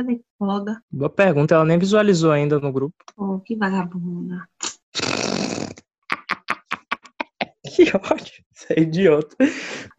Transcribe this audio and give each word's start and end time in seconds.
Cadê 0.00 0.18
folga? 0.38 0.82
Boa 0.90 1.10
pergunta, 1.10 1.54
ela 1.54 1.64
nem 1.66 1.78
visualizou 1.78 2.32
ainda 2.32 2.58
no 2.58 2.72
grupo. 2.72 2.96
Oh, 3.18 3.38
que 3.40 3.54
vagabunda. 3.54 4.48
Que 7.62 7.84
ódio. 7.94 8.42
Você 8.52 8.72
é 8.74 8.80
idiota. 8.80 9.36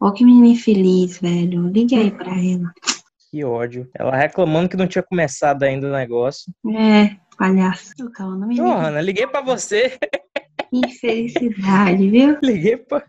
Ó, 0.00 0.10
que 0.12 0.24
menina 0.24 0.48
infeliz, 0.48 1.18
velho. 1.20 1.68
Ligue 1.68 1.94
aí 1.94 2.10
pra 2.10 2.32
ela. 2.32 2.70
Que 3.30 3.44
ódio. 3.44 3.88
Ela 3.96 4.14
reclamando 4.14 4.68
que 4.68 4.76
não 4.76 4.86
tinha 4.86 5.02
começado 5.02 5.62
ainda 5.62 5.88
o 5.88 5.92
negócio. 5.92 6.52
É, 6.76 7.16
palhaço. 7.38 7.94
Ô, 8.02 8.10
Calma, 8.10 8.36
não 8.36 8.48
me 8.48 8.60
Ô, 8.60 8.64
liga. 8.64 8.76
Hanna, 8.76 9.00
liguei 9.00 9.26
pra 9.26 9.40
você. 9.40 9.96
Infelicidade, 10.72 12.10
viu? 12.10 12.36
Liguei 12.42 12.76
pra. 12.76 13.04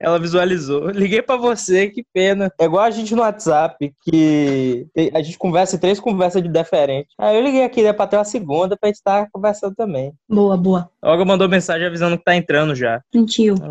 Ela 0.00 0.18
visualizou. 0.18 0.88
Liguei 0.90 1.22
pra 1.22 1.36
você, 1.36 1.88
que 1.88 2.04
pena. 2.12 2.52
É 2.60 2.64
igual 2.64 2.84
a 2.84 2.90
gente 2.90 3.14
no 3.14 3.22
WhatsApp, 3.22 3.92
que 4.04 4.86
a 5.14 5.22
gente 5.22 5.38
conversa 5.38 5.76
em 5.76 5.78
três 5.78 5.98
conversas 5.98 6.42
de 6.42 6.48
diferente. 6.48 7.08
Aí 7.18 7.36
eu 7.36 7.42
liguei 7.42 7.64
aqui, 7.64 7.82
né, 7.82 7.92
pra 7.92 8.06
ter 8.06 8.16
uma 8.16 8.24
segunda 8.24 8.76
pra 8.76 8.88
gente 8.88 8.96
estar 8.96 9.28
conversando 9.32 9.74
também. 9.74 10.12
Boa, 10.28 10.56
boa. 10.56 10.90
Olga 11.02 11.24
mandou 11.24 11.48
mensagem 11.48 11.86
avisando 11.86 12.18
que 12.18 12.24
tá 12.24 12.34
entrando 12.36 12.74
já. 12.74 13.00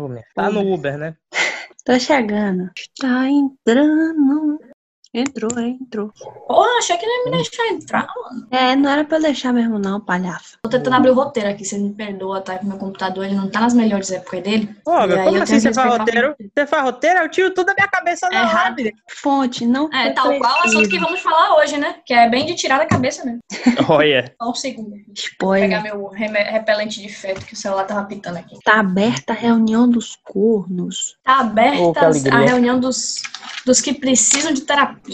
Minha- 0.08 0.24
Tá 0.34 0.50
no 0.50 0.72
Uber, 0.74 0.98
né? 0.98 1.14
Tá 1.84 2.00
chegando. 2.00 2.68
Tá 3.00 3.28
entrando. 3.28 4.58
Entrou, 5.20 5.50
é, 5.58 5.68
entrou. 5.68 6.12
Porra, 6.46 6.68
achei 6.78 6.96
que 6.96 7.06
não 7.06 7.18
ia 7.18 7.24
me 7.24 7.30
deixar 7.38 7.66
entrar, 7.68 8.06
mano. 8.22 8.46
É, 8.50 8.76
não 8.76 8.90
era 8.90 9.04
pra 9.04 9.16
eu 9.18 9.22
deixar 9.22 9.52
mesmo, 9.52 9.78
não, 9.78 10.00
palhaço. 10.00 10.58
Tô 10.62 10.68
tentando 10.68 10.94
abrir 10.94 11.10
o 11.10 11.14
roteiro 11.14 11.48
aqui, 11.48 11.64
você 11.64 11.78
me 11.78 11.92
perdoa, 11.94 12.40
tá? 12.40 12.58
Meu 12.62 12.76
computador 12.76 13.24
ele 13.24 13.34
não 13.34 13.48
tá 13.48 13.60
nas 13.60 13.72
melhores 13.74 14.10
épocas 14.10 14.42
dele. 14.42 14.76
Olga, 14.86 15.14
E 15.14 15.18
aí 15.18 15.24
como 15.24 15.36
eu 15.38 15.42
assim 15.42 15.60
você 15.60 15.72
faz 15.72 15.98
roteiro? 15.98 16.34
Você 16.54 16.66
faz 16.66 16.82
roteiro? 16.82 17.18
Eu 17.20 17.28
tiro 17.30 17.54
tudo 17.54 17.66
da 17.66 17.74
minha 17.74 17.88
cabeça 17.88 18.28
na 18.28 18.42
É. 18.42 18.92
Fonte, 19.22 19.64
não 19.66 19.88
É, 19.92 20.10
tal 20.10 20.36
qual 20.38 20.52
o 20.52 20.58
assunto 20.60 20.72
que 20.82 20.98
preciso. 20.98 21.04
vamos 21.04 21.20
falar 21.20 21.56
hoje, 21.56 21.76
né? 21.78 21.96
Que 22.04 22.12
é 22.12 22.28
bem 22.28 22.44
de 22.46 22.54
tirar 22.54 22.78
da 22.78 22.86
cabeça 22.86 23.24
mesmo. 23.24 23.40
Olha. 23.88 24.34
Só 24.42 24.50
um 24.50 24.54
segundo. 24.54 24.90
Vou 24.90 25.52
pegar 25.52 25.78
Spoiler. 25.78 25.82
meu 25.82 26.08
repelente 26.08 27.00
de 27.00 27.08
feto 27.08 27.44
que 27.46 27.54
o 27.54 27.56
celular 27.56 27.84
tava 27.84 28.04
pitando 28.04 28.36
aqui. 28.36 28.58
Tá 28.64 28.80
aberta 28.80 29.32
a 29.32 29.36
reunião 29.36 29.88
dos 29.88 30.16
cornos. 30.24 31.16
Tá 31.24 31.38
Oh, 31.38 31.42
aberta 31.42 32.06
alegria. 32.06 32.34
a 32.34 32.38
reunião 32.40 32.80
dos, 32.80 33.22
dos 33.64 33.80
que 33.80 33.92
precisam 33.94 34.52
de 34.52 34.62
terapia. 34.62 35.05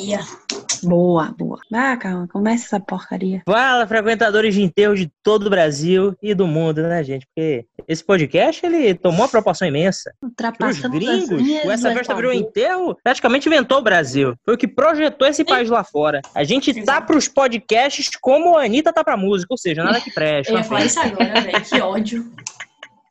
Boa, 0.82 1.32
boa. 1.38 1.60
Ah, 1.72 1.96
calma, 1.96 2.26
começa 2.26 2.64
essa 2.64 2.80
porcaria. 2.80 3.42
Fala, 3.46 3.86
frequentadores 3.86 4.54
de 4.54 4.62
enterro 4.62 4.96
de 4.96 5.10
todo 5.22 5.46
o 5.46 5.50
Brasil 5.50 6.16
e 6.20 6.34
do 6.34 6.46
mundo, 6.46 6.82
né, 6.82 7.04
gente? 7.04 7.26
Porque 7.26 7.66
esse 7.86 8.02
podcast, 8.04 8.64
ele 8.66 8.94
tomou 8.94 9.20
uma 9.20 9.28
proporção 9.28 9.68
imensa. 9.68 10.12
Os 10.22 10.80
gringos, 10.80 11.28
linhas 11.30 11.64
o 11.64 11.70
Essa 11.70 11.92
Festa 11.92 12.14
virou 12.14 12.32
enterro, 12.32 12.96
praticamente 13.02 13.48
inventou 13.48 13.78
o 13.78 13.82
Brasil. 13.82 14.34
Foi 14.44 14.54
o 14.54 14.58
que 14.58 14.66
projetou 14.66 15.28
esse 15.28 15.44
país 15.44 15.68
lá 15.70 15.84
fora. 15.84 16.20
A 16.34 16.42
gente 16.42 16.72
tá 16.74 16.80
Exato. 16.80 17.06
pros 17.06 17.28
podcasts 17.28 18.10
como 18.20 18.56
a 18.56 18.64
Anitta 18.64 18.92
tá 18.92 19.04
pra 19.04 19.16
música, 19.16 19.52
ou 19.52 19.58
seja, 19.58 19.84
nada 19.84 20.00
que 20.00 20.10
presta. 20.10 20.52
Eu 20.52 20.58
ia 20.58 20.64
falar 20.64 20.84
isso 20.84 20.98
agora, 21.00 21.40
velho. 21.40 21.60
Que 21.64 21.80
ódio. 21.80 22.32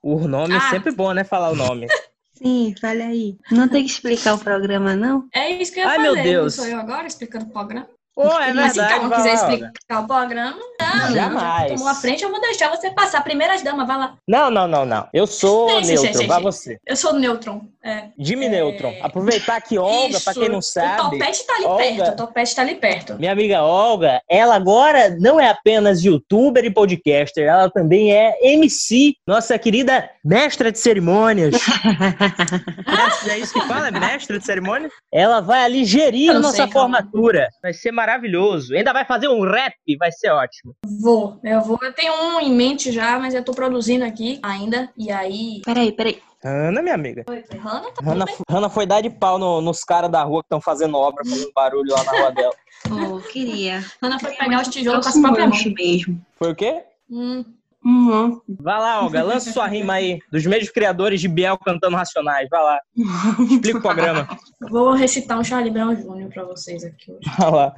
O 0.04 0.28
nome 0.28 0.56
é 0.56 0.58
Ah. 0.58 0.70
sempre 0.72 0.92
bom, 0.92 1.14
né, 1.14 1.24
falar 1.24 1.52
o 1.52 1.56
nome. 1.56 1.88
Sim, 2.42 2.74
fala 2.80 3.04
aí. 3.04 3.38
Não 3.52 3.68
tem 3.68 3.84
que 3.86 3.92
explicar 3.92 4.34
o 4.34 4.40
programa, 4.40 4.96
não? 4.96 5.28
É 5.34 5.50
isso 5.52 5.72
que 5.72 5.80
eu 5.80 5.84
ia 5.84 5.90
Ai, 5.90 5.98
fazer. 5.98 6.12
meu 6.12 6.24
Deus. 6.24 6.58
Não 6.58 6.64
sou 6.64 6.74
eu 6.74 6.80
agora 6.80 7.08
explicando 7.08 7.46
o 7.46 7.50
programa. 7.50 7.88
Pô, 8.14 8.24
é 8.24 8.52
Mas 8.54 8.74
se 8.74 8.80
verdade, 8.80 9.08
vai 9.08 9.18
quiser 9.18 9.34
explicar 9.36 10.00
o 10.02 10.08
programa, 10.08 10.60
não. 10.80 11.12
Jamais. 11.14 11.72
Tomou 11.72 11.88
a 11.88 11.96
frente, 11.96 12.24
eu 12.24 12.30
vou 12.30 12.42
deixar 12.42 12.70
você 12.70 12.92
passar. 12.92 13.24
Primeiras 13.24 13.62
damas, 13.62 13.88
vai 13.88 13.98
lá. 13.98 14.18
Não, 14.28 14.52
não, 14.52 14.68
não, 14.68 14.86
não. 14.86 15.08
Eu 15.14 15.26
sou 15.26 15.82
neutro, 15.82 16.28
vai 16.28 16.42
você. 16.42 16.78
Eu 16.86 16.96
sou 16.98 17.14
neutron. 17.14 17.66
É. 17.84 18.10
Jimmy 18.18 18.46
É. 18.46 18.50
Neutron. 18.50 18.94
Aproveitar 19.02 19.60
que 19.62 19.78
Olga, 19.78 20.20
pra 20.20 20.34
quem 20.34 20.50
não 20.50 20.62
sabe, 20.62 21.02
O 21.02 21.10
topete 21.12 21.46
tá 21.48 21.56
ali 21.56 21.66
Olga- 21.66 21.84
perto. 21.84 22.10
O 22.12 22.16
topete 22.16 22.56
tá 22.56 22.62
ali 22.62 22.76
perto. 22.76 23.16
minha 23.16 23.32
amiga 23.32 23.64
Olga, 23.64 24.22
ela 24.30 24.56
agora 24.56 25.16
não 25.20 25.40
é 25.40 25.50
apenas 25.50 26.04
youtuber 26.04 26.64
e 26.64 26.70
podcaster, 26.72 27.48
ela 27.48 27.70
também 27.70 28.14
é 28.14 28.38
MC, 28.54 29.14
nossa 29.28 29.58
querida 29.58 30.10
mestra 30.24 30.72
de 30.72 30.78
cerimônias. 30.80 31.56
é 33.30 33.38
isso 33.40 33.54
que 33.54 33.62
fala? 33.68 33.88
É 33.88 33.92
mestra 33.92 34.38
de 34.40 34.46
cerimônias? 34.46 34.92
Ela 35.12 35.42
vai 35.42 35.64
ali 35.64 35.84
gerir 35.86 36.32
a 36.32 36.40
nossa 36.40 36.58
sei, 36.58 36.68
calma. 36.68 36.98
formatura. 37.00 37.48
Vai 37.62 37.74
ser 37.74 37.92
maravilhoso. 37.92 38.76
Ainda 38.76 38.94
vai 38.94 39.06
fazer 39.06 39.28
um 39.28 39.42
rap, 39.42 39.74
vai 39.98 40.12
ser 40.12 40.30
ótimo. 40.32 40.74
Vou. 41.02 41.40
Eu 41.44 41.62
vou. 41.62 41.80
Eu 41.82 41.94
tenho 41.94 42.14
um 42.14 42.40
em 42.40 42.52
mente 42.54 42.92
já, 42.92 43.18
mas 43.20 43.34
eu 43.34 43.44
tô 43.44 43.54
produzindo 43.54 44.06
aqui 44.06 44.40
ainda. 44.44 44.90
E 44.98 45.12
aí. 45.12 45.62
Peraí, 45.66 45.92
peraí. 45.92 46.20
Ana, 46.44 46.82
minha 46.82 46.96
amiga. 46.96 47.24
Oi, 47.30 47.44
Hanna, 47.64 47.92
tá 47.92 48.04
Hanna? 48.04 48.26
Hanna 48.50 48.70
foi 48.70 48.86
dar 48.86 49.02
de 49.02 49.10
pau 49.10 49.38
no- 49.38 49.62
nos 49.62 49.84
caras 49.84 50.10
da 50.10 50.24
rua 50.24 50.42
que 50.42 50.48
estão 50.48 50.60
fazendo 50.60 50.98
obra, 50.98 51.24
fazendo 51.24 51.52
barulho 51.54 51.92
lá 51.94 52.04
na 52.04 52.12
rua 52.12 52.32
dela. 52.32 52.54
Oh, 52.90 53.20
queria. 53.20 53.86
Hanna 54.02 54.20
foi 54.20 54.32
pegar 54.36 54.60
os 54.64 54.68
tijolos 54.68 55.06
com 55.06 55.10
as 55.10 55.22
próprias 55.22 55.50
mãos. 55.50 55.66
mesmo. 55.76 56.20
Foi 56.40 56.52
o 56.52 56.56
quê? 56.56 56.82
Hum. 57.12 57.46
Hum, 57.86 58.42
Vai 58.60 58.80
lá, 58.80 59.04
Olga, 59.04 59.22
lança 59.24 59.52
sua 59.52 59.68
rima 59.68 59.94
aí. 59.94 60.20
Dos 60.32 60.46
mesmos 60.48 60.72
criadores 60.72 61.22
de 61.22 61.28
Biel 61.28 61.58
cantando 61.60 61.96
Racionais. 61.96 62.48
Vai 62.50 62.62
lá. 62.64 62.80
Explica 63.52 63.78
o 63.78 63.82
programa. 63.82 64.28
Vou 64.70 64.92
recitar 64.94 65.40
um 65.40 65.44
Charlie 65.44 65.72
Brown 65.72 65.96
Jr. 65.96 66.30
pra 66.34 66.44
vocês 66.44 66.84
aqui 66.84 67.12
hoje. 67.12 67.22
Vai 67.38 67.52
lá. 67.52 67.76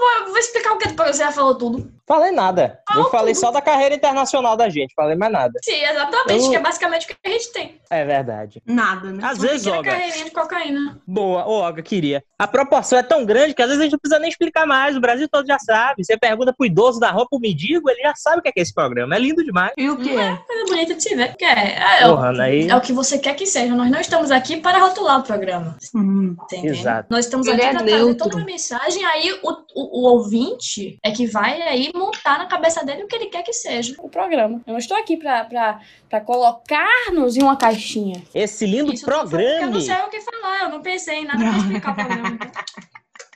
Vou, 0.00 0.28
vou 0.28 0.38
explicar 0.38 0.72
o 0.74 0.78
que 0.78 0.88
você 0.88 1.18
já 1.22 1.30
falou 1.32 1.54
tudo. 1.56 1.90
Falei 2.06 2.30
nada. 2.32 2.80
Eu 2.94 3.04
falei 3.10 3.34
só 3.34 3.50
da 3.50 3.60
carreira 3.60 3.94
internacional 3.94 4.56
da 4.56 4.68
gente. 4.68 4.92
Falei 4.94 5.14
mais 5.16 5.32
nada. 5.32 5.52
Sim, 5.62 5.82
exatamente, 5.84 6.44
Eu- 6.44 6.50
que 6.50 6.56
é 6.56 6.60
basicamente 6.60 7.04
o 7.04 7.08
que 7.08 7.16
a 7.24 7.28
gente 7.30 7.52
tem. 7.52 7.80
É 7.90 8.04
verdade. 8.04 8.62
nada, 8.66 9.10
né? 9.12 9.22
Às 9.24 9.38
Uma 9.38 9.46
vezes, 9.48 9.62
pequena 9.64 9.76
Olga. 9.78 9.90
carreirinha 9.90 10.24
de 10.24 10.30
cocaína. 10.30 11.00
Boa. 11.06 11.46
Ô, 11.46 11.52
Olga, 11.60 11.82
queria. 11.82 12.22
A 12.38 12.46
proporção 12.48 12.98
é 12.98 13.02
tão 13.02 13.24
grande 13.24 13.54
que 13.54 13.62
às 13.62 13.68
vezes 13.68 13.80
a 13.80 13.84
gente 13.84 13.92
não 13.92 13.98
precisa 13.98 14.18
nem 14.20 14.28
explicar 14.30 14.66
mais. 14.66 14.96
O 14.96 15.00
Brasil 15.00 15.28
todo 15.30 15.46
já 15.46 15.58
sabe. 15.58 16.02
Você 16.04 16.16
pergunta 16.18 16.52
pro 16.56 16.66
idoso 16.66 16.98
da 16.98 17.10
rua, 17.10 17.26
pro 17.28 17.38
mendigo, 17.38 17.88
ele 17.90 18.00
já 18.02 18.14
sabe 18.16 18.38
o 18.38 18.42
que 18.42 18.48
é, 18.48 18.52
que 18.52 18.60
é 18.60 18.62
esse 18.62 18.74
programa. 18.74 19.14
É 19.14 19.18
lindo 19.18 19.44
demais. 19.44 19.72
E 19.76 19.88
o 19.90 19.96
que 19.96 20.16
é? 20.16 20.36
Coisa 20.36 20.64
bonita 20.66 20.94
de 20.94 21.02
se 21.02 21.14
ver. 21.14 21.36
Que 21.36 21.44
é, 21.44 21.76
é, 22.02 22.08
Porra, 22.08 22.28
Ana, 22.30 22.44
aí. 22.44 22.68
é 22.68 22.76
o 22.76 22.80
que 22.80 22.92
você 22.92 23.18
quer 23.18 23.34
que 23.34 23.46
seja. 23.46 23.74
Nós 23.74 23.90
não 23.90 24.00
estamos 24.00 24.30
aqui 24.30 24.56
para 24.56 24.78
rotular 24.78 25.20
o 25.20 25.22
programa. 25.22 25.76
Hum. 26.10 26.36
Entendeu? 26.44 26.74
Exato. 26.74 27.08
Nós 27.10 27.24
estamos 27.26 27.46
Ele 27.46 27.56
aqui 27.56 27.64
é 27.66 27.72
para 27.72 27.82
neutro. 27.84 28.16
toda 28.16 28.36
uma 28.36 28.44
mensagem, 28.44 29.04
aí 29.04 29.32
o, 29.42 29.48
o, 29.74 30.00
o 30.00 30.10
ouvinte 30.12 30.98
é 31.04 31.10
que 31.12 31.26
vai 31.26 31.62
aí 31.62 31.90
montar 31.94 32.38
na 32.38 32.46
cabeça 32.46 32.84
dele 32.84 33.04
o 33.04 33.06
que 33.06 33.14
ele 33.14 33.26
quer 33.26 33.42
que 33.42 33.52
seja 33.52 33.94
o 33.98 34.08
programa. 34.08 34.60
Eu 34.66 34.72
não 34.72 34.78
estou 34.78 34.96
aqui 34.96 35.16
pra 35.16 36.20
colocar-nos 36.26 37.36
em 37.36 37.42
uma 37.42 37.56
caixinha. 37.56 38.22
Esse 38.34 38.66
lindo 38.66 38.92
Isso 38.92 39.04
eu 39.04 39.08
tô 39.08 39.12
falando 39.28 39.30
porque 39.30 39.44
Eu 39.44 39.48
programa. 39.58 39.72
não 39.74 39.80
sei 39.80 39.94
o 39.94 40.08
que 40.08 40.20
falar, 40.20 40.62
eu 40.64 40.68
não 40.70 40.82
pensei 40.82 41.14
em 41.18 41.24
nada 41.24 41.38
pra 41.38 41.58
explicar 41.58 41.92
o 41.92 41.94
programa. 41.94 42.38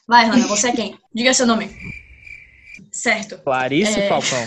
Vai, 0.07 0.27
Rana, 0.27 0.47
você 0.47 0.69
é 0.69 0.73
quem? 0.73 0.99
Diga 1.15 1.33
seu 1.33 1.47
nome. 1.47 1.71
Certo. 2.93 3.39
Clarice 3.39 3.99
É. 4.01 4.09
Falcão. 4.09 4.47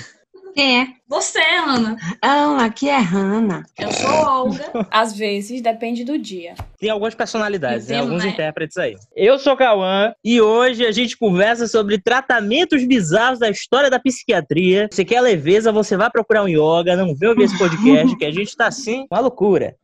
Quem 0.57 0.81
é? 0.81 0.87
Você, 1.07 1.39
Ana. 1.39 1.95
Ah, 2.19 2.65
aqui 2.65 2.89
é 2.89 2.97
Hanna. 2.97 3.63
Eu 3.77 3.91
sou 3.91 4.09
Olga. 4.09 4.87
Às 4.89 5.15
vezes, 5.15 5.61
depende 5.61 6.03
do 6.03 6.17
dia. 6.17 6.55
Tem 6.79 6.89
algumas 6.89 7.13
personalidades, 7.13 7.91
Eu 7.91 7.97
né? 7.97 8.01
alguns 8.01 8.23
né? 8.23 8.31
intérpretes 8.31 8.75
aí. 8.75 8.95
Eu 9.15 9.37
sou 9.37 9.55
Cauã 9.55 10.15
e 10.25 10.41
hoje 10.41 10.83
a 10.83 10.91
gente 10.91 11.15
conversa 11.15 11.67
sobre 11.67 12.01
tratamentos 12.01 12.83
bizarros 12.85 13.37
da 13.37 13.51
história 13.51 13.87
da 13.87 13.99
psiquiatria. 13.99 14.89
Você 14.91 15.05
quer 15.05 15.21
leveza, 15.21 15.71
você 15.71 15.95
vai 15.95 16.09
procurar 16.09 16.43
um 16.43 16.47
yoga, 16.47 16.95
não 16.95 17.13
vem 17.13 17.29
ouvir 17.29 17.43
esse 17.43 17.57
podcast, 17.59 18.17
que 18.17 18.25
a 18.25 18.31
gente 18.31 18.55
tá 18.57 18.65
assim, 18.65 19.05
uma 19.11 19.19
loucura. 19.19 19.75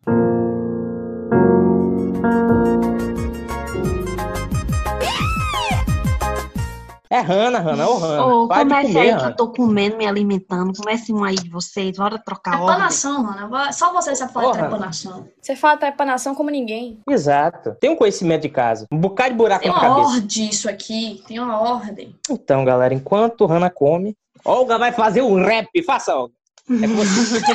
É 7.14 7.20
Hanna, 7.20 7.60
Hanna, 7.60 7.88
ô 7.88 7.98
Hanna. 8.00 8.26
Ô, 8.26 8.48
comece 8.48 8.88
comer, 8.88 9.00
aí 9.00 9.06
que 9.06 9.12
Hanna. 9.12 9.30
eu 9.30 9.36
tô 9.36 9.52
comendo, 9.52 9.98
me 9.98 10.08
alimentando. 10.08 10.74
Comece 10.76 11.14
um 11.14 11.24
aí 11.24 11.36
de 11.36 11.48
vocês. 11.48 11.96
Bora 11.96 12.18
trocar 12.18 12.54
ordem. 12.54 12.66
Trepanação, 12.66 13.24
Rana. 13.24 13.72
Só 13.72 13.94
você 13.94 14.16
sabe 14.16 14.34
falar 14.34 14.48
Porra. 14.48 14.60
trepanação. 14.62 15.30
Você 15.40 15.56
fala 15.56 15.78
trepanação 15.78 16.34
como 16.34 16.50
ninguém. 16.50 17.00
Exato. 17.08 17.78
Tem 17.80 17.92
um 17.92 17.96
conhecimento 17.96 18.42
de 18.42 18.50
casa. 18.50 18.88
Um 18.92 18.98
bocado 18.98 19.30
de 19.30 19.36
buraco 19.36 19.62
Tem 19.62 19.72
na 19.72 19.78
uma 19.78 19.88
cabeça. 19.90 20.08
ordem 20.10 20.50
isso 20.50 20.68
aqui. 20.68 21.24
Tem 21.28 21.40
uma 21.40 21.62
ordem. 21.62 22.16
Então, 22.28 22.66
galera, 22.66 22.96
enquanto 22.96 23.46
Hanna 23.46 23.70
come, 23.70 24.18
Olga 24.44 24.80
vai 24.80 24.92
fazer 24.92 25.22
um 25.22 25.36
rap. 25.36 25.70
Faça, 25.84 26.16
Olga. 26.16 26.34
É 26.68 26.88
você. 26.88 27.44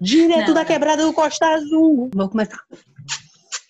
Direto 0.00 0.48
Não, 0.48 0.54
da 0.54 0.64
quebrada 0.64 1.04
do 1.04 1.12
Costa 1.12 1.46
Azul. 1.46 2.08
Vou 2.14 2.28
começar. 2.28 2.58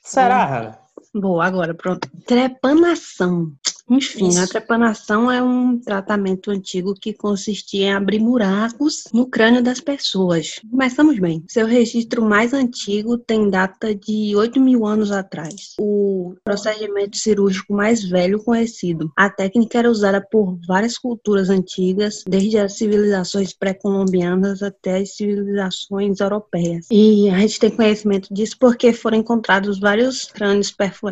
Será, 0.03 0.45
Hanna? 0.45 0.79
Boa, 1.19 1.47
agora 1.47 1.75
pronto. 1.75 2.09
Trepanação. 2.25 3.53
Enfim, 3.91 4.29
Isso. 4.29 4.43
a 4.43 4.47
trepanação 4.47 5.31
é 5.31 5.43
um 5.43 5.79
tratamento 5.79 6.51
antigo 6.51 6.95
que 6.95 7.15
consistia 7.15 7.87
em 7.87 7.93
abrir 7.93 8.19
buracos 8.19 9.05
no 9.15 9.27
crânio 9.27 9.63
das 9.63 9.81
pessoas. 9.81 10.61
Começamos 10.71 11.19
bem. 11.19 11.43
Seu 11.49 11.67
registro 11.67 12.23
mais 12.23 12.53
antigo 12.53 13.17
tem 13.17 13.49
data 13.49 13.95
de 13.95 14.37
8 14.37 14.61
mil 14.61 14.85
anos 14.85 15.11
atrás. 15.11 15.75
O 15.81 16.35
procedimento 16.45 17.17
cirúrgico 17.17 17.73
mais 17.73 18.05
velho 18.05 18.43
conhecido. 18.45 19.11
A 19.17 19.31
técnica 19.31 19.79
era 19.79 19.91
usada 19.91 20.21
por 20.21 20.59
várias 20.67 20.99
culturas 20.99 21.49
antigas, 21.49 22.23
desde 22.29 22.59
as 22.59 22.77
civilizações 22.77 23.55
pré-colombianas 23.55 24.63
até 24.63 24.99
as 24.99 25.17
civilizações 25.17 26.21
europeias. 26.21 26.87
E 26.91 27.31
a 27.31 27.39
gente 27.39 27.59
tem 27.59 27.71
conhecimento 27.71 28.33
disso 28.33 28.57
porque 28.61 28.93
foram 28.93 29.17
encontrados 29.17 29.81
vários 29.81 30.27
crânios 30.27 30.71
perfurados 30.71 31.08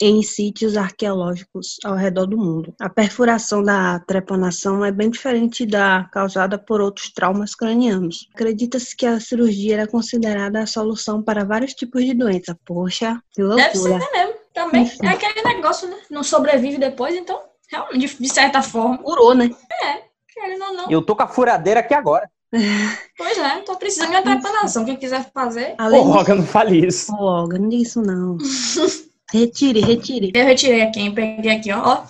em 0.00 0.22
sítios 0.22 0.76
arqueológicos 0.76 1.76
ao 1.84 1.94
redor 1.94 2.26
do 2.26 2.36
mundo. 2.36 2.74
A 2.80 2.88
perfuração 2.88 3.62
da 3.62 4.00
trepanação 4.00 4.84
é 4.84 4.92
bem 4.92 5.10
diferente 5.10 5.66
da 5.66 6.08
causada 6.12 6.58
por 6.58 6.80
outros 6.80 7.12
traumas 7.12 7.54
cranianos. 7.54 8.28
Acredita-se 8.34 8.96
que 8.96 9.06
a 9.06 9.20
cirurgia 9.20 9.74
era 9.74 9.86
considerada 9.86 10.60
a 10.60 10.66
solução 10.66 11.22
para 11.22 11.44
vários 11.44 11.74
tipos 11.74 12.04
de 12.04 12.14
doença. 12.14 12.58
Poxa, 12.64 13.20
que 13.32 13.42
Deve 13.42 13.76
ser 13.76 13.88
loucura. 13.88 14.10
mesmo. 14.12 14.40
Também 14.52 14.82
Enfim. 14.82 15.06
é 15.06 15.10
aquele 15.10 15.42
negócio, 15.42 15.88
né? 15.88 15.96
Não 16.10 16.22
sobrevive 16.24 16.76
depois, 16.76 17.14
então, 17.14 17.40
realmente, 17.70 18.20
de, 18.20 18.28
certa 18.28 18.60
forma, 18.62 18.98
Curou, 18.98 19.34
né? 19.34 19.48
querendo 20.32 20.64
ou 20.64 20.72
não. 20.72 20.90
Eu 20.90 21.02
tô 21.02 21.14
com 21.14 21.22
a 21.22 21.28
furadeira 21.28 21.80
aqui 21.80 21.94
agora. 21.94 22.28
Pois 23.16 23.38
é, 23.38 23.60
tô 23.60 23.76
precisando 23.76 24.10
de 24.10 24.16
uma 24.16 24.22
trepanação. 24.22 24.84
Quem 24.84 24.96
quiser 24.96 25.30
fazer, 25.32 25.74
Além 25.78 26.00
Ô, 26.00 26.04
Roga, 26.04 26.34
não 26.34 26.44
fale 26.44 26.86
isso. 26.86 27.14
Ô, 27.14 27.22
Olga, 27.22 27.58
não 27.58 27.68
diga 27.68 27.82
isso 27.82 28.02
não. 28.02 28.38
Retire, 29.32 29.80
retire. 29.80 30.32
eu 30.34 30.44
retirei 30.44 30.82
aqui, 30.82 31.00
hein? 31.00 31.14
Peguei 31.14 31.52
aqui, 31.52 31.72
ó. 31.72 31.80
ó. 31.80 32.06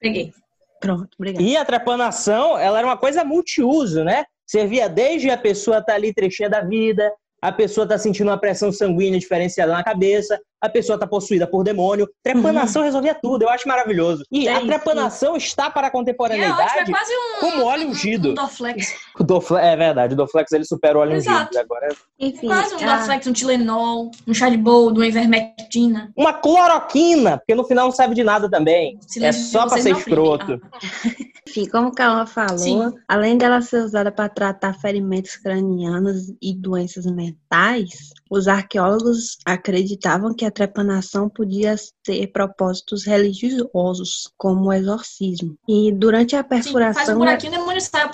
Peguei. 0.00 0.32
Pronto, 0.80 1.08
obrigada. 1.18 1.42
E 1.42 1.56
a 1.56 1.64
trepanação, 1.64 2.58
ela 2.58 2.78
era 2.78 2.86
uma 2.86 2.96
coisa 2.96 3.24
multiuso, 3.24 4.04
né? 4.04 4.24
Servia 4.46 4.88
desde 4.88 5.30
a 5.30 5.36
pessoa 5.36 5.82
tá 5.82 5.94
ali 5.94 6.12
trechinha 6.12 6.48
da 6.48 6.60
vida, 6.60 7.12
a 7.40 7.52
pessoa 7.52 7.86
tá 7.86 7.98
sentindo 7.98 8.28
uma 8.28 8.38
pressão 8.38 8.70
sanguínea 8.72 9.18
diferenciada 9.18 9.72
na 9.72 9.82
cabeça, 9.82 10.40
a 10.60 10.68
pessoa 10.68 10.98
tá 10.98 11.06
possuída 11.06 11.46
por 11.46 11.62
demônio. 11.62 12.08
Trepanação 12.22 12.82
resolvia 12.82 13.14
tudo, 13.14 13.42
eu 13.42 13.48
acho 13.48 13.68
maravilhoso. 13.68 14.24
E 14.30 14.48
É 14.48 14.52
a 14.52 14.58
isso. 14.58 14.66
trepanação 14.66 15.36
está 15.36 15.70
para 15.70 15.86
a 15.86 15.90
E 15.90 15.90
é 15.90 15.90
ótimo, 15.90 16.04
é 16.04 16.14
contemporaneidade 16.14 16.90
quase 16.92 17.12
um. 17.12 17.40
como 17.40 17.64
óleo 17.64 17.86
um- 17.86 17.90
ungido. 17.90 18.30
Um 18.30 18.34
Dorflex. 18.34 18.94
O 19.18 19.24
Doflex, 19.24 19.64
é 19.64 19.76
verdade, 19.76 20.12
o 20.12 20.16
Doflex 20.16 20.52
ele 20.52 20.64
supera 20.66 20.98
o 20.98 21.00
óleo 21.00 21.14
Exato. 21.14 21.44
ungido 21.44 21.58
agora. 21.58 21.88
Enfim, 22.20 22.46
Quase 22.48 22.74
um 22.74 22.78
a- 22.88 22.96
Dorflex, 22.96 23.26
um 23.26 23.32
Tilenol, 23.32 24.10
um 24.26 24.34
chá 24.34 24.50
de 24.50 24.56
boldo, 24.58 25.00
uma 25.00 25.06
ivermectina. 25.06 26.12
Uma 26.16 26.34
cloroquina, 26.34 27.38
porque 27.38 27.54
no 27.54 27.64
final 27.64 27.86
não 27.86 27.92
serve 27.92 28.14
de 28.14 28.22
nada 28.24 28.50
também. 28.50 28.98
É 29.20 29.32
só 29.32 29.60
pra 29.66 29.78
vocês 29.78 29.84
ser 29.84 29.90
escroto. 30.02 30.60
Enfim, 31.48 31.66
como 31.70 31.92
que 31.94 32.02
ela 32.02 32.26
falou, 32.26 32.58
Sim. 32.58 32.92
além 33.08 33.38
dela 33.38 33.62
ser 33.62 33.80
usada 33.82 34.10
para 34.12 34.28
tratar 34.28 34.74
ferimentos 34.74 35.36
cranianos 35.36 36.32
e 36.42 36.52
doenças 36.52 37.06
mentais, 37.06 38.12
os 38.30 38.48
arqueólogos 38.48 39.38
acreditavam 39.44 40.34
que 40.34 40.44
a 40.44 40.50
trepanação 40.50 41.28
podia 41.28 41.74
ter 42.04 42.26
propósitos 42.28 43.04
religiosos, 43.04 44.30
como 44.36 44.66
o 44.66 44.72
exorcismo. 44.72 45.56
E 45.68 45.92
durante 45.92 46.34
a 46.36 46.42
Sim, 46.42 46.48
faz 46.48 46.66
um 46.66 46.72
perfuração, 46.72 47.18
buraquinho, 47.18 47.52
o 47.52 47.56
demônio 47.58 47.80
sai. 47.80 48.10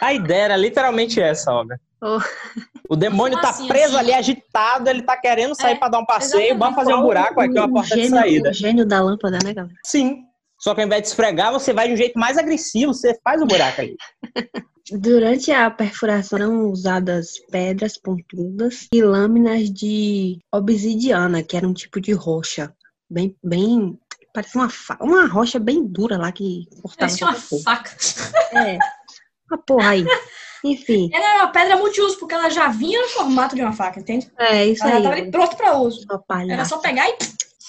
A 0.00 0.12
ideia 0.12 0.42
era 0.44 0.56
literalmente 0.56 1.20
essa, 1.20 1.52
Olga. 1.52 1.80
Oh. 2.02 2.18
O 2.88 2.96
demônio 2.96 3.38
tá 3.40 3.50
Assim, 3.50 3.68
preso 3.68 3.88
assim. 3.88 3.96
ali, 3.98 4.12
agitado, 4.14 4.88
ele 4.88 5.02
tá 5.02 5.16
querendo 5.16 5.54
sair 5.54 5.72
É, 5.74 5.78
pra 5.78 5.88
dar 5.88 5.98
um 5.98 6.06
passeio, 6.06 6.40
exatamente. 6.54 6.58
vamos 6.58 6.74
fazer 6.76 6.94
um 6.94 7.02
buraco, 7.02 7.40
aqui 7.40 7.58
é 7.58 7.60
uma 7.60 7.72
porta 7.72 7.94
de 7.94 8.08
saída. 8.08 8.50
o 8.50 8.52
gênio 8.54 8.86
da 8.86 9.00
lâmpada, 9.02 9.38
né, 9.44 9.52
galera? 9.52 9.74
Sim. 9.84 10.24
Só 10.60 10.74
que 10.74 10.80
ao 10.82 10.86
invés 10.86 11.02
de 11.02 11.08
esfregar, 11.08 11.52
você 11.52 11.72
vai 11.72 11.88
de 11.88 11.94
um 11.94 11.96
jeito 11.96 12.18
mais 12.18 12.36
agressivo, 12.36 12.92
você 12.92 13.18
faz 13.24 13.40
o 13.40 13.46
buraco 13.46 13.80
ali. 13.80 13.96
Durante 14.92 15.52
a 15.52 15.70
perfuração 15.70 16.38
eram 16.38 16.70
usadas 16.70 17.38
pedras 17.50 17.96
pontudas 17.96 18.88
e 18.92 19.00
lâminas 19.02 19.70
de 19.70 20.38
obsidiana, 20.52 21.42
que 21.44 21.56
era 21.56 21.66
um 21.68 21.72
tipo 21.72 22.00
de 22.00 22.12
rocha, 22.12 22.74
bem, 23.08 23.36
bem, 23.42 23.96
parecia 24.34 24.60
uma, 24.60 24.68
fa- 24.68 24.98
uma 25.00 25.26
rocha 25.26 25.60
bem 25.60 25.86
dura 25.86 26.18
lá 26.18 26.32
que 26.32 26.66
cortava 26.82 26.96
Parecia 27.16 27.26
uma 27.26 27.34
faca. 27.34 27.96
É, 28.52 28.78
uma 29.48 29.58
porra 29.64 29.90
aí. 29.90 30.04
Enfim, 30.64 31.08
Ela 31.12 31.24
era 31.34 31.44
uma 31.44 31.52
pedra 31.52 31.76
multiuso, 31.76 32.18
porque 32.18 32.34
ela 32.34 32.50
já 32.50 32.68
vinha 32.68 33.00
no 33.00 33.08
formato 33.08 33.54
de 33.54 33.62
uma 33.62 33.72
faca, 33.72 34.00
entende? 34.00 34.30
é 34.38 34.66
isso 34.66 34.82
Ela 34.84 34.96
aí. 34.96 35.02
tava 35.04 35.14
ali 35.14 35.30
pronta 35.30 35.56
pra 35.56 35.76
uso. 35.78 36.04
Era 36.50 36.64
só 36.64 36.78
pegar 36.78 37.08
e. 37.08 37.16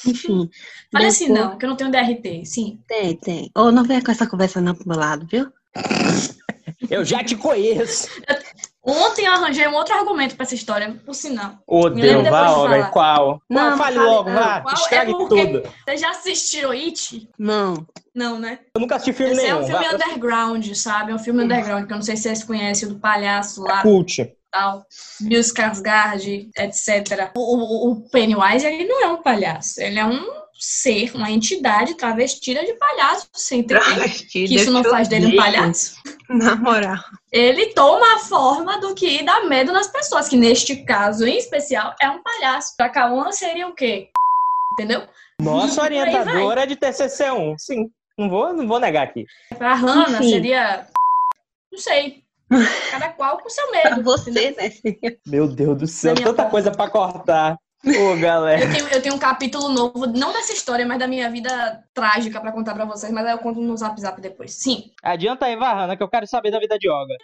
Enfim. 0.05 0.49
Assim, 0.95 1.27
depois- 1.27 1.29
não, 1.29 1.57
que 1.57 1.65
eu 1.65 1.69
não 1.69 1.75
tenho 1.77 1.91
DRT. 1.91 2.45
Sim. 2.45 2.79
Tem, 2.87 3.15
tem. 3.15 3.51
Ou 3.55 3.71
não 3.71 3.83
venha 3.83 4.03
com 4.03 4.11
essa 4.11 4.27
conversa 4.27 4.59
não 4.61 4.75
pro 4.75 4.87
meu 4.87 4.97
lado, 4.97 5.27
viu? 5.29 5.47
Eu 6.89 7.05
já 7.05 7.23
te 7.23 7.35
conheço. 7.35 8.07
Ontem 8.83 9.25
eu 9.25 9.33
arranjei 9.33 9.67
um 9.67 9.75
outro 9.75 9.93
argumento 9.93 10.35
pra 10.35 10.43
essa 10.43 10.55
história, 10.55 10.99
por 11.05 11.13
sinal. 11.13 11.53
Ô, 11.67 11.87
Deus, 11.89 12.27
vá, 12.27 12.51
Olga, 12.51 12.85
qual? 12.85 13.41
Não, 13.49 13.69
Qual? 13.69 13.77
Fale 13.77 13.99
logo, 13.99 14.29
não. 14.29 14.35
vá, 14.39 14.61
Qual? 14.61 14.73
É 14.73 14.77
estrague 14.79 15.11
porque- 15.11 15.45
tudo. 15.47 15.63
Vocês 15.85 16.01
já 16.01 16.09
assistiram 16.09 16.71
It? 16.71 17.29
Não. 17.37 17.85
Não, 18.13 18.39
né? 18.39 18.59
Eu 18.75 18.81
nunca 18.81 18.95
assisti 18.95 19.13
filme 19.13 19.33
Esse 19.33 19.41
é 19.45 19.53
nenhum. 19.53 19.59
um 19.63 19.67
filme 19.67 19.85
vá, 19.85 19.93
underground, 19.95 20.73
sabe? 20.73 21.11
É 21.11 21.15
um 21.15 21.19
filme 21.19 21.43
underground, 21.43 21.85
que 21.85 21.93
eu 21.93 21.97
não 21.97 22.03
sei 22.03 22.17
se 22.17 22.23
vocês 22.23 22.43
conhecem, 22.43 22.89
o 22.89 22.93
do 22.93 22.99
palhaço 22.99 23.61
lá 23.61 23.83
Cult. 23.83 24.33
Tal. 24.51 24.85
Bill 25.21 25.41
Skarsgård, 25.41 26.49
etc. 26.57 27.31
O, 27.35 27.39
o, 27.39 27.91
o 27.91 28.09
Pennywise, 28.09 28.65
ele 28.65 28.85
não 28.85 29.03
é 29.03 29.07
um 29.07 29.21
palhaço. 29.21 29.81
Ele 29.81 29.97
é 29.97 30.05
um 30.05 30.41
ser, 30.61 31.15
uma 31.15 31.31
entidade 31.31 31.95
travestida 31.95 32.63
de 32.63 32.73
palhaço. 32.73 33.27
Você 33.33 33.55
entende? 33.55 34.25
Que 34.29 34.43
isso 34.43 34.69
não 34.69 34.83
faz 34.83 35.07
dele 35.07 35.27
um 35.27 35.35
palhaço. 35.35 35.95
Na 36.29 36.55
moral. 36.55 36.99
Ele 37.31 37.73
toma 37.73 38.15
a 38.15 38.19
forma 38.19 38.79
do 38.79 38.93
que 38.93 39.23
dá 39.23 39.45
medo 39.45 39.71
nas 39.71 39.87
pessoas, 39.87 40.29
que 40.29 40.37
neste 40.37 40.83
caso 40.83 41.25
em 41.25 41.37
especial 41.37 41.95
é 41.99 42.09
um 42.09 42.21
palhaço. 42.21 42.75
Pra 42.77 42.89
Cauã 42.89 43.31
seria 43.31 43.67
o 43.67 43.73
quê? 43.73 44.09
Entendeu? 44.73 45.07
Nossa 45.41 45.81
orientadora 45.81 46.67
de 46.67 46.75
TCC1. 46.75 47.55
Sim, 47.57 47.89
não 48.17 48.29
vou, 48.29 48.53
não 48.53 48.67
vou 48.67 48.79
negar 48.79 49.07
aqui. 49.07 49.25
Pra 49.57 49.73
Hannah 49.73 50.19
Enfim. 50.19 50.29
seria. 50.29 50.87
Não 51.71 51.79
sei. 51.79 52.20
Cada 52.91 53.09
qual 53.09 53.37
com 53.39 53.49
seu 53.49 53.65
Pra 53.71 53.91
medo. 53.91 54.03
você, 54.03 54.29
entendeu? 54.29 54.55
É 54.59 54.69
né? 54.69 55.15
Meu 55.25 55.47
Deus 55.47 55.77
do 55.77 55.87
céu, 55.87 56.15
tanta 56.15 56.29
conta. 56.29 56.45
coisa 56.49 56.71
pra 56.71 56.89
cortar. 56.89 57.57
Ô, 57.83 58.15
galera. 58.19 58.63
Eu 58.63 58.71
tenho, 58.71 58.87
eu 58.89 59.01
tenho 59.01 59.15
um 59.15 59.19
capítulo 59.19 59.67
novo, 59.69 60.05
não 60.05 60.31
dessa 60.31 60.53
história, 60.53 60.85
mas 60.85 60.99
da 60.99 61.07
minha 61.07 61.29
vida 61.31 61.83
trágica 61.95 62.39
pra 62.39 62.51
contar 62.51 62.75
pra 62.75 62.85
vocês, 62.85 63.11
mas 63.11 63.25
aí 63.25 63.31
eu 63.31 63.39
conto 63.39 63.59
no 63.59 63.75
zap 63.75 63.99
zap 63.99 64.21
depois. 64.21 64.53
Sim. 64.53 64.91
Adianta 65.01 65.47
aí, 65.47 65.55
Varrana, 65.55 65.97
que 65.97 66.03
eu 66.03 66.07
quero 66.09 66.27
saber 66.27 66.51
da 66.51 66.59
vida 66.59 66.77
de 66.77 66.87
Olga. 66.89 67.15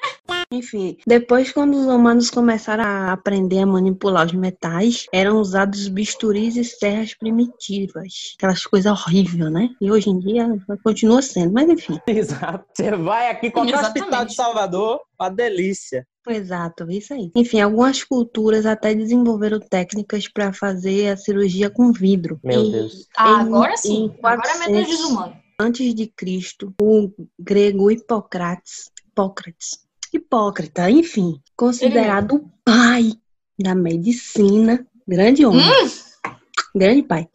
Enfim, 0.51 0.97
depois 1.05 1.51
quando 1.51 1.75
os 1.75 1.85
humanos 1.85 2.29
começaram 2.29 2.83
a 2.83 3.11
aprender 3.11 3.59
a 3.59 3.65
manipular 3.65 4.25
os 4.25 4.31
metais, 4.31 5.05
eram 5.13 5.41
usados 5.41 5.89
bisturis 5.89 6.55
e 6.55 6.63
serras 6.63 7.13
primitivas. 7.13 8.33
Aquelas 8.37 8.63
coisas 8.65 8.89
horríveis, 8.89 9.51
né? 9.51 9.69
E 9.81 9.91
hoje 9.91 10.09
em 10.09 10.19
dia 10.19 10.47
continua 10.81 11.21
sendo, 11.21 11.51
mas 11.51 11.69
enfim. 11.69 11.99
Exato. 12.07 12.65
Você 12.73 12.95
vai 12.95 13.29
aqui 13.29 13.51
qualquer 13.51 13.73
Exatamente. 13.73 13.99
hospital 13.99 14.25
de 14.25 14.35
Salvador, 14.35 15.01
uma 15.19 15.29
delícia. 15.29 16.07
Exato, 16.25 16.89
isso 16.91 17.13
aí. 17.13 17.31
Enfim, 17.35 17.59
algumas 17.59 18.03
culturas 18.03 18.65
até 18.65 18.93
desenvolveram 18.93 19.59
técnicas 19.59 20.27
para 20.29 20.53
fazer 20.53 21.09
a 21.09 21.17
cirurgia 21.17 21.69
com 21.69 21.91
vidro. 21.91 22.39
Meu 22.43 22.63
E 22.63 22.71
Deus. 22.71 23.07
Ah, 23.17 23.41
agora 23.41 23.75
sim. 23.75 24.05
em 24.05 24.19
Agora 24.23 24.49
é 24.49 24.57
400 24.57 24.87
desumano. 24.87 25.37
Antes 25.59 25.93
de 25.93 26.07
Cristo, 26.07 26.73
o 26.81 27.11
grego 27.39 27.89
Hipócrates, 27.89 28.91
Hipócrates, 29.07 29.86
Hipócrita, 30.17 30.89
enfim, 30.89 31.39
considerado 31.55 32.35
o 32.35 32.51
pai 32.65 33.11
da 33.59 33.73
medicina, 33.75 34.85
grande 35.07 35.45
homem, 35.45 35.63
grande 36.75 37.03
pai, 37.03 37.27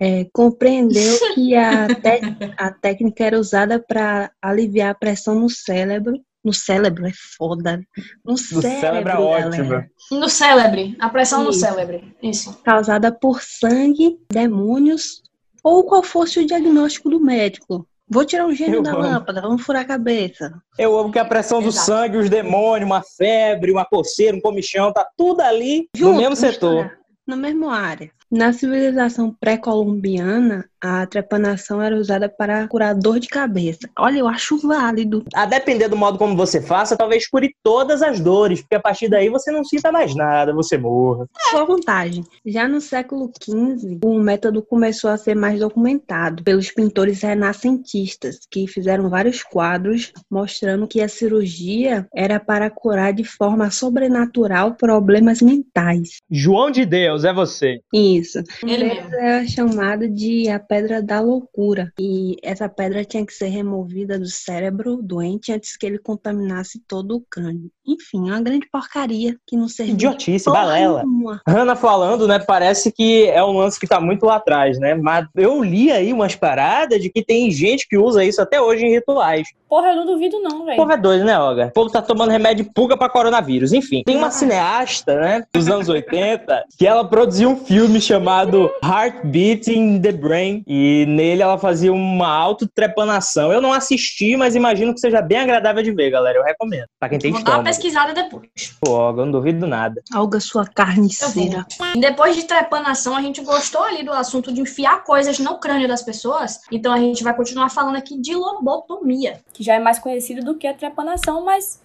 é, 0.00 0.26
compreendeu 0.32 1.16
que 1.34 1.54
a, 1.54 1.86
te- 1.88 2.54
a 2.56 2.70
técnica 2.70 3.24
era 3.24 3.38
usada 3.38 3.78
para 3.78 4.30
aliviar 4.42 4.90
a 4.90 4.94
pressão 4.94 5.38
no 5.38 5.48
cérebro. 5.50 6.20
No 6.44 6.52
cérebro 6.52 7.06
é 7.06 7.12
foda. 7.38 7.80
No 8.22 8.34
Do 8.34 8.38
cérebro, 8.38 8.80
cérebro 8.80 9.10
é 9.12 9.18
ótimo. 9.18 9.84
No 10.10 10.28
célebre. 10.28 10.94
A 11.00 11.08
pressão 11.08 11.42
no 11.42 11.50
Isso. 11.50 11.60
célebre. 11.60 12.14
Isso. 12.22 12.52
causada 12.62 13.10
por 13.10 13.40
sangue, 13.40 14.18
demônios 14.30 15.22
ou 15.62 15.84
qual 15.84 16.02
fosse 16.02 16.40
o 16.40 16.46
diagnóstico 16.46 17.08
do 17.08 17.18
médico. 17.18 17.88
Vou 18.08 18.24
tirar 18.24 18.46
um 18.46 18.54
gênio 18.54 18.76
Eu 18.76 18.82
da 18.82 18.90
amo. 18.92 19.00
lâmpada, 19.00 19.40
vamos 19.40 19.62
furar 19.62 19.82
a 19.82 19.86
cabeça. 19.86 20.52
Eu 20.78 20.96
amo 20.98 21.10
que 21.10 21.18
a 21.18 21.24
pressão 21.24 21.62
do 21.62 21.68
Exato. 21.68 21.86
sangue, 21.86 22.16
os 22.18 22.28
demônios, 22.28 22.86
uma 22.86 23.02
febre, 23.16 23.72
uma 23.72 23.84
coceira, 23.84 24.36
um 24.36 24.40
comichão, 24.40 24.92
tá 24.92 25.06
tudo 25.16 25.40
ali 25.40 25.88
no 25.98 26.14
mesmo 26.14 26.36
setor. 26.36 26.98
Na 27.26 27.36
mesma 27.36 27.74
área. 27.74 28.10
Na 28.34 28.52
civilização 28.52 29.32
pré-colombiana, 29.38 30.68
a 30.82 31.06
trepanação 31.06 31.80
era 31.80 31.96
usada 31.96 32.28
para 32.28 32.66
curar 32.66 32.92
dor 32.92 33.20
de 33.20 33.28
cabeça. 33.28 33.88
Olha, 33.96 34.18
eu 34.18 34.26
acho 34.26 34.58
válido. 34.58 35.24
A 35.32 35.46
depender 35.46 35.86
do 35.88 35.96
modo 35.96 36.18
como 36.18 36.36
você 36.36 36.60
faça, 36.60 36.96
talvez 36.96 37.28
cure 37.28 37.54
todas 37.62 38.02
as 38.02 38.18
dores, 38.18 38.60
porque 38.60 38.74
a 38.74 38.80
partir 38.80 39.08
daí 39.08 39.28
você 39.28 39.52
não 39.52 39.62
sinta 39.62 39.92
mais 39.92 40.16
nada, 40.16 40.52
você 40.52 40.76
morra. 40.76 41.28
Sua 41.48 41.64
vantagem. 41.64 42.24
Já 42.44 42.66
no 42.66 42.80
século 42.80 43.30
XV, 43.40 44.00
o 44.04 44.18
método 44.18 44.60
começou 44.62 45.10
a 45.10 45.16
ser 45.16 45.36
mais 45.36 45.60
documentado 45.60 46.42
pelos 46.42 46.72
pintores 46.72 47.22
renascentistas, 47.22 48.40
que 48.50 48.66
fizeram 48.66 49.08
vários 49.08 49.44
quadros 49.44 50.12
mostrando 50.28 50.88
que 50.88 51.00
a 51.00 51.08
cirurgia 51.08 52.08
era 52.12 52.40
para 52.40 52.68
curar 52.68 53.12
de 53.12 53.22
forma 53.22 53.70
sobrenatural 53.70 54.74
problemas 54.74 55.40
mentais. 55.40 56.16
João 56.28 56.72
de 56.72 56.84
Deus, 56.84 57.22
é 57.22 57.32
você. 57.32 57.78
Isso. 57.92 58.23
Ele 58.62 58.84
mesmo. 58.84 59.14
É 59.14 59.46
chamado 59.46 60.08
de 60.08 60.48
a 60.48 60.58
pedra 60.58 61.02
da 61.02 61.20
loucura. 61.20 61.92
E 61.98 62.36
essa 62.42 62.68
pedra 62.68 63.04
tinha 63.04 63.24
que 63.24 63.32
ser 63.32 63.48
removida 63.48 64.18
do 64.18 64.26
cérebro 64.26 65.00
doente 65.02 65.52
antes 65.52 65.76
que 65.76 65.86
ele 65.86 65.98
contaminasse 65.98 66.80
todo 66.86 67.16
o 67.16 67.20
crânio. 67.20 67.70
Enfim, 67.86 68.20
uma 68.30 68.40
grande 68.40 68.66
porcaria 68.70 69.36
que 69.46 69.56
não 69.56 69.68
servia. 69.68 69.94
Idiotice, 69.94 70.46
balela. 70.50 71.02
Nenhuma. 71.02 71.42
Hanna 71.46 71.76
falando, 71.76 72.26
né? 72.26 72.38
Parece 72.38 72.90
que 72.90 73.26
é 73.28 73.44
um 73.44 73.58
lance 73.58 73.78
que 73.78 73.86
tá 73.86 74.00
muito 74.00 74.24
lá 74.24 74.36
atrás, 74.36 74.78
né? 74.78 74.94
Mas 74.94 75.26
eu 75.34 75.62
li 75.62 75.92
aí 75.92 76.12
umas 76.12 76.34
paradas 76.34 77.00
de 77.00 77.10
que 77.10 77.22
tem 77.22 77.50
gente 77.50 77.86
que 77.88 77.98
usa 77.98 78.24
isso 78.24 78.40
até 78.40 78.60
hoje 78.60 78.86
em 78.86 78.90
rituais. 78.90 79.48
Porra, 79.68 79.88
eu 79.88 79.96
não 79.96 80.06
duvido 80.06 80.40
não, 80.40 80.64
velho. 80.64 80.74
O 80.74 80.76
povo 80.76 80.92
é 80.92 80.96
doido, 80.96 81.24
né, 81.24 81.38
Olga? 81.38 81.66
O 81.66 81.72
povo 81.72 81.90
tá 81.90 82.00
tomando 82.00 82.30
remédio 82.30 82.70
pulga 82.72 82.96
pra 82.96 83.08
coronavírus. 83.08 83.72
Enfim, 83.72 84.02
tem 84.04 84.16
uma 84.16 84.30
cineasta, 84.30 85.16
né, 85.16 85.44
dos 85.52 85.68
anos 85.68 85.88
80, 85.88 86.64
que 86.78 86.86
ela 86.86 87.04
produziu 87.04 87.50
um 87.50 87.56
filme 87.56 88.00
chamado 88.04 88.70
Heartbeat 88.82 89.70
in 89.70 90.00
the 90.00 90.12
Brain. 90.12 90.62
E 90.66 91.04
nele 91.06 91.42
ela 91.42 91.58
fazia 91.58 91.92
uma 91.92 92.28
autotrepanação. 92.28 93.52
Eu 93.52 93.60
não 93.60 93.72
assisti, 93.72 94.36
mas 94.36 94.54
imagino 94.54 94.94
que 94.94 95.00
seja 95.00 95.20
bem 95.20 95.38
agradável 95.38 95.82
de 95.82 95.92
ver, 95.92 96.10
galera. 96.10 96.38
Eu 96.38 96.44
recomendo. 96.44 96.86
Pra 96.98 97.08
quem 97.08 97.18
tem 97.18 97.30
Vou 97.30 97.38
estômago. 97.38 97.62
dar 97.62 97.68
uma 97.68 97.74
pesquisada 97.74 98.14
depois. 98.14 98.76
Pô, 98.80 99.10
eu 99.10 99.16
não 99.16 99.30
duvido 99.30 99.66
nada. 99.66 100.02
Alga 100.12 100.40
sua 100.40 100.66
carniceira. 100.66 101.66
E 101.94 102.00
depois 102.00 102.36
de 102.36 102.44
trepanação, 102.44 103.16
a 103.16 103.22
gente 103.22 103.40
gostou 103.42 103.82
ali 103.82 104.04
do 104.04 104.12
assunto 104.12 104.52
de 104.52 104.60
enfiar 104.60 105.04
coisas 105.04 105.38
no 105.38 105.58
crânio 105.58 105.88
das 105.88 106.02
pessoas. 106.02 106.60
Então 106.70 106.92
a 106.92 106.98
gente 106.98 107.22
vai 107.22 107.34
continuar 107.34 107.68
falando 107.70 107.96
aqui 107.96 108.20
de 108.20 108.34
lobotomia. 108.34 109.40
Que 109.52 109.62
já 109.62 109.74
é 109.74 109.78
mais 109.78 109.98
conhecido 109.98 110.44
do 110.44 110.56
que 110.56 110.66
a 110.66 110.74
trepanação, 110.74 111.44
mas 111.44 111.82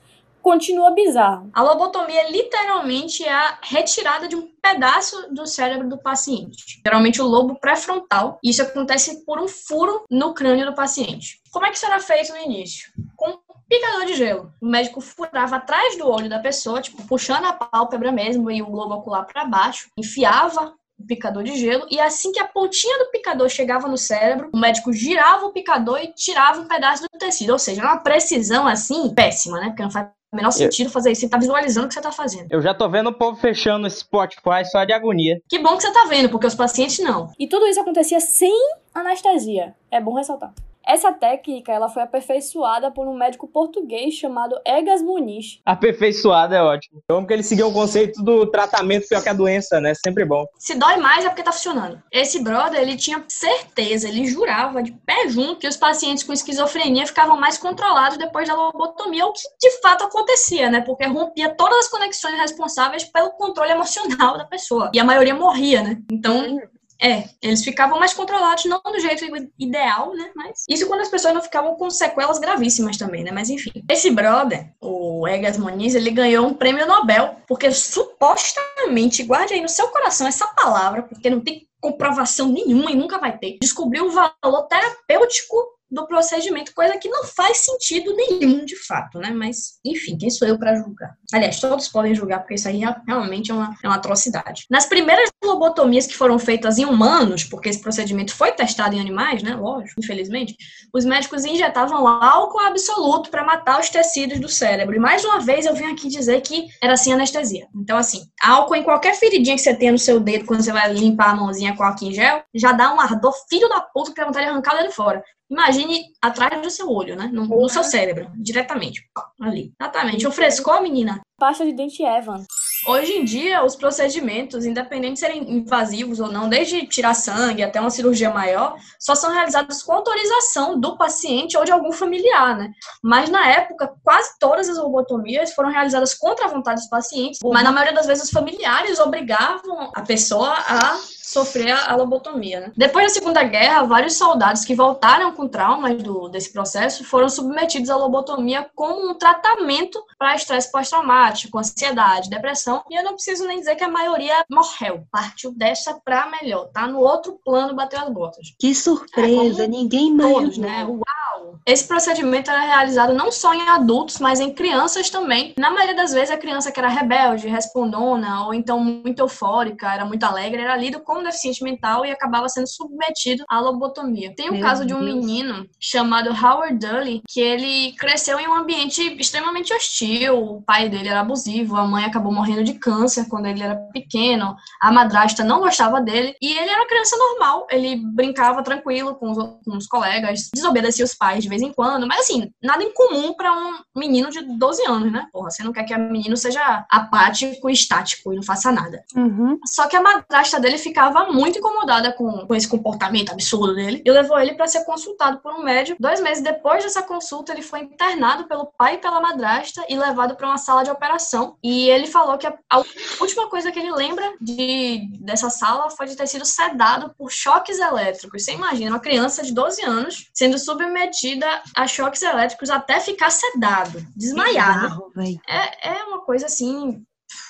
continua 0.50 0.90
bizarro. 0.90 1.52
A 1.54 1.62
lobotomia 1.62 2.28
literalmente 2.32 3.24
é 3.24 3.32
a 3.32 3.60
retirada 3.62 4.28
de 4.28 4.36
um 4.36 4.48
pedaço 4.60 5.32
do 5.32 5.46
cérebro 5.46 5.88
do 5.88 6.00
paciente, 6.00 6.82
geralmente 6.84 7.22
o 7.22 7.28
lobo 7.28 7.60
pré-frontal. 7.60 8.40
Isso 8.44 8.64
acontece 8.64 9.24
por 9.26 9.40
um 9.40 9.48
furo 9.48 10.06
no 10.10 10.34
crânio 10.34 10.66
do 10.66 10.74
paciente. 10.74 11.40
Como 11.52 11.68
é 11.68 11.70
que 11.70 11.78
isso 11.78 11.86
era 11.86 12.00
feito 12.00 12.34
no 12.34 12.40
início? 12.40 12.92
Com 13.16 13.38
picador 13.70 14.06
de 14.08 14.16
gelo. 14.16 14.52
O 14.60 14.66
médico 14.66 15.00
furava 15.02 15.58
atrás 15.58 15.96
do 16.00 16.10
olho 16.10 16.28
da 16.28 16.40
pessoa, 16.40 16.82
tipo, 16.82 17.06
puxando 17.06 17.46
a 17.46 17.54
pálpebra 17.54 18.12
mesmo 18.12 18.50
e 18.50 18.60
o 18.64 18.72
globo 18.72 18.96
ocular 18.96 19.28
para 19.28 19.46
baixo, 19.46 19.92
enfiava 19.96 20.74
o 20.98 21.06
picador 21.06 21.44
de 21.44 21.56
gelo 21.56 21.86
e 21.92 22.00
assim 22.00 22.32
que 22.32 22.40
a 22.40 22.48
pontinha 22.48 22.98
do 22.98 23.12
picador 23.12 23.48
chegava 23.50 23.88
no 23.88 23.98
cérebro, 24.00 24.50
o 24.52 24.58
médico 24.60 24.92
girava 24.92 25.46
o 25.46 25.54
picador 25.54 26.00
e 26.00 26.12
tirava 26.12 26.60
um 26.60 26.68
pedaço 26.68 27.04
do 27.04 27.20
tecido. 27.20 27.52
Ou 27.52 27.60
seja, 27.60 27.84
uma 27.84 28.00
precisão 28.00 28.68
assim 28.68 29.14
péssima, 29.14 29.60
né? 29.60 29.68
Porque 29.68 29.84
não 29.84 29.92
faz 29.92 30.10
menor 30.34 30.52
sentido 30.52 30.90
fazer 30.90 31.12
isso. 31.12 31.22
Você 31.22 31.30
tá 31.30 31.38
visualizando 31.38 31.86
o 31.86 31.90
que 31.90 31.94
você 31.94 32.02
tá 32.02 32.12
fazendo. 32.12 32.48
Eu 32.52 32.62
já 32.62 32.74
tô 32.74 32.88
vendo 32.90 33.08
o 33.08 33.14
povo 33.14 33.40
fechando 33.40 33.88
esse 33.88 34.00
Spotify 34.00 34.64
só 34.66 34.84
de 34.84 34.94
agonia. 34.94 35.42
Que 35.48 35.60
bom 35.60 35.76
que 35.76 35.84
você 35.84 35.92
tá 35.92 36.06
vendo, 36.06 36.30
porque 36.30 36.48
os 36.48 36.56
pacientes 36.56 37.00
não. 37.00 37.32
E 37.38 37.48
tudo 37.48 37.68
isso 37.68 37.80
acontecia 37.80 38.20
sem 38.20 38.54
anestesia. 38.94 39.76
É 39.92 40.00
bom 40.00 40.14
ressaltar. 40.14 40.54
Essa 40.90 41.14
técnica 41.14 41.72
ela 41.72 41.88
foi 41.88 42.02
aperfeiçoada 42.02 42.90
por 42.90 43.08
um 43.08 43.14
médico 43.14 43.48
português 43.48 44.16
chamado 44.16 44.60
Egas 44.66 45.04
Muniz. 45.04 45.62
Aperfeiçoada 45.64 46.56
é 46.56 46.64
ótimo. 46.64 47.00
Eu 47.08 47.18
amo 47.18 47.28
que 47.28 47.34
ele 47.34 47.44
seguiu 47.44 47.68
o 47.68 47.72
conceito 47.72 48.24
do 48.24 48.48
tratamento 48.48 49.08
pior 49.08 49.22
que 49.22 49.30
a 49.30 49.34
doença, 49.34 49.80
né? 49.80 49.94
Sempre 49.94 50.26
bom. 50.26 50.48
Se 50.58 50.74
dói 50.74 50.98
mais 50.98 51.24
é 51.24 51.30
porque 51.30 51.44
tá 51.44 51.52
funcionando. 51.52 52.02
Esse 52.12 52.44
brother, 52.44 52.82
ele 52.82 52.98
tinha 52.98 53.24
certeza, 53.28 54.08
ele 54.08 54.26
jurava 54.26 54.82
de 54.82 54.92
pé 54.92 55.28
junto 55.28 55.60
que 55.60 55.68
os 55.68 55.78
pacientes 55.78 56.24
com 56.24 56.34
esquizofrenia 56.34 57.06
ficavam 57.06 57.40
mais 57.40 57.60
controlados 57.60 58.18
depois 58.18 58.48
da 58.48 58.56
lobotomia, 58.56 59.28
o 59.28 59.32
que 59.32 59.42
de 59.62 59.80
fato 59.82 60.06
acontecia, 60.06 60.72
né? 60.72 60.82
Porque 60.82 61.06
rompia 61.06 61.50
todas 61.50 61.86
as 61.86 61.88
conexões 61.88 62.40
responsáveis 62.40 63.04
pelo 63.04 63.30
controle 63.34 63.72
emocional 63.74 64.40
da 64.40 64.46
pessoa. 64.46 64.90
E 64.92 65.00
a 65.00 65.04
maioria 65.04 65.36
morria, 65.36 65.84
né? 65.84 66.02
Então, 66.12 66.58
é, 67.02 67.30
eles 67.42 67.64
ficavam 67.64 67.98
mais 67.98 68.14
controlados, 68.14 68.66
não 68.66 68.82
do 68.82 69.00
jeito 69.00 69.26
ideal, 69.58 70.14
né? 70.14 70.32
Mas 70.36 70.66
isso 70.70 70.88
quando 70.88 71.02
as 71.02 71.10
pessoas 71.10 71.34
não 71.34 71.42
ficavam 71.42 71.76
com 71.76 71.90
sequelas 71.90 72.40
gravíssimas 72.40 72.98
também, 72.98 73.24
né? 73.24 73.32
Mas 73.32 73.50
enfim. 73.50 73.72
Esse 73.90 74.12
brother, 74.12 74.74
o 74.82 75.28
Egas 75.28 75.58
Moniz, 75.58 75.96
ele 75.96 76.12
ganhou 76.12 76.46
um 76.46 76.54
prêmio 76.54 76.86
Nobel, 76.86 77.38
porque 77.48 77.72
supostamente, 77.72 79.24
guarde 79.24 79.54
aí 79.54 79.62
no 79.62 79.70
seu 79.70 79.88
coração 79.90 80.28
essa 80.28 80.48
palavra, 80.48 81.04
porque 81.04 81.30
não 81.30 81.40
tem 81.40 81.68
comprovação 81.82 82.50
nenhuma 82.50 82.92
e 82.92 82.96
nunca 82.96 83.18
vai 83.18 83.38
ter, 83.38 83.58
descobriu 83.62 84.08
o 84.08 84.12
valor 84.12 84.68
terapêutico 84.68 85.56
do 85.90 86.06
procedimento, 86.06 86.74
coisa 86.74 86.98
que 86.98 87.10
não 87.10 87.24
faz 87.24 87.60
sentido 87.60 88.16
nenhum 88.16 88.64
de 88.64 88.76
fato, 88.76 89.18
né? 89.18 89.32
Mas, 89.32 89.80
enfim, 89.84 90.18
quem 90.18 90.30
sou 90.30 90.48
eu 90.48 90.60
para 90.60 90.76
julgar? 90.76 91.16
Aliás, 91.34 91.60
todos 91.60 91.88
podem 91.88 92.16
julgar, 92.16 92.40
porque 92.40 92.56
isso 92.56 92.68
aí 92.68 92.82
realmente 93.08 93.52
é 93.52 93.54
uma, 93.54 93.76
é 93.84 93.88
uma 93.88 93.98
atrocidade. 93.98 94.66
Nas 94.70 94.86
primeiras 94.86 95.30
lobotomias 95.44 96.08
que 96.08 96.18
foram 96.18 96.40
feitas 96.40 96.78
em 96.78 96.86
humanos, 96.86 97.44
porque 97.44 97.70
esse 97.70 97.82
procedimento 97.82 98.34
foi 98.34 98.52
testado 98.52 98.96
em 98.96 99.00
animais, 99.00 99.44
né? 99.44 99.56
Lógico, 99.56 100.00
infelizmente, 100.00 100.56
os 100.94 101.06
médicos 101.06 101.46
injetavam 101.46 102.08
álcool 102.08 102.60
absoluto 102.60 103.30
para 103.30 103.44
matar 103.44 103.80
os 103.80 103.90
tecidos 103.90 104.40
do 104.40 104.50
cérebro. 104.50 104.96
E 104.96 105.00
mais 105.00 105.24
uma 105.24 105.40
vez 105.40 105.66
eu 105.66 105.76
vim 105.76 105.86
aqui 105.86 106.08
dizer 106.08 106.42
que 106.42 106.68
era 106.82 106.98
sem 106.98 107.14
anestesia. 107.14 107.68
Então, 107.76 107.98
assim, 107.98 108.24
álcool 108.42 108.76
em 108.76 108.84
qualquer 108.84 109.16
feridinha 109.16 109.56
que 109.56 109.62
você 109.62 109.76
tenha 109.76 109.92
no 109.92 110.00
seu 110.00 110.20
dedo 110.20 110.46
quando 110.46 110.64
você 110.64 110.72
vai 110.72 110.92
limpar 110.92 111.32
a 111.32 111.36
mãozinha 111.36 111.76
com 111.76 111.84
álcool 111.84 112.06
em 112.06 112.14
gel, 112.14 112.44
já 112.54 112.72
dá 112.72 112.94
um 112.94 113.00
ardor 113.00 113.34
filho 113.48 113.70
da 113.70 113.82
puta 113.82 114.12
que 114.12 114.20
dá 114.20 114.26
vontade 114.26 114.46
de 114.46 114.52
arrancar 114.52 114.76
o 114.76 114.78
dedo 114.80 114.92
fora. 114.92 115.24
Imagine 115.50 116.06
atrás 116.22 116.62
do 116.62 116.70
seu 116.70 116.90
olho, 116.92 117.16
né? 117.16 117.28
No, 117.34 117.48
no 117.48 117.70
seu 117.70 117.84
cérebro, 117.84 118.32
diretamente. 118.36 119.02
Ali. 119.42 119.74
Exatamente. 119.80 120.28
O 120.28 120.32
frescor, 120.32 120.82
menina? 120.82 121.19
Pasta 121.38 121.66
de 121.66 121.74
dente 121.74 122.04
Evan. 122.04 122.44
Hoje 122.88 123.12
em 123.12 123.26
dia, 123.26 123.64
os 123.64 123.76
procedimentos, 123.76 124.66
independente 124.66 125.14
de 125.14 125.20
serem 125.20 125.52
invasivos 125.52 126.20
ou 126.20 126.32
não, 126.32 126.48
desde 126.48 126.88
tirar 126.88 127.14
sangue 127.14 127.62
até 127.62 127.80
uma 127.80 127.90
cirurgia 127.90 128.30
maior, 128.30 128.76
só 128.98 129.16
são 129.16 129.32
realizados 129.32 129.84
com 129.84 129.92
autorização 129.92 130.80
do 130.80 130.98
paciente 130.98 131.58
ou 131.58 131.66
de 131.66 131.72
algum 131.72 131.92
familiar, 131.92 132.58
né? 132.58 132.72
Mas 133.04 133.30
na 133.30 133.46
época, 133.50 133.94
quase 134.04 134.38
todas 134.40 134.70
as 134.70 134.78
lobotomias 134.78 135.54
foram 135.54 135.70
realizadas 135.70 136.14
contra 136.14 136.46
a 136.46 136.50
vontade 136.50 136.80
dos 136.80 136.90
pacientes, 136.90 137.40
mas 137.44 137.64
na 137.64 137.72
maioria 137.72 137.94
das 137.94 138.08
vezes 138.08 138.24
os 138.26 138.32
familiares 138.32 138.98
obrigavam 139.00 139.92
a 139.94 140.02
pessoa 140.02 140.54
a 140.54 140.98
sofrer 141.30 141.72
a 141.72 141.96
lobotomia. 141.96 142.60
Né? 142.60 142.72
Depois 142.76 143.06
da 143.06 143.14
Segunda 143.14 143.44
Guerra, 143.44 143.84
vários 143.84 144.16
soldados 144.16 144.66
que 144.66 144.74
voltaram 144.74 145.32
com 145.34 145.48
traumas 145.48 146.02
do, 146.02 146.28
desse 146.28 146.52
processo 146.52 147.04
foram 147.04 147.30
submetidos 147.30 147.90
à 147.90 147.96
lobotomia 147.96 148.68
como 148.76 149.12
um 149.12 149.14
tratamento 149.14 150.04
para 150.18 150.36
estresse 150.36 150.72
pós-traumático, 150.72 151.58
ansiedade, 151.58 152.30
depressão. 152.30 152.84
E 152.90 152.96
eu 152.96 153.04
não 153.04 153.14
preciso 153.14 153.46
nem 153.46 153.60
dizer 153.60 153.76
que 153.76 153.84
a 153.84 153.90
maioria 153.90 154.44
morreu, 154.50 155.04
partiu 155.12 155.52
dessa 155.52 156.00
para 156.04 156.30
melhor, 156.30 156.70
tá? 156.74 156.88
No 156.88 157.00
outro 157.00 157.40
plano 157.46 157.76
bateu 157.76 158.00
as 158.00 158.10
botas. 158.10 158.54
Que 158.60 158.74
surpresa, 158.74 159.66
é, 159.66 159.68
ninguém 159.68 160.12
mais. 160.12 160.34
Todos, 160.34 160.58
né? 160.58 160.84
Uau! 160.86 161.60
Esse 161.66 161.88
procedimento 161.88 162.50
era 162.50 162.62
realizado 162.62 163.14
não 163.14 163.32
só 163.32 163.54
em 163.54 163.70
adultos, 163.70 164.20
mas 164.20 164.40
em 164.40 164.54
crianças 164.54 165.10
também. 165.10 165.54
Na 165.58 165.70
maioria 165.70 165.96
das 165.96 166.12
vezes, 166.12 166.32
a 166.32 166.38
criança 166.38 166.72
que 166.72 166.80
era 166.80 166.90
rebelde, 166.90 167.48
respondona, 167.48 168.46
ou 168.46 168.54
então 168.54 168.80
muito 168.80 169.20
eufórica, 169.20 169.94
era 169.94 170.06
muito 170.06 170.24
alegre, 170.24 170.62
era 170.62 170.76
lido 170.76 171.00
como 171.00 171.19
deficiente 171.24 171.64
mental 171.64 172.06
e 172.06 172.12
acabava 172.12 172.50
sendo 172.50 172.68
submetido 172.68 173.44
à 173.50 173.60
lobotomia. 173.60 174.34
Tem 174.36 174.50
o 174.50 174.56
um 174.56 174.62
caso 174.62 174.86
de 174.86 174.94
um 174.94 175.02
menino 175.02 175.68
chamado 175.80 176.30
Howard 176.30 176.78
Dully, 176.78 177.22
que 177.28 177.40
ele 177.40 177.94
cresceu 177.94 178.40
em 178.40 178.48
um 178.48 178.56
ambiente 178.56 179.02
extremamente 179.20 179.74
hostil. 179.74 180.38
O 180.40 180.62
pai 180.62 180.90
dele 180.90 181.10
era 181.10 181.22
abusivo, 181.22 181.76
a 181.76 181.86
mãe 181.86 182.06
acabou 182.06 182.32
morrendo 182.32 182.64
de 182.64 182.74
câncer 182.74 183.28
quando 183.28 183.48
ele 183.48 183.64
era 183.64 183.76
pequeno, 183.94 184.56
a 184.82 184.92
madrasta 184.92 185.44
não 185.44 185.60
gostava 185.60 186.02
dele 186.02 186.36
e 186.42 186.52
ele 186.52 186.70
era 186.70 186.82
uma 186.82 186.88
criança 186.88 187.18
normal. 187.18 187.68
Ele 187.70 187.98
brincava 187.98 188.64
tranquilo 188.64 189.16
com 189.16 189.32
os, 189.32 189.38
com 189.38 189.78
os 189.78 189.88
colegas, 189.88 190.50
desobedecia 190.54 191.06
os 191.06 191.14
pais 191.14 191.46
vez 191.46 191.62
em 191.62 191.74
quando, 191.74 192.08
mas 192.08 192.22
assim, 192.22 192.52
nada 192.62 192.84
incomum 192.84 193.34
para 193.34 193.52
um 193.52 193.80
menino 193.96 194.30
de 194.30 194.42
12 194.42 194.86
anos, 194.86 195.12
né? 195.12 195.28
Porra, 195.32 195.50
você 195.50 195.64
não 195.64 195.74
quer 195.74 195.84
que 195.84 195.94
a 195.94 195.98
menino 195.98 196.38
seja 196.38 196.86
apático 196.90 197.70
e 197.70 197.74
estático 197.74 198.32
e 198.32 198.36
não 198.36 198.44
faça 198.44 198.72
nada. 198.72 199.04
Uhum. 199.16 199.58
Só 199.66 199.88
que 199.88 199.96
a 199.96 200.02
madrasta 200.02 200.60
dele 200.60 200.78
ficava 200.78 201.09
muito 201.32 201.60
incomodada 201.60 202.14
com, 202.14 202.46
com 202.46 202.56
esse 202.56 202.68
comportamento 202.68 203.32
absurdo 203.32 203.76
dele 203.76 204.02
e 204.06 204.12
levou 204.12 204.40
ele 204.40 204.54
para 204.54 204.68
ser 204.68 204.84
consultado 204.86 205.40
por 205.40 205.54
um 205.54 205.64
médico. 205.64 206.02
Dois 206.02 206.22
meses 206.22 206.44
depois 206.44 206.84
dessa 206.84 207.02
consulta, 207.02 207.52
ele 207.52 207.62
foi 207.62 207.82
internado 207.82 208.48
pelo 208.48 208.66
pai 208.78 208.96
e 208.96 208.98
pela 208.98 209.22
madrasta 209.22 209.86
e 209.90 209.98
levado 209.98 210.36
para 210.36 210.48
uma 210.48 210.58
sala 210.58 210.84
de 210.84 210.92
operação. 210.92 211.58
E 211.64 211.90
ele 211.90 212.08
falou 212.08 212.38
que 212.38 212.48
a, 212.48 212.58
a 212.70 212.78
última 213.20 213.50
coisa 213.50 213.72
que 213.72 213.80
ele 213.80 213.92
lembra 213.92 214.34
de, 214.40 215.08
dessa 215.22 215.50
sala 215.50 215.90
foi 215.90 216.08
de 216.08 216.16
ter 216.16 216.28
sido 216.28 216.46
sedado 216.46 217.14
por 217.18 217.32
choques 217.32 217.80
elétricos. 217.80 218.44
Você 218.44 218.54
imagina 218.54 218.92
uma 218.92 219.00
criança 219.00 219.44
de 219.44 219.54
12 219.54 219.84
anos 219.84 220.30
sendo 220.34 220.58
submetida 220.58 221.48
a 221.76 221.88
choques 221.88 222.22
elétricos 222.22 222.70
até 222.70 223.00
ficar 223.00 223.30
sedado, 223.30 224.06
desmaiado. 224.16 225.12
É, 225.48 225.90
é 225.90 226.04
uma 226.04 226.22
coisa 226.22 226.46
assim 226.46 227.04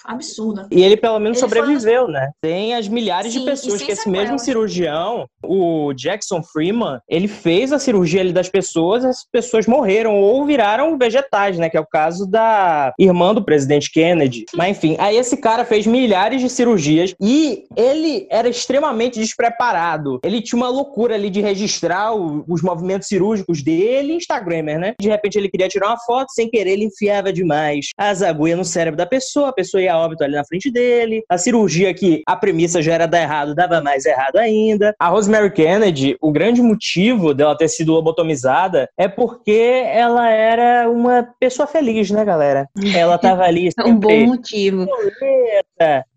absurda. 0.10 0.68
E 0.72 0.82
ele 0.82 0.98
pelo 0.98 1.20
menos 1.20 1.38
ele 1.38 1.48
sobreviveu, 1.48 2.06
foi... 2.06 2.13
né? 2.13 2.32
Tem 2.42 2.74
as 2.74 2.88
milhares 2.88 3.32
Sim, 3.32 3.39
de 3.39 3.46
pessoas 3.46 3.82
que 3.82 3.92
esse 3.92 4.04
sequela. 4.04 4.24
mesmo 4.24 4.39
cirurgião, 4.39 5.28
o 5.44 5.94
Jackson 5.94 6.42
Freeman, 6.42 7.00
ele 7.08 7.28
fez 7.28 7.72
a 7.72 7.80
cirurgia 7.80 8.22
ali 8.22 8.34
das 8.34 8.50
pessoas, 8.50 9.06
as 9.06 9.25
pessoas 9.32 9.68
morreram 9.68 10.20
ou 10.20 10.46
viraram 10.46 10.98
vegetais, 10.98 11.58
né? 11.58 11.70
Que 11.70 11.78
é 11.78 11.80
o 11.80 11.86
caso 11.86 12.25
da 12.25 12.94
irmã 12.98 13.34
do 13.34 13.44
presidente 13.44 13.92
Kennedy. 13.92 14.46
Mas 14.56 14.78
enfim, 14.78 14.96
aí 15.00 15.18
esse 15.18 15.38
cara 15.38 15.63
fez 15.63 15.86
milhares 15.86 16.42
de 16.42 16.50
cirurgias 16.50 17.13
e 17.22 17.66
ele 17.75 18.28
era 18.30 18.50
extremamente 18.50 19.20
despreparado. 19.20 20.20
Ele 20.24 20.42
tinha 20.42 20.58
uma 20.58 20.70
loucura 20.70 21.16
ali 21.16 21.30
de 21.30 21.42
registrar 21.42 22.13
o, 22.16 22.44
os 22.48 22.62
movimentos 22.62 23.08
cirúrgicos 23.08 23.62
dele, 23.62 24.13
Instagramer, 24.13 24.80
né? 24.80 24.94
De 25.00 25.10
repente 25.10 25.38
ele 25.38 25.50
queria 25.50 25.68
tirar 25.68 25.88
uma 25.88 26.00
foto, 26.00 26.32
sem 26.32 26.50
querer 26.50 26.70
ele 26.70 26.86
enfiava 26.86 27.34
demais 27.34 27.89
as 27.98 28.22
agulhas 28.22 28.58
no 28.58 28.66
cérebro 28.66 28.98
da 28.98 29.06
pessoa, 29.06 29.50
a 29.50 29.54
pessoa 29.54 29.82
ia 29.82 29.96
óbito 30.00 30.24
ali 30.24 30.36
na 30.36 30.46
frente 30.46 30.72
dele. 30.72 31.24
A 31.29 31.38
cirurgia 31.38 31.94
que 31.94 32.22
a 32.27 32.36
premissa 32.36 32.82
já 32.82 32.94
era 32.94 33.06
dar 33.06 33.22
errado, 33.22 33.56
dava 33.56 33.82
mais 33.82 34.06
errado 34.06 34.38
ainda. 34.38 34.96
A 35.00 35.08
Rosemary 35.08 35.51
Kennedy, 35.51 36.18
o 36.22 36.32
grande 36.32 36.62
motivo 36.62 37.34
dela 37.34 37.58
ter 37.58 37.68
sido 37.68 37.94
lobotomizada 37.94 38.89
é 38.98 39.08
porque 39.08 39.84
ela 39.86 40.29
era 40.29 40.89
uma 40.89 41.27
pessoa 41.39 41.68
feliz, 41.68 42.10
né, 42.12 42.24
galera? 42.24 42.68
Ela 42.96 43.18
tava 43.18 43.44
ali. 43.44 43.70
É 43.79 43.84
um 43.86 43.96
bom 43.96 44.25
motivo. 44.25 44.86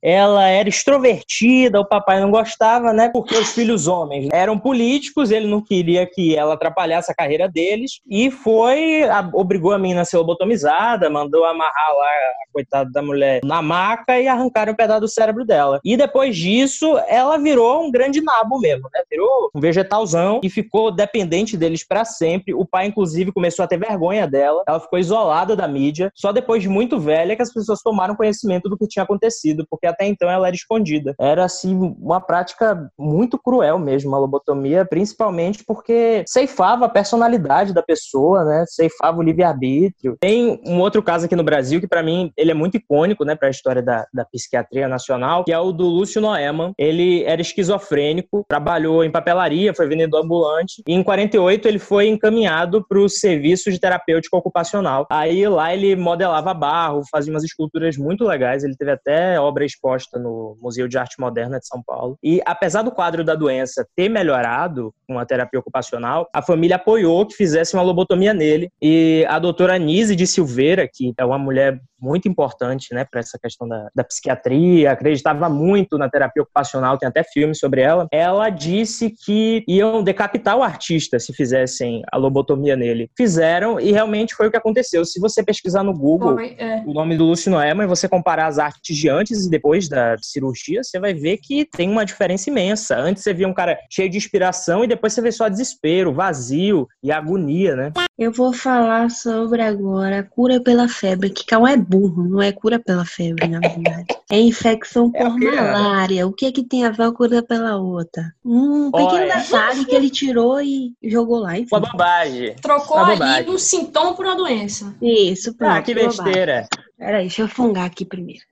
Ela 0.02 0.48
era 0.48 0.68
extrovertida, 0.68 1.80
o 1.80 1.88
papai 1.88 2.20
não 2.20 2.30
gostava, 2.30 2.92
né? 2.92 3.08
Porque 3.08 3.34
os 3.34 3.52
filhos 3.52 3.86
homens 3.86 4.28
eram 4.32 4.58
políticos, 4.58 5.30
ele 5.30 5.46
não 5.46 5.60
queria 5.60 6.06
que 6.06 6.34
ela 6.36 6.54
atrapalhasse 6.54 7.10
a 7.10 7.14
carreira 7.14 7.48
deles 7.48 8.00
e 8.08 8.30
foi, 8.30 9.04
a, 9.04 9.28
obrigou 9.32 9.72
a 9.72 9.78
menina 9.78 10.02
a 10.02 10.04
ser 10.04 10.16
lobotomizada, 10.16 11.08
mandou 11.08 11.44
amarrar 11.44 11.94
lá 11.96 12.06
a 12.06 12.52
coitada 12.52 12.90
da 12.90 13.02
mulher 13.02 13.40
na 13.44 13.62
maca 13.62 14.20
e 14.20 14.26
arrancaram 14.26 14.72
um 14.72 14.76
pedaço 14.76 15.02
do 15.02 15.08
cérebro 15.08 15.44
dela. 15.44 15.80
E 15.84 15.96
depois 15.96 16.36
disso, 16.36 16.98
ela 17.06 17.38
virou 17.38 17.84
um 17.84 17.90
grande 17.90 18.20
nabo 18.20 18.58
mesmo, 18.58 18.88
né? 18.92 19.02
Virou 19.10 19.50
um 19.54 19.60
vegetalzão 19.60 20.40
e 20.42 20.50
ficou 20.50 20.90
dependente 20.90 21.56
deles 21.56 21.86
para 21.86 22.04
sempre. 22.04 22.54
O 22.54 22.64
pai, 22.64 22.86
inclusive, 22.86 23.32
começou 23.32 23.64
a 23.64 23.68
ter 23.68 23.78
vergonha 23.78 24.26
dela. 24.26 24.62
Ela 24.66 24.80
ficou 24.80 24.98
isolada 24.98 25.54
da 25.54 25.68
mídia. 25.68 26.10
Só 26.14 26.32
depois 26.32 26.62
de 26.62 26.68
muito 26.68 26.98
velha 26.98 27.36
que 27.36 27.42
as 27.42 27.52
pessoas 27.52 27.82
tomaram 27.82 28.16
conhecimento 28.16 28.68
do 28.68 28.76
que 28.76 28.86
tinha 28.86 29.02
acontecido, 29.02 29.51
porque 29.68 29.86
até 29.86 30.06
então 30.06 30.30
ela 30.30 30.46
era 30.46 30.56
escondida. 30.56 31.14
Era, 31.18 31.44
assim, 31.44 31.94
uma 32.00 32.20
prática 32.20 32.90
muito 32.98 33.38
cruel 33.38 33.78
mesmo, 33.78 34.14
a 34.14 34.18
lobotomia, 34.18 34.84
principalmente 34.84 35.64
porque 35.64 36.24
ceifava 36.26 36.86
a 36.86 36.88
personalidade 36.88 37.74
da 37.74 37.82
pessoa, 37.82 38.44
né? 38.44 38.64
Ceifava 38.66 39.18
o 39.18 39.22
livre-arbítrio. 39.22 40.16
Tem 40.20 40.60
um 40.66 40.80
outro 40.80 41.02
caso 41.02 41.26
aqui 41.26 41.36
no 41.36 41.44
Brasil 41.44 41.80
que, 41.80 41.88
para 41.88 42.02
mim, 42.02 42.32
ele 42.36 42.50
é 42.50 42.54
muito 42.54 42.76
icônico, 42.76 43.24
né? 43.24 43.36
para 43.42 43.48
a 43.48 43.50
história 43.50 43.82
da, 43.82 44.06
da 44.14 44.24
psiquiatria 44.24 44.86
nacional, 44.86 45.42
que 45.42 45.52
é 45.52 45.58
o 45.58 45.72
do 45.72 45.84
Lúcio 45.84 46.20
Noeman. 46.20 46.72
Ele 46.78 47.24
era 47.24 47.40
esquizofrênico, 47.40 48.44
trabalhou 48.48 49.02
em 49.02 49.10
papelaria, 49.10 49.74
foi 49.74 49.88
vendedor 49.88 50.22
ambulante, 50.24 50.80
e 50.86 50.94
em 50.94 51.02
48 51.02 51.66
ele 51.66 51.80
foi 51.80 52.06
encaminhado 52.06 52.86
para 52.86 53.00
o 53.00 53.08
serviço 53.08 53.68
de 53.72 53.80
terapêutico 53.80 54.36
ocupacional. 54.36 55.06
Aí 55.10 55.46
lá 55.48 55.74
ele 55.74 55.96
modelava 55.96 56.54
barro, 56.54 57.02
fazia 57.10 57.32
umas 57.32 57.42
esculturas 57.42 57.96
muito 57.96 58.24
legais, 58.24 58.62
ele 58.62 58.76
teve 58.76 58.92
até 58.92 59.40
obra 59.42 59.64
exposta 59.64 60.18
no 60.18 60.56
Museu 60.60 60.88
de 60.88 60.98
Arte 60.98 61.18
Moderna 61.18 61.58
de 61.58 61.66
São 61.66 61.82
Paulo. 61.82 62.16
E 62.22 62.40
apesar 62.46 62.82
do 62.82 62.92
quadro 62.92 63.24
da 63.24 63.34
doença 63.34 63.86
ter 63.96 64.08
melhorado 64.08 64.94
com 65.06 65.18
a 65.18 65.24
terapia 65.24 65.60
ocupacional, 65.60 66.28
a 66.32 66.42
família 66.42 66.76
apoiou 66.76 67.26
que 67.26 67.34
fizesse 67.34 67.74
uma 67.74 67.82
lobotomia 67.82 68.32
nele. 68.32 68.70
E 68.80 69.26
a 69.28 69.38
doutora 69.38 69.78
Nise 69.78 70.16
de 70.16 70.26
Silveira, 70.26 70.88
que 70.90 71.12
é 71.16 71.24
uma 71.24 71.38
mulher 71.38 71.80
muito 72.02 72.28
importante 72.28 72.92
né, 72.92 73.04
para 73.04 73.20
essa 73.20 73.38
questão 73.38 73.68
da, 73.68 73.88
da, 73.94 74.02
psiquiatria, 74.02 74.90
acreditava 74.90 75.48
muito 75.48 75.96
na 75.96 76.10
terapia 76.10 76.42
ocupacional, 76.42 76.98
tem 76.98 77.08
até 77.08 77.22
filme 77.22 77.54
sobre 77.54 77.80
ela. 77.80 78.08
Ela 78.10 78.50
disse 78.50 79.10
que 79.10 79.64
iam 79.68 80.02
decapitar 80.02 80.56
o 80.56 80.62
artista 80.62 81.18
se 81.18 81.32
fizessem 81.32 82.02
a 82.10 82.16
lobotomia 82.16 82.76
nele. 82.76 83.10
Fizeram 83.16 83.78
e 83.78 83.92
realmente 83.92 84.34
foi 84.34 84.48
o 84.48 84.50
que 84.50 84.56
aconteceu. 84.56 85.04
Se 85.04 85.20
você 85.20 85.42
pesquisar 85.42 85.82
no 85.82 85.94
Google 85.94 86.34
foi, 86.34 86.56
é. 86.58 86.82
o 86.84 86.92
nome 86.92 87.16
do 87.16 87.24
Lúcio 87.24 87.50
Noema 87.50 87.84
e 87.84 87.86
você 87.86 88.08
comparar 88.08 88.46
as 88.46 88.58
artes 88.58 88.96
de 88.96 89.08
antes 89.08 89.46
e 89.46 89.50
depois 89.50 89.88
da 89.88 90.16
cirurgia, 90.20 90.82
você 90.82 90.98
vai 90.98 91.14
ver 91.14 91.38
que 91.38 91.64
tem 91.64 91.88
uma 91.88 92.04
diferença 92.04 92.50
imensa. 92.50 92.96
Antes 92.96 93.22
você 93.22 93.32
via 93.32 93.46
um 93.46 93.54
cara 93.54 93.78
cheio 93.88 94.10
de 94.10 94.16
inspiração 94.16 94.82
e 94.82 94.88
depois 94.88 95.12
você 95.12 95.22
vê 95.22 95.30
só 95.30 95.48
desespero, 95.48 96.12
vazio 96.12 96.88
e 97.02 97.12
agonia, 97.12 97.76
né? 97.76 97.92
Eu 98.18 98.32
vou 98.32 98.52
falar 98.52 99.10
sobre 99.10 99.62
agora 99.62 100.20
a 100.20 100.22
cura 100.22 100.60
pela 100.60 100.88
febre, 100.88 101.30
que 101.30 101.44
calma 101.44 101.72
é 101.72 101.76
burro, 101.92 102.24
não 102.26 102.40
é 102.40 102.50
cura 102.50 102.78
pela 102.78 103.04
febre, 103.04 103.46
na 103.46 103.60
verdade. 103.60 104.06
É 104.30 104.40
infecção 104.40 105.10
por 105.10 105.20
é 105.20 105.60
malária. 105.60 106.26
O 106.26 106.32
que 106.32 106.46
é 106.46 106.52
que 106.52 106.64
tem 106.64 106.86
a 106.86 106.90
ver 106.90 107.04
a 107.04 107.12
cura 107.12 107.42
pela 107.42 107.76
outra? 107.76 108.32
Um 108.44 108.90
pequeno 108.90 109.26
detalhe 109.26 109.84
que 109.84 109.94
ele 109.94 110.08
tirou 110.08 110.60
e 110.62 110.94
jogou 111.04 111.40
lá. 111.40 111.58
Enfim. 111.58 111.68
Uma 111.72 111.80
bobagem. 111.80 112.56
Trocou 112.56 112.96
uma 112.96 113.36
aí 113.36 113.48
um 113.48 113.58
sintoma 113.58 114.14
por 114.14 114.24
uma 114.24 114.36
doença. 114.36 114.94
Isso, 115.02 115.54
pronto. 115.54 115.72
Ah, 115.72 115.82
que 115.82 115.94
besteira. 115.94 116.66
Peraí, 116.96 117.22
deixa 117.22 117.42
eu 117.42 117.48
fungar 117.48 117.86
aqui 117.86 118.04
primeiro. 118.04 118.42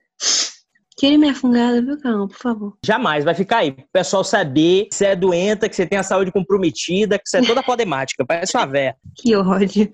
Tire 0.97 1.17
minha 1.17 1.33
fungada, 1.33 1.81
viu, 1.81 1.99
Calma, 1.99 2.27
por 2.27 2.37
favor. 2.37 2.77
Jamais, 2.85 3.25
vai 3.25 3.33
ficar 3.33 3.57
aí. 3.57 3.71
O 3.71 3.91
pessoal 3.91 4.23
saber 4.23 4.85
que 4.85 4.95
você 4.95 5.07
é 5.07 5.15
doenta, 5.15 5.67
que 5.67 5.75
você 5.75 5.87
tem 5.87 5.97
a 5.97 6.03
saúde 6.03 6.31
comprometida, 6.31 7.17
que 7.17 7.27
você 7.27 7.37
é 7.37 7.41
toda 7.41 7.63
podemática, 7.63 8.23
parece 8.23 8.55
uma 8.55 8.67
véia. 8.67 8.95
Que 9.15 9.35
ódio. 9.35 9.91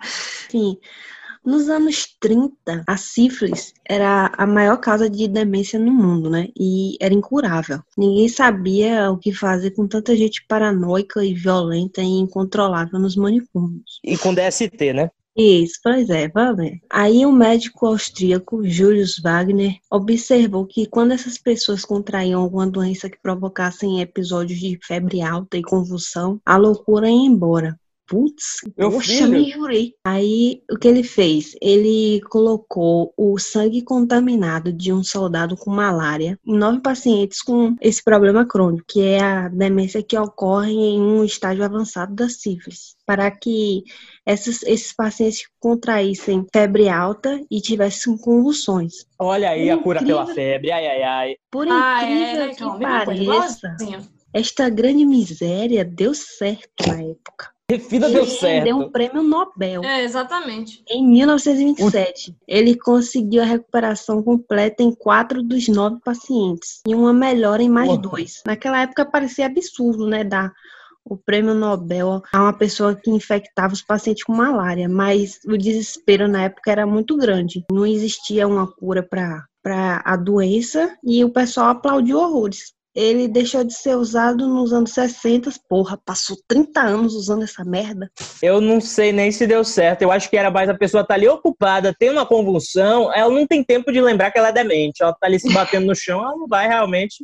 Sim. 0.49 0.77
Nos 1.47 1.69
anos 1.69 2.05
30, 2.19 2.83
a 2.85 2.97
sífilis 2.97 3.73
era 3.87 4.29
a 4.37 4.45
maior 4.45 4.75
causa 4.81 5.09
de 5.09 5.29
demência 5.29 5.79
no 5.79 5.93
mundo, 5.93 6.29
né? 6.29 6.49
E 6.59 6.97
era 6.99 7.13
incurável. 7.13 7.79
Ninguém 7.97 8.27
sabia 8.27 9.09
o 9.09 9.17
que 9.17 9.31
fazer 9.31 9.71
com 9.71 9.87
tanta 9.87 10.13
gente 10.13 10.45
paranoica 10.45 11.23
e 11.23 11.33
violenta 11.33 12.01
e 12.01 12.19
incontrolável 12.19 12.99
nos 12.99 13.15
manicômios. 13.15 14.01
E 14.03 14.17
com 14.17 14.33
DST, 14.33 14.91
né? 14.91 15.09
Isso, 15.37 15.79
pois 15.81 16.09
é, 16.09 16.27
vamos 16.27 16.57
ver. 16.57 16.81
Aí 16.89 17.25
o 17.25 17.31
médico 17.31 17.85
austríaco 17.85 18.67
Julius 18.67 19.17
Wagner 19.17 19.77
observou 19.89 20.65
que 20.65 20.85
quando 20.85 21.13
essas 21.13 21.37
pessoas 21.37 21.85
contraíam 21.85 22.41
alguma 22.41 22.67
doença 22.67 23.09
que 23.09 23.21
provocasse 23.21 23.85
episódios 24.01 24.59
de 24.59 24.77
febre 24.83 25.21
alta 25.21 25.55
e 25.55 25.61
convulsão, 25.61 26.41
a 26.45 26.57
loucura 26.57 27.07
ia 27.07 27.15
embora. 27.15 27.79
Putz, 28.07 28.61
filho. 29.01 29.27
me 29.29 29.51
jurei. 29.51 29.93
Aí, 30.05 30.61
o 30.71 30.77
que 30.77 30.87
ele 30.87 31.03
fez? 31.03 31.55
Ele 31.61 32.21
colocou 32.29 33.13
o 33.17 33.37
sangue 33.37 33.81
contaminado 33.81 34.71
de 34.71 34.93
um 34.93 35.03
soldado 35.03 35.57
com 35.57 35.69
malária 35.69 36.39
em 36.45 36.57
nove 36.57 36.79
pacientes 36.79 37.41
com 37.41 37.75
esse 37.81 38.01
problema 38.01 38.45
crônico, 38.45 38.85
que 38.87 39.01
é 39.01 39.19
a 39.19 39.49
demência 39.49 40.01
que 40.01 40.17
ocorre 40.17 40.71
em 40.71 41.01
um 41.01 41.23
estágio 41.23 41.65
avançado 41.65 42.15
da 42.15 42.29
sífilis, 42.29 42.95
para 43.05 43.29
que 43.29 43.83
esses, 44.25 44.63
esses 44.63 44.93
pacientes 44.93 45.47
contraíssem 45.59 46.45
febre 46.53 46.87
alta 46.87 47.41
e 47.51 47.59
tivessem 47.59 48.17
convulsões. 48.17 49.05
Olha 49.19 49.49
aí 49.49 49.67
por 49.67 49.73
a 49.73 49.83
cura 49.83 49.97
incrível, 49.99 50.23
pela 50.23 50.33
febre, 50.33 50.71
ai, 50.71 50.87
ai, 50.87 51.03
ai. 51.03 51.35
Por 51.51 51.67
ah, 51.69 52.03
incrível 52.03 52.43
é, 52.43 52.55
que 52.55 52.79
pareça, 52.79 53.75
esta 54.33 54.69
grande 54.69 55.05
miséria 55.05 55.83
deu 55.83 56.13
certo 56.13 56.87
na 56.87 57.01
época. 57.01 57.56
Refida 57.69 58.09
deu 58.09 58.25
certo. 58.25 58.45
Ele 58.45 58.63
deu 58.63 58.77
um 58.77 58.89
prêmio 58.89 59.21
Nobel. 59.21 59.83
É, 59.83 60.01
exatamente. 60.01 60.81
Em 60.87 61.05
1927. 61.05 62.33
Ele 62.47 62.77
conseguiu 62.77 63.41
a 63.41 63.45
recuperação 63.45 64.23
completa 64.23 64.81
em 64.81 64.95
quatro 64.95 65.43
dos 65.43 65.67
nove 65.67 65.97
pacientes. 66.03 66.79
E 66.87 66.95
uma 66.95 67.11
melhora 67.11 67.61
em 67.61 67.67
mais 67.69 67.97
dois. 67.97 68.41
Naquela 68.45 68.81
época 68.81 69.05
parecia 69.05 69.47
absurdo, 69.47 70.07
né? 70.07 70.23
Dar 70.23 70.53
o 71.03 71.17
prêmio 71.17 71.53
Nobel 71.53 72.21
a 72.31 72.41
uma 72.41 72.53
pessoa 72.53 72.95
que 72.95 73.11
infectava 73.11 73.73
os 73.73 73.81
pacientes 73.81 74.23
com 74.23 74.33
malária. 74.33 74.87
Mas 74.87 75.39
o 75.45 75.57
desespero 75.57 76.29
na 76.29 76.43
época 76.43 76.71
era 76.71 76.87
muito 76.87 77.17
grande. 77.17 77.65
Não 77.69 77.85
existia 77.85 78.47
uma 78.47 78.65
cura 78.65 79.03
para 79.03 80.01
a 80.05 80.15
doença 80.15 80.97
e 81.03 81.21
o 81.21 81.29
pessoal 81.29 81.71
aplaudiu 81.71 82.17
horrores. 82.17 82.76
Ele 82.97 83.27
deixou 83.27 83.63
de 83.63 83.75
ser 83.75 83.95
usado 83.95 84.47
nos 84.47 84.73
anos 84.73 84.89
60. 84.89 85.51
Porra, 85.69 85.99
passou 86.03 86.35
30 86.47 86.81
anos 86.81 87.13
usando 87.13 87.43
essa 87.43 87.63
merda. 87.63 88.09
Eu 88.41 88.59
não 88.59 88.81
sei 88.81 89.11
nem 89.11 89.31
se 89.31 89.45
deu 89.45 89.63
certo. 89.63 90.01
Eu 90.01 90.11
acho 90.11 90.27
que 90.27 90.35
era 90.35 90.49
mais 90.49 90.67
a 90.67 90.73
pessoa 90.73 91.05
tá 91.05 91.13
ali 91.13 91.27
ocupada, 91.27 91.93
tem 91.93 92.09
uma 92.09 92.25
convulsão, 92.25 93.13
ela 93.13 93.31
não 93.31 93.45
tem 93.45 93.63
tempo 93.63 93.91
de 93.91 94.01
lembrar 94.01 94.31
que 94.31 94.39
ela 94.39 94.47
é 94.47 94.51
demente. 94.51 95.03
Ela 95.03 95.13
tá 95.13 95.27
ali 95.27 95.39
se 95.39 95.53
batendo 95.53 95.85
no 95.85 95.95
chão, 95.95 96.23
ela 96.23 96.35
não 96.35 96.47
vai 96.47 96.67
realmente 96.67 97.23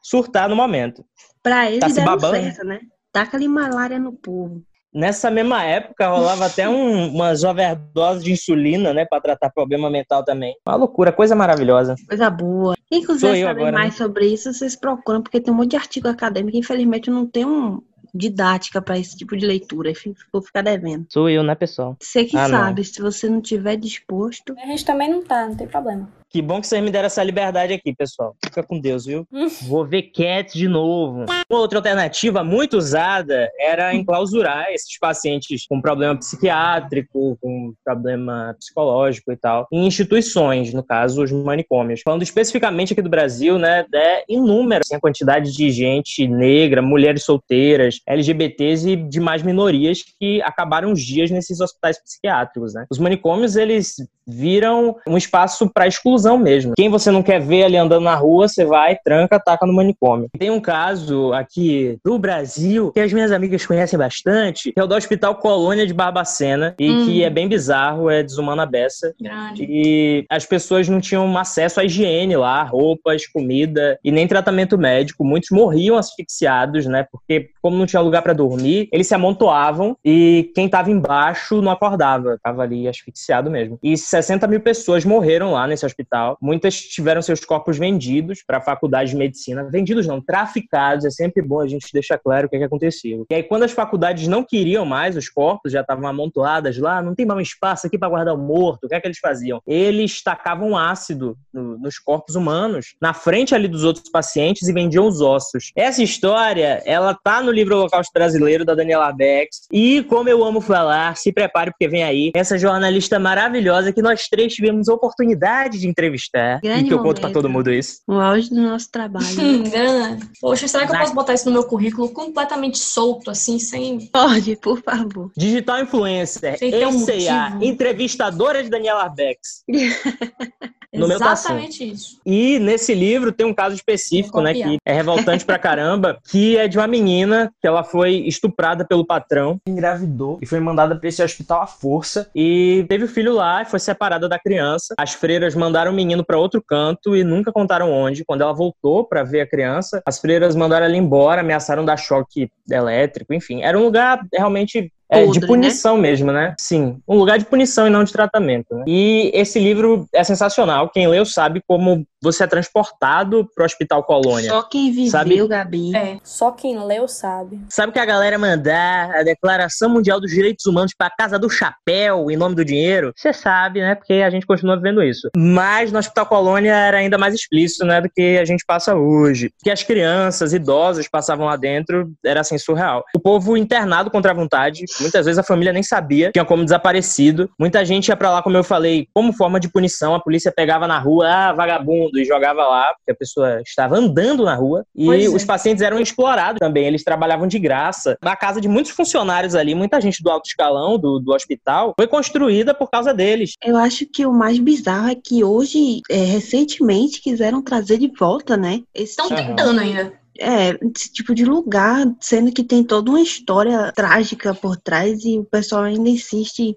surtar 0.00 0.48
no 0.48 0.54
momento. 0.54 1.04
Pra 1.42 1.68
ele 1.68 1.80
tá 1.80 1.88
deram 1.88 2.20
certo, 2.20 2.64
né? 2.64 2.78
Taca 3.12 3.36
ali 3.36 3.48
malária 3.48 3.98
no 3.98 4.12
povo. 4.12 4.62
Nessa 4.92 5.30
mesma 5.30 5.62
época, 5.62 6.08
rolava 6.08 6.46
até 6.46 6.68
um, 6.68 7.14
umas 7.14 7.44
overdoses 7.44 8.24
de 8.24 8.32
insulina, 8.32 8.92
né? 8.92 9.04
Pra 9.04 9.20
tratar 9.20 9.50
problema 9.50 9.88
mental 9.88 10.24
também. 10.24 10.56
Uma 10.66 10.76
loucura, 10.76 11.12
coisa 11.12 11.36
maravilhosa. 11.36 11.94
Coisa 12.08 12.28
boa. 12.28 12.74
Quem 12.88 13.04
quiser 13.04 13.28
saber 13.28 13.46
agora, 13.46 13.72
mais 13.72 13.92
né? 13.92 13.96
sobre 13.96 14.26
isso, 14.26 14.52
vocês 14.52 14.74
procuram, 14.74 15.22
porque 15.22 15.40
tem 15.40 15.54
um 15.54 15.56
monte 15.56 15.70
de 15.70 15.76
artigo 15.76 16.08
acadêmico. 16.08 16.56
Infelizmente, 16.56 17.08
eu 17.08 17.14
não 17.14 17.24
tenho 17.24 17.48
um, 17.48 17.82
didática 18.14 18.82
para 18.82 18.98
esse 18.98 19.16
tipo 19.16 19.36
de 19.36 19.46
leitura. 19.46 19.92
Vou 20.32 20.42
ficar 20.42 20.62
devendo. 20.62 21.06
Sou 21.08 21.28
eu, 21.28 21.42
né, 21.42 21.54
pessoal? 21.54 21.96
Você 22.00 22.24
que 22.24 22.36
ah, 22.36 22.48
sabe, 22.48 22.80
não. 22.80 22.84
se 22.84 23.00
você 23.00 23.28
não 23.28 23.40
tiver 23.40 23.76
disposto. 23.76 24.54
A 24.58 24.66
gente 24.66 24.84
também 24.84 25.10
não 25.10 25.22
tá, 25.22 25.46
não 25.46 25.56
tem 25.56 25.66
problema. 25.66 26.08
Que 26.30 26.40
bom 26.40 26.60
que 26.60 26.68
vocês 26.68 26.80
me 26.80 26.92
deram 26.92 27.06
essa 27.06 27.24
liberdade 27.24 27.72
aqui, 27.72 27.92
pessoal. 27.92 28.36
Fica 28.44 28.62
com 28.62 28.78
Deus, 28.78 29.04
viu? 29.04 29.26
Vou 29.66 29.84
ver 29.84 30.12
Cats 30.14 30.54
de 30.54 30.68
novo. 30.68 31.24
Uma 31.50 31.58
outra 31.58 31.78
alternativa 31.78 32.44
muito 32.44 32.76
usada 32.76 33.50
era 33.58 33.92
enclausurar 33.92 34.66
esses 34.70 34.96
pacientes 34.96 35.66
com 35.66 35.80
problema 35.80 36.16
psiquiátrico, 36.16 37.36
com 37.40 37.74
problema 37.84 38.54
psicológico 38.56 39.32
e 39.32 39.36
tal, 39.36 39.66
em 39.72 39.84
instituições, 39.84 40.72
no 40.72 40.84
caso, 40.84 41.20
os 41.24 41.32
manicômios. 41.32 42.00
Falando 42.04 42.22
especificamente 42.22 42.92
aqui 42.92 43.02
do 43.02 43.10
Brasil, 43.10 43.58
né, 43.58 43.84
é 43.92 44.22
inúmera 44.28 44.82
assim, 44.84 44.94
a 44.94 45.00
quantidade 45.00 45.52
de 45.52 45.68
gente 45.70 46.28
negra, 46.28 46.80
mulheres 46.80 47.24
solteiras, 47.24 48.00
LGBTs 48.06 48.88
e 48.88 48.94
demais 48.94 49.42
minorias 49.42 50.04
que 50.20 50.40
acabaram 50.42 50.92
os 50.92 51.02
dias 51.02 51.28
nesses 51.28 51.60
hospitais 51.60 52.00
psiquiátricos, 52.00 52.72
né? 52.72 52.86
Os 52.88 53.00
manicômios, 53.00 53.56
eles 53.56 53.96
viram 54.24 54.94
um 55.08 55.16
espaço 55.16 55.68
para 55.68 55.88
exclusão 55.88 56.19
mesmo. 56.38 56.74
Quem 56.76 56.88
você 56.88 57.10
não 57.10 57.22
quer 57.22 57.40
ver 57.40 57.64
ali 57.64 57.76
andando 57.76 58.04
na 58.04 58.14
rua, 58.14 58.48
você 58.48 58.64
vai, 58.64 58.96
tranca, 58.96 59.38
taca 59.38 59.66
no 59.66 59.72
manicômio. 59.72 60.28
Tem 60.38 60.50
um 60.50 60.60
caso 60.60 61.32
aqui 61.32 61.98
do 62.04 62.18
Brasil 62.18 62.92
que 62.92 63.00
as 63.00 63.12
minhas 63.12 63.32
amigas 63.32 63.64
conhecem 63.66 63.98
bastante, 63.98 64.72
que 64.72 64.80
é 64.80 64.82
o 64.82 64.86
do 64.86 64.94
Hospital 64.94 65.36
Colônia 65.36 65.86
de 65.86 65.94
Barbacena, 65.94 66.74
e 66.78 66.90
hum. 66.90 67.04
que 67.04 67.24
é 67.24 67.30
bem 67.30 67.48
bizarro, 67.48 68.10
é 68.10 68.22
desumana 68.22 68.66
beça. 68.66 69.14
Grande. 69.20 69.66
E 69.68 70.24
as 70.28 70.44
pessoas 70.44 70.88
não 70.88 71.00
tinham 71.00 71.36
acesso 71.36 71.80
à 71.80 71.84
higiene 71.84 72.36
lá, 72.36 72.62
roupas, 72.62 73.26
comida 73.26 73.98
e 74.04 74.10
nem 74.10 74.26
tratamento 74.26 74.78
médico. 74.78 75.24
Muitos 75.24 75.50
morriam 75.50 75.96
asfixiados, 75.96 76.86
né? 76.86 77.06
Porque 77.10 77.50
como 77.62 77.76
não 77.76 77.86
tinha 77.86 78.00
lugar 78.00 78.22
para 78.22 78.32
dormir, 78.32 78.88
eles 78.92 79.06
se 79.06 79.14
amontoavam 79.14 79.96
e 80.04 80.50
quem 80.54 80.66
estava 80.66 80.90
embaixo 80.90 81.60
não 81.60 81.70
acordava, 81.70 82.38
tava 82.42 82.62
ali 82.62 82.88
asfixiado 82.88 83.50
mesmo. 83.50 83.78
E 83.82 83.96
60 83.96 84.46
mil 84.46 84.60
pessoas 84.60 85.04
morreram 85.04 85.52
lá 85.52 85.66
nesse 85.66 85.84
hospital. 85.86 86.09
Muitas 86.40 86.80
tiveram 86.80 87.22
seus 87.22 87.44
corpos 87.44 87.78
vendidos 87.78 88.42
para 88.42 88.58
a 88.58 88.60
faculdade 88.60 89.10
de 89.10 89.16
medicina. 89.16 89.64
Vendidos 89.64 90.06
não, 90.06 90.20
traficados. 90.20 91.04
É 91.04 91.10
sempre 91.10 91.42
bom 91.42 91.60
a 91.60 91.68
gente 91.68 91.92
deixar 91.92 92.18
claro 92.18 92.46
o 92.46 92.50
que, 92.50 92.56
é 92.56 92.58
que 92.58 92.64
aconteceu. 92.64 93.26
E 93.30 93.34
aí, 93.34 93.42
quando 93.42 93.62
as 93.62 93.72
faculdades 93.72 94.26
não 94.28 94.44
queriam 94.44 94.84
mais 94.84 95.16
os 95.16 95.28
corpos, 95.28 95.72
já 95.72 95.80
estavam 95.80 96.08
amontoadas 96.08 96.78
lá, 96.78 97.02
não 97.02 97.14
tem 97.14 97.26
mais 97.26 97.48
espaço 97.48 97.86
aqui 97.86 97.98
para 97.98 98.08
guardar 98.08 98.34
o 98.34 98.38
morto. 98.38 98.84
O 98.84 98.88
que 98.88 98.94
é 98.94 99.00
que 99.00 99.06
eles 99.06 99.18
faziam? 99.18 99.60
Eles 99.66 100.22
tacavam 100.22 100.76
ácido 100.76 101.36
no, 101.52 101.78
nos 101.78 101.98
corpos 101.98 102.34
humanos, 102.34 102.94
na 103.00 103.14
frente 103.14 103.54
ali 103.54 103.68
dos 103.68 103.84
outros 103.84 104.08
pacientes 104.10 104.68
e 104.68 104.72
vendiam 104.72 105.06
os 105.06 105.20
ossos. 105.20 105.72
Essa 105.76 106.02
história, 106.02 106.82
ela 106.84 107.14
tá 107.14 107.42
no 107.42 107.50
livro 107.50 107.76
Holocausto 107.76 108.12
Brasileiro, 108.12 108.64
da 108.64 108.74
Daniela 108.74 109.12
Bex. 109.12 109.66
E, 109.72 110.02
como 110.04 110.28
eu 110.28 110.44
amo 110.44 110.60
falar, 110.60 111.16
se 111.16 111.32
prepare 111.32 111.70
porque 111.70 111.88
vem 111.88 112.02
aí 112.02 112.30
essa 112.34 112.58
jornalista 112.58 113.18
maravilhosa 113.18 113.92
que 113.92 114.02
nós 114.02 114.28
três 114.28 114.54
tivemos 114.54 114.88
oportunidade 114.88 115.78
de 115.78 115.88
entrevistar. 116.00 116.60
Grande 116.60 116.84
e 116.84 116.88
que 116.88 116.94
eu 116.94 117.02
conto 117.02 117.20
para 117.20 117.32
todo 117.32 117.48
mundo 117.48 117.72
isso. 117.72 118.00
O 118.06 118.14
auge 118.14 118.50
do 118.50 118.60
nosso 118.60 118.90
trabalho. 118.90 119.26
Poxa, 120.40 120.66
será 120.66 120.86
que 120.86 120.94
eu 120.94 120.98
posso 120.98 121.14
botar 121.14 121.34
isso 121.34 121.46
no 121.46 121.52
meu 121.52 121.64
currículo 121.64 122.08
completamente 122.10 122.78
solto, 122.78 123.30
assim, 123.30 123.58
sem. 123.58 124.06
Pode, 124.06 124.56
por 124.56 124.82
favor. 124.82 125.30
Digital 125.36 125.82
influencer, 125.82 126.58
ECA, 126.60 127.56
um 127.56 127.62
entrevistadora 127.62 128.62
de 128.62 128.70
Daniela 128.70 129.08
Bex. 129.08 129.64
no 131.00 131.08
meu 131.08 131.16
Exatamente 131.16 131.90
isso. 131.90 132.20
E 132.24 132.58
nesse 132.58 132.94
livro 132.94 133.32
tem 133.32 133.46
um 133.46 133.54
caso 133.54 133.74
específico, 133.74 134.40
né, 134.40 134.54
que 134.54 134.78
é 134.84 134.92
revoltante 134.92 135.44
pra 135.44 135.58
caramba, 135.58 136.18
que 136.30 136.56
é 136.56 136.68
de 136.68 136.78
uma 136.78 136.86
menina 136.86 137.52
que 137.60 137.66
ela 137.66 137.84
foi 137.84 138.16
estuprada 138.26 138.84
pelo 138.84 139.04
patrão, 139.04 139.60
engravidou 139.66 140.38
e 140.40 140.46
foi 140.46 140.60
mandada 140.60 140.96
para 140.96 141.08
esse 141.08 141.22
hospital 141.22 141.62
à 141.62 141.66
força 141.66 142.30
e 142.34 142.84
teve 142.88 143.04
o 143.04 143.08
filho 143.08 143.34
lá 143.34 143.62
e 143.62 143.66
foi 143.66 143.78
separada 143.78 144.28
da 144.28 144.38
criança. 144.38 144.94
As 144.98 145.12
freiras 145.12 145.54
mandaram 145.54 145.92
o 145.92 145.94
menino 145.94 146.24
para 146.24 146.38
outro 146.38 146.62
canto 146.62 147.16
e 147.16 147.24
nunca 147.24 147.52
contaram 147.52 147.92
onde. 147.92 148.24
Quando 148.24 148.42
ela 148.42 148.52
voltou 148.52 149.04
para 149.04 149.22
ver 149.22 149.40
a 149.40 149.46
criança, 149.46 150.02
as 150.06 150.18
freiras 150.18 150.54
mandaram 150.54 150.86
ela 150.86 150.96
embora, 150.96 151.40
ameaçaram 151.40 151.84
dar 151.84 151.96
choque 151.96 152.50
elétrico, 152.70 153.34
enfim. 153.34 153.62
Era 153.62 153.78
um 153.78 153.82
lugar 153.82 154.20
realmente 154.32 154.92
é, 155.10 155.26
de 155.26 155.40
né? 155.40 155.46
punição 155.46 155.96
né? 155.96 156.02
mesmo, 156.02 156.32
né? 156.32 156.54
Sim, 156.58 157.00
um 157.06 157.16
lugar 157.16 157.38
de 157.38 157.44
punição 157.44 157.86
e 157.86 157.90
não 157.90 158.04
de 158.04 158.12
tratamento. 158.12 158.74
Né? 158.74 158.84
E 158.86 159.30
esse 159.34 159.58
livro 159.58 160.06
é 160.14 160.22
sensacional. 160.22 160.88
Quem 160.88 161.08
leu 161.08 161.24
sabe 161.24 161.62
como 161.66 162.06
você 162.22 162.44
é 162.44 162.46
transportado 162.46 163.48
pro 163.54 163.64
Hospital 163.64 164.02
Colônia. 164.04 164.50
Só 164.50 164.62
quem 164.62 164.90
viveu, 164.90 165.10
sabe? 165.10 165.48
Gabi. 165.48 165.96
É, 165.96 166.18
só 166.22 166.50
quem 166.50 166.78
leu 166.84 167.08
sabe. 167.08 167.60
Sabe 167.68 167.92
que 167.92 167.98
a 167.98 168.04
galera 168.04 168.38
mandar 168.38 169.14
a 169.14 169.22
Declaração 169.22 169.88
Mundial 169.88 170.20
dos 170.20 170.30
Direitos 170.30 170.66
Humanos 170.66 170.92
pra 170.96 171.10
Casa 171.10 171.38
do 171.38 171.48
Chapéu 171.48 172.30
em 172.30 172.36
nome 172.36 172.54
do 172.54 172.64
dinheiro? 172.64 173.12
Você 173.16 173.32
sabe, 173.32 173.80
né? 173.80 173.94
Porque 173.94 174.14
a 174.14 174.30
gente 174.30 174.46
continua 174.46 174.78
vendo 174.78 175.02
isso. 175.02 175.28
Mas 175.34 175.90
no 175.90 175.98
Hospital 175.98 176.26
Colônia 176.26 176.74
era 176.74 176.98
ainda 176.98 177.16
mais 177.16 177.34
explícito, 177.34 177.84
né? 177.84 178.00
Do 178.00 178.10
que 178.10 178.38
a 178.38 178.44
gente 178.44 178.64
passa 178.66 178.94
hoje. 178.94 179.50
Que 179.62 179.70
as 179.70 179.82
crianças, 179.82 180.52
idosos 180.52 181.08
passavam 181.08 181.46
lá 181.46 181.56
dentro, 181.56 182.12
era 182.24 182.40
assim, 182.40 182.58
surreal. 182.58 183.02
O 183.14 183.20
povo 183.20 183.56
internado 183.56 184.10
contra 184.10 184.32
a 184.32 184.34
vontade, 184.34 184.84
muitas 185.00 185.24
vezes 185.24 185.38
a 185.38 185.42
família 185.42 185.72
nem 185.72 185.82
sabia, 185.82 186.30
tinha 186.32 186.44
como 186.44 186.64
desaparecido. 186.64 187.50
Muita 187.58 187.84
gente 187.84 188.08
ia 188.08 188.16
pra 188.16 188.30
lá, 188.30 188.42
como 188.42 188.56
eu 188.56 188.64
falei, 188.64 189.08
como 189.14 189.32
forma 189.32 189.58
de 189.58 189.68
punição. 189.68 190.14
A 190.14 190.20
polícia 190.20 190.52
pegava 190.54 190.86
na 190.86 190.98
rua, 190.98 191.28
ah, 191.28 191.52
vagabundo 191.52 192.09
mundo 192.10 192.20
e 192.20 192.24
jogava 192.24 192.66
lá, 192.66 192.92
porque 192.94 193.12
a 193.12 193.14
pessoa 193.14 193.60
estava 193.62 193.96
andando 193.96 194.44
na 194.44 194.54
rua. 194.54 194.84
E 194.94 195.06
pois 195.06 195.32
os 195.32 195.42
é. 195.42 195.46
pacientes 195.46 195.82
eram 195.82 195.98
explorados 195.98 196.58
também, 196.58 196.86
eles 196.86 197.04
trabalhavam 197.04 197.46
de 197.46 197.58
graça. 197.58 198.16
A 198.20 198.36
casa 198.36 198.60
de 198.60 198.68
muitos 198.68 198.92
funcionários 198.92 199.54
ali, 199.54 199.74
muita 199.74 200.00
gente 200.00 200.22
do 200.22 200.30
alto 200.30 200.46
escalão 200.46 200.98
do, 200.98 201.18
do 201.18 201.32
hospital, 201.32 201.94
foi 201.98 202.06
construída 202.06 202.74
por 202.74 202.90
causa 202.90 203.14
deles. 203.14 203.54
Eu 203.64 203.76
acho 203.76 204.06
que 204.06 204.26
o 204.26 204.32
mais 204.32 204.58
bizarro 204.58 205.08
é 205.08 205.14
que 205.14 205.42
hoje, 205.44 206.00
é, 206.10 206.16
recentemente, 206.16 207.20
quiseram 207.20 207.62
trazer 207.62 207.98
de 207.98 208.08
volta, 208.08 208.56
né? 208.56 208.82
Estão 208.94 209.28
tentando 209.28 209.80
ainda 209.80 210.12
é, 210.38 210.70
esse 210.96 211.12
tipo 211.12 211.34
de 211.34 211.44
lugar, 211.44 212.06
sendo 212.18 212.52
que 212.52 212.64
tem 212.64 212.82
toda 212.82 213.10
uma 213.10 213.20
história 213.20 213.92
trágica 213.92 214.54
por 214.54 214.76
trás 214.76 215.24
e 215.24 215.38
o 215.38 215.44
pessoal 215.44 215.82
ainda 215.82 216.08
insiste 216.08 216.76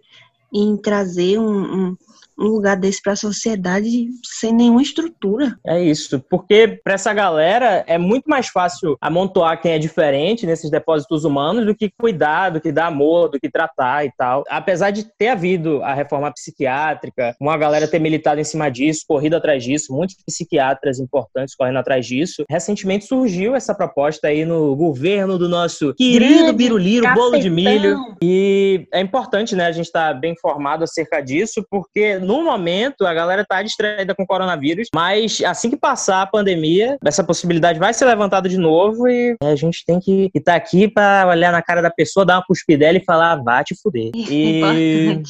em 0.53 0.77
trazer 0.77 1.39
um, 1.39 1.63
um, 1.63 1.97
um 2.37 2.47
lugar 2.47 2.77
desse 2.77 3.01
para 3.01 3.13
a 3.13 3.17
sociedade 3.17 4.07
sem 4.23 4.53
nenhuma 4.53 4.81
estrutura. 4.81 5.55
É 5.65 5.81
isso, 5.81 6.23
porque 6.29 6.79
para 6.83 6.93
essa 6.93 7.13
galera 7.13 7.83
é 7.87 7.97
muito 7.97 8.29
mais 8.29 8.47
fácil 8.47 8.97
amontoar 9.01 9.61
quem 9.61 9.73
é 9.73 9.79
diferente 9.79 10.45
nesses 10.45 10.69
depósitos 10.69 11.23
humanos 11.23 11.65
do 11.65 11.75
que 11.75 11.91
cuidar, 11.97 12.49
do 12.49 12.61
que 12.61 12.71
dar 12.71 12.87
amor, 12.87 13.29
do 13.29 13.39
que 13.39 13.49
tratar 13.49 14.05
e 14.05 14.11
tal. 14.17 14.43
Apesar 14.49 14.91
de 14.91 15.05
ter 15.17 15.29
havido 15.29 15.83
a 15.83 15.93
reforma 15.93 16.31
psiquiátrica, 16.31 17.35
uma 17.39 17.57
galera 17.57 17.87
ter 17.87 17.99
militado 17.99 18.39
em 18.39 18.43
cima 18.43 18.69
disso, 18.69 19.03
corrido 19.07 19.35
atrás 19.35 19.63
disso, 19.63 19.93
muitos 19.93 20.15
psiquiatras 20.25 20.99
importantes 20.99 21.55
correndo 21.55 21.77
atrás 21.77 22.05
disso, 22.05 22.43
recentemente 22.49 23.05
surgiu 23.05 23.55
essa 23.55 23.73
proposta 23.75 24.27
aí 24.27 24.45
no 24.45 24.75
governo 24.75 25.37
do 25.37 25.47
nosso 25.49 25.93
querido 25.93 26.53
Biruliro, 26.53 27.13
bolo 27.13 27.39
de 27.39 27.49
milho. 27.49 27.97
E 28.21 28.87
é 28.93 28.99
importante, 28.99 29.55
né, 29.55 29.65
a 29.65 29.71
gente 29.71 29.85
estar 29.85 30.13
tá 30.13 30.19
bem 30.19 30.33
informado 30.33 30.83
acerca 30.83 31.21
disso, 31.21 31.65
porque 31.69 32.17
no 32.23 32.43
momento, 32.43 33.05
a 33.05 33.13
galera 33.13 33.45
tá 33.45 33.61
distraída 33.61 34.15
com 34.15 34.23
o 34.23 34.27
coronavírus, 34.27 34.87
mas 34.93 35.41
assim 35.45 35.69
que 35.69 35.77
passar 35.77 36.21
a 36.21 36.27
pandemia, 36.27 36.97
essa 37.05 37.23
possibilidade 37.23 37.79
vai 37.79 37.93
ser 37.93 38.05
levantada 38.05 38.49
de 38.49 38.57
novo 38.57 39.07
e 39.07 39.35
a 39.41 39.55
gente 39.55 39.83
tem 39.85 39.99
que 39.99 40.31
estar 40.33 40.53
tá 40.53 40.57
aqui 40.57 40.87
para 40.87 41.27
olhar 41.27 41.51
na 41.51 41.61
cara 41.61 41.81
da 41.81 41.91
pessoa, 41.91 42.25
dar 42.25 42.37
uma 42.37 42.45
cuspidela 42.45 42.97
e 42.97 43.03
falar, 43.03 43.35
vá 43.35 43.63
te 43.63 43.75
fuder. 43.81 44.11
E 44.33 45.21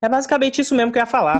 é 0.00 0.08
basicamente 0.08 0.60
isso 0.60 0.74
mesmo 0.74 0.92
que 0.92 0.98
eu 0.98 1.02
ia 1.02 1.06
falar. 1.06 1.38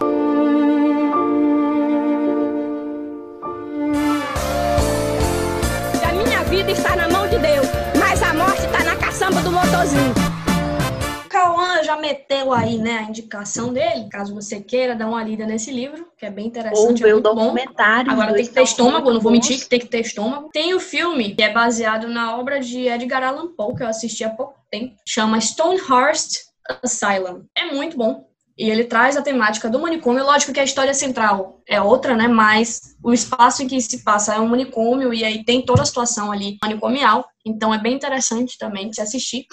A 6.03 6.13
minha 6.13 6.43
vida 6.45 6.73
está 6.73 6.97
na 6.97 7.09
mão 7.09 7.29
de 7.29 7.39
Deus, 7.39 7.67
mas 7.99 8.23
a 8.23 8.35
morte 8.35 8.65
está 8.65 8.83
na 8.83 8.97
caçamba 8.97 9.41
do 9.43 9.53
motorzinho. 9.53 10.22
Prometeu 12.13 12.53
aí, 12.53 12.79
né, 12.79 12.99
a 12.99 13.03
indicação 13.03 13.73
dele, 13.73 14.09
caso 14.11 14.35
você 14.35 14.61
queira 14.61 14.95
dar 14.95 15.09
uma 15.09 15.23
lida 15.23 15.47
nesse 15.47 15.71
livro, 15.71 16.07
que 16.19 16.27
é 16.27 16.31
bem 16.31 16.47
interessante. 16.47 17.03
Ou 17.03 17.11
é 17.11 17.15
o 17.15 17.21
documentário. 17.21 18.11
Bom. 18.11 18.13
Agora 18.13 18.35
tem 18.35 18.47
que 18.47 18.53
ter 18.53 18.63
estômago, 18.63 19.13
não 19.13 19.21
vou 19.21 19.33
mentir 19.33 19.61
que 19.61 19.69
tem 19.69 19.81
que 19.81 19.87
ter 19.87 20.01
estômago. 20.01 20.51
Tem 20.53 20.75
o 20.75 20.81
filme, 20.81 21.35
que 21.35 21.43
é 21.43 21.53
baseado 21.53 22.09
na 22.09 22.37
obra 22.37 22.61
de 22.61 22.87
Edgar 22.89 23.23
Allan 23.23 23.49
Poe, 23.55 23.75
que 23.75 23.83
eu 23.83 23.89
assisti 23.89 24.25
há 24.25 24.31
pouco 24.31 24.55
tempo, 24.71 24.95
chama 25.07 25.41
Stonehurst 25.41 26.39
Asylum. 26.83 27.45
É 27.57 27.73
muito 27.73 27.97
bom. 27.97 28.27
E 28.59 28.71
ele 28.71 28.85
traz 28.85 29.17
a 29.17 29.23
temática 29.23 29.71
do 29.71 29.81
manicômio. 29.81 30.25
Lógico 30.25 30.53
que 30.53 30.61
a 30.61 30.65
história 30.65 30.93
central 30.93 31.63
é 31.67 31.81
outra, 31.81 32.15
né? 32.15 32.29
Mas 32.29 32.95
o 33.03 33.13
espaço 33.13 33.63
em 33.63 33.67
que 33.67 33.81
se 33.81 34.05
passa 34.05 34.35
é 34.35 34.39
um 34.39 34.49
manicômio 34.49 35.13
e 35.15 35.25
aí 35.25 35.43
tem 35.43 35.65
toda 35.65 35.83
a 35.83 35.87
situação 35.87 36.31
ali 36.31 36.59
manicomial. 36.63 37.27
Então 37.47 37.73
é 37.73 37.79
bem 37.79 37.95
interessante 37.95 38.59
também 38.59 38.91
de 38.91 38.97
se 38.97 39.01
assistir. 39.01 39.47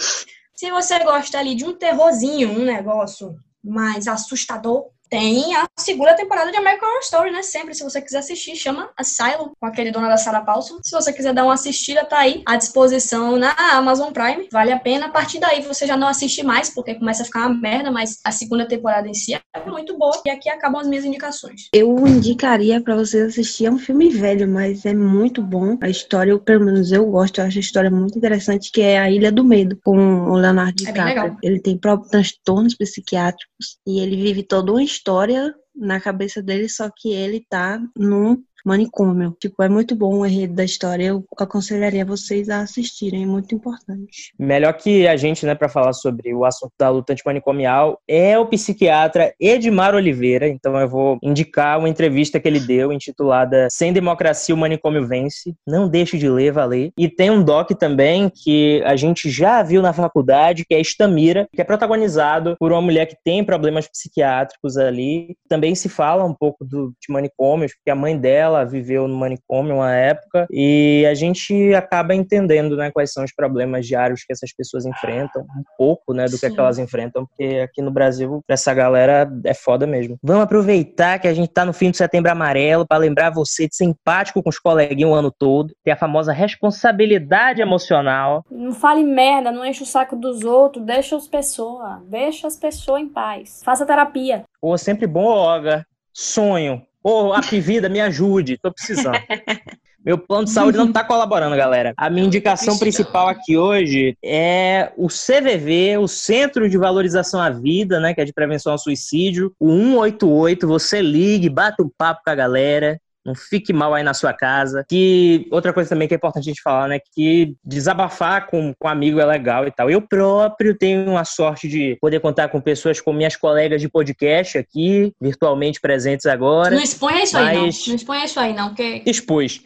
Se 0.59 0.69
você 0.71 1.01
gosta 1.01 1.39
ali 1.39 1.55
de 1.55 1.63
um 1.63 1.73
terrorzinho, 1.73 2.51
um 2.51 2.65
negócio 2.65 3.33
mais 3.63 4.09
assustador, 4.09 4.89
tem 5.09 5.55
a 5.55 5.67
segunda 5.77 6.13
temporada 6.15 6.51
de 6.51 6.57
American 6.57 6.87
Horror 6.87 7.01
Story, 7.01 7.31
né? 7.31 7.41
Sempre, 7.41 7.73
se 7.73 7.83
você 7.83 8.01
quiser 8.01 8.19
assistir, 8.19 8.55
chama 8.55 8.89
Asylum, 8.95 9.51
com 9.59 9.65
aquele 9.65 9.91
dona 9.91 10.07
da 10.07 10.17
Sarah 10.17 10.41
Paulson. 10.41 10.79
Se 10.83 10.91
você 10.91 11.11
quiser 11.11 11.33
dar 11.33 11.43
uma 11.43 11.55
assistida, 11.55 12.05
tá 12.05 12.19
aí 12.19 12.43
à 12.45 12.55
disposição 12.55 13.37
na 13.37 13.53
Amazon 13.73 14.11
Prime. 14.11 14.47
Vale 14.51 14.71
a 14.71 14.79
pena. 14.79 15.07
A 15.07 15.09
partir 15.09 15.39
daí 15.39 15.61
você 15.61 15.87
já 15.87 15.97
não 15.97 16.07
assiste 16.07 16.43
mais, 16.43 16.69
porque 16.69 16.95
começa 16.95 17.23
a 17.23 17.25
ficar 17.25 17.47
uma 17.47 17.59
merda, 17.59 17.91
mas 17.91 18.19
a 18.23 18.31
segunda 18.31 18.67
temporada 18.67 19.07
em 19.07 19.13
si 19.13 19.33
é 19.33 19.41
muito 19.65 19.97
boa. 19.97 20.21
E 20.25 20.29
aqui 20.29 20.49
acabam 20.49 20.79
as 20.79 20.87
minhas 20.87 21.05
indicações. 21.05 21.69
Eu 21.73 22.07
indicaria 22.07 22.81
para 22.81 22.95
vocês 22.95 23.29
assistir. 23.29 23.65
É 23.65 23.71
um 23.71 23.79
filme 23.79 24.09
velho, 24.09 24.47
mas 24.47 24.85
é 24.85 24.93
muito 24.93 25.41
bom. 25.41 25.77
A 25.81 25.89
história, 25.89 26.31
eu, 26.31 26.39
pelo 26.39 26.65
menos 26.65 26.91
eu 26.91 27.05
gosto, 27.07 27.41
eu 27.41 27.45
acho 27.45 27.57
a 27.57 27.61
história 27.61 27.89
muito 27.89 28.17
interessante, 28.17 28.71
que 28.71 28.81
é 28.81 28.99
A 28.99 29.09
Ilha 29.09 29.31
do 29.31 29.43
Medo, 29.43 29.77
com 29.83 29.97
o 29.97 30.35
Leonardo 30.35 30.83
é 30.83 30.85
DiCaprio. 30.85 31.37
É 31.43 31.47
ele 31.47 31.59
tem 31.59 31.77
próprios 31.77 32.11
transtornos 32.11 32.75
psiquiátricos 32.75 33.77
e 33.87 33.99
ele 33.99 34.15
vive 34.15 34.43
toda 34.43 34.71
uma 34.71 34.83
história 34.83 34.98
história 34.99 35.55
na 35.79 35.99
cabeça 35.99 36.41
dele, 36.41 36.67
só 36.69 36.89
que 36.89 37.13
ele 37.13 37.45
tá 37.49 37.81
num 37.97 38.43
manicômio. 38.65 39.35
Tipo, 39.39 39.63
é 39.63 39.69
muito 39.69 39.95
bom 39.95 40.19
o 40.19 40.25
enredo 40.25 40.53
da 40.53 40.63
história. 40.63 41.05
Eu 41.05 41.25
aconselharia 41.37 42.05
vocês 42.05 42.49
a 42.49 42.61
assistirem, 42.61 43.23
é 43.23 43.25
muito 43.25 43.55
importante. 43.55 44.33
Melhor 44.37 44.73
que 44.73 45.07
a 45.07 45.15
gente, 45.15 45.45
né, 45.45 45.55
para 45.55 45.69
falar 45.69 45.93
sobre 45.93 46.33
o 46.33 46.45
assunto 46.45 46.73
da 46.77 46.89
luta 46.89 47.13
antimanicomial 47.13 47.99
é 48.07 48.37
o 48.37 48.45
psiquiatra 48.45 49.33
Edmar 49.39 49.95
Oliveira. 49.95 50.47
Então 50.47 50.77
eu 50.79 50.87
vou 50.87 51.17
indicar 51.23 51.79
uma 51.79 51.89
entrevista 51.89 52.39
que 52.39 52.47
ele 52.47 52.59
deu 52.59 52.91
intitulada 52.91 53.67
Sem 53.71 53.93
Democracia 53.93 54.53
o 54.53 54.57
Manicômio 54.57 55.07
Vence. 55.07 55.55
Não 55.65 55.87
deixe 55.87 56.17
de 56.17 56.29
ler, 56.29 56.51
valer. 56.51 56.91
E 56.97 57.07
tem 57.07 57.29
um 57.29 57.43
doc 57.43 57.71
também 57.71 58.29
que 58.29 58.81
a 58.85 58.95
gente 58.95 59.29
já 59.29 59.63
viu 59.63 59.81
na 59.81 59.93
faculdade, 59.93 60.65
que 60.65 60.73
é 60.73 60.81
Estamira, 60.81 61.47
que 61.53 61.61
é 61.61 61.63
protagonizado 61.63 62.55
por 62.59 62.71
uma 62.71 62.81
mulher 62.81 63.05
que 63.05 63.15
tem 63.23 63.43
problemas 63.43 63.87
psiquiátricos 63.87 64.77
ali. 64.77 65.35
Também 65.47 65.68
se 65.75 65.89
fala 65.89 66.23
um 66.23 66.33
pouco 66.33 66.65
do, 66.65 66.93
de 66.99 67.11
manicômios, 67.11 67.73
porque 67.73 67.89
a 67.89 67.95
mãe 67.95 68.17
dela 68.17 68.39
ela 68.39 68.65
viveu 68.65 69.07
no 69.07 69.15
manicômio 69.15 69.75
uma 69.75 69.93
época 69.93 70.47
e 70.51 71.05
a 71.09 71.13
gente 71.13 71.73
acaba 71.73 72.13
entendendo, 72.15 72.75
né, 72.75 72.91
quais 72.91 73.11
são 73.11 73.23
os 73.23 73.33
problemas 73.33 73.85
diários 73.85 74.23
que 74.23 74.33
essas 74.33 74.53
pessoas 74.53 74.85
enfrentam, 74.85 75.43
um 75.43 75.63
pouco, 75.77 76.13
né, 76.13 76.25
do 76.25 76.37
que, 76.37 76.45
é 76.45 76.49
que 76.49 76.59
elas 76.59 76.79
enfrentam, 76.79 77.25
porque 77.25 77.59
aqui 77.59 77.81
no 77.81 77.91
Brasil, 77.91 78.41
essa 78.47 78.73
galera 78.73 79.29
é 79.45 79.53
foda 79.53 79.85
mesmo. 79.85 80.17
Vamos 80.23 80.43
aproveitar 80.43 81.19
que 81.19 81.27
a 81.27 81.33
gente 81.33 81.51
tá 81.51 81.63
no 81.63 81.73
fim 81.73 81.91
do 81.91 81.97
setembro 81.97 82.31
amarelo 82.31 82.85
para 82.87 82.97
lembrar 82.97 83.29
você 83.29 83.67
de 83.67 83.75
ser 83.75 83.85
empático 83.85 84.41
com 84.41 84.49
os 84.49 84.59
coleguinhas 84.59 85.09
o 85.09 85.13
ano 85.13 85.31
todo, 85.31 85.73
ter 85.83 85.91
a 85.91 85.95
famosa 85.95 86.33
responsabilidade 86.33 87.61
emocional. 87.61 88.43
Não 88.51 88.73
fale 88.73 89.03
merda, 89.03 89.51
não 89.51 89.65
enche 89.65 89.83
o 89.83 89.85
saco 89.85 90.15
dos 90.15 90.43
outros, 90.43 90.83
deixa 90.85 91.15
as 91.15 91.27
pessoas, 91.27 92.01
deixa 92.03 92.47
as 92.47 92.57
pessoas 92.57 93.01
em 93.01 93.07
paz. 93.07 93.61
Faça 93.63 93.85
terapia. 93.85 94.43
Pô, 94.61 94.77
sempre 94.77 95.07
bom, 95.07 95.25
Olga. 95.25 95.85
Sonho, 96.13 96.85
Ô, 97.01 97.31
oh, 97.33 97.61
Vida, 97.61 97.87
me 97.87 98.01
ajude, 98.01 98.57
tô 98.57 98.71
precisando. 98.73 99.17
Meu 100.05 100.17
plano 100.17 100.45
de 100.45 100.51
saúde 100.51 100.77
não 100.77 100.91
tá 100.91 101.03
colaborando, 101.03 101.55
galera. 101.55 101.93
A 101.97 102.09
minha 102.09 102.25
indicação 102.25 102.77
principal 102.77 103.27
aqui 103.27 103.57
hoje 103.57 104.17
é 104.23 104.91
o 104.97 105.07
CVV, 105.07 105.97
o 105.97 106.07
Centro 106.07 106.69
de 106.69 106.77
Valorização 106.77 107.39
à 107.41 107.49
Vida, 107.49 107.99
né, 107.99 108.13
que 108.13 108.21
é 108.21 108.25
de 108.25 108.33
prevenção 108.33 108.71
ao 108.71 108.77
suicídio, 108.77 109.53
o 109.59 109.69
188. 109.69 110.67
Você 110.67 111.01
ligue, 111.01 111.49
bata 111.49 111.83
um 111.83 111.89
papo 111.97 112.21
com 112.23 112.29
a 112.29 112.35
galera. 112.35 112.99
Não 113.25 113.35
fique 113.35 113.73
mal 113.73 113.93
aí 113.93 114.03
na 114.03 114.13
sua 114.13 114.33
casa. 114.33 114.85
Que 114.87 115.47
outra 115.51 115.73
coisa 115.73 115.89
também 115.89 116.07
que 116.07 116.13
é 116.13 116.17
importante 116.17 116.43
a 116.43 116.51
gente 116.51 116.61
falar, 116.61 116.87
né? 116.87 116.99
Que 117.13 117.55
desabafar 117.63 118.47
com, 118.47 118.73
com 118.77 118.87
um 118.87 118.91
amigo 118.91 119.19
é 119.19 119.25
legal 119.25 119.67
e 119.67 119.71
tal. 119.71 119.89
Eu 119.89 120.01
próprio 120.01 120.77
tenho 120.77 121.17
a 121.17 121.25
sorte 121.25 121.67
de 121.67 121.97
poder 122.01 122.19
contar 122.19 122.49
com 122.49 122.61
pessoas 122.61 123.01
como 123.01 123.17
minhas 123.17 123.35
colegas 123.35 123.81
de 123.81 123.89
podcast 123.89 124.57
aqui, 124.57 125.13
virtualmente 125.19 125.79
presentes 125.79 126.25
agora. 126.25 126.75
Não 126.75 126.83
exponha 126.83 127.23
isso 127.23 127.33
mas... 127.33 127.47
aí, 127.47 127.55
não. 127.55 127.63
Não 127.63 127.95
exponha 127.95 128.25
isso 128.25 128.39
aí, 128.39 128.53
não. 128.53 128.73
Que... 128.73 129.03
Expus. 129.05 129.61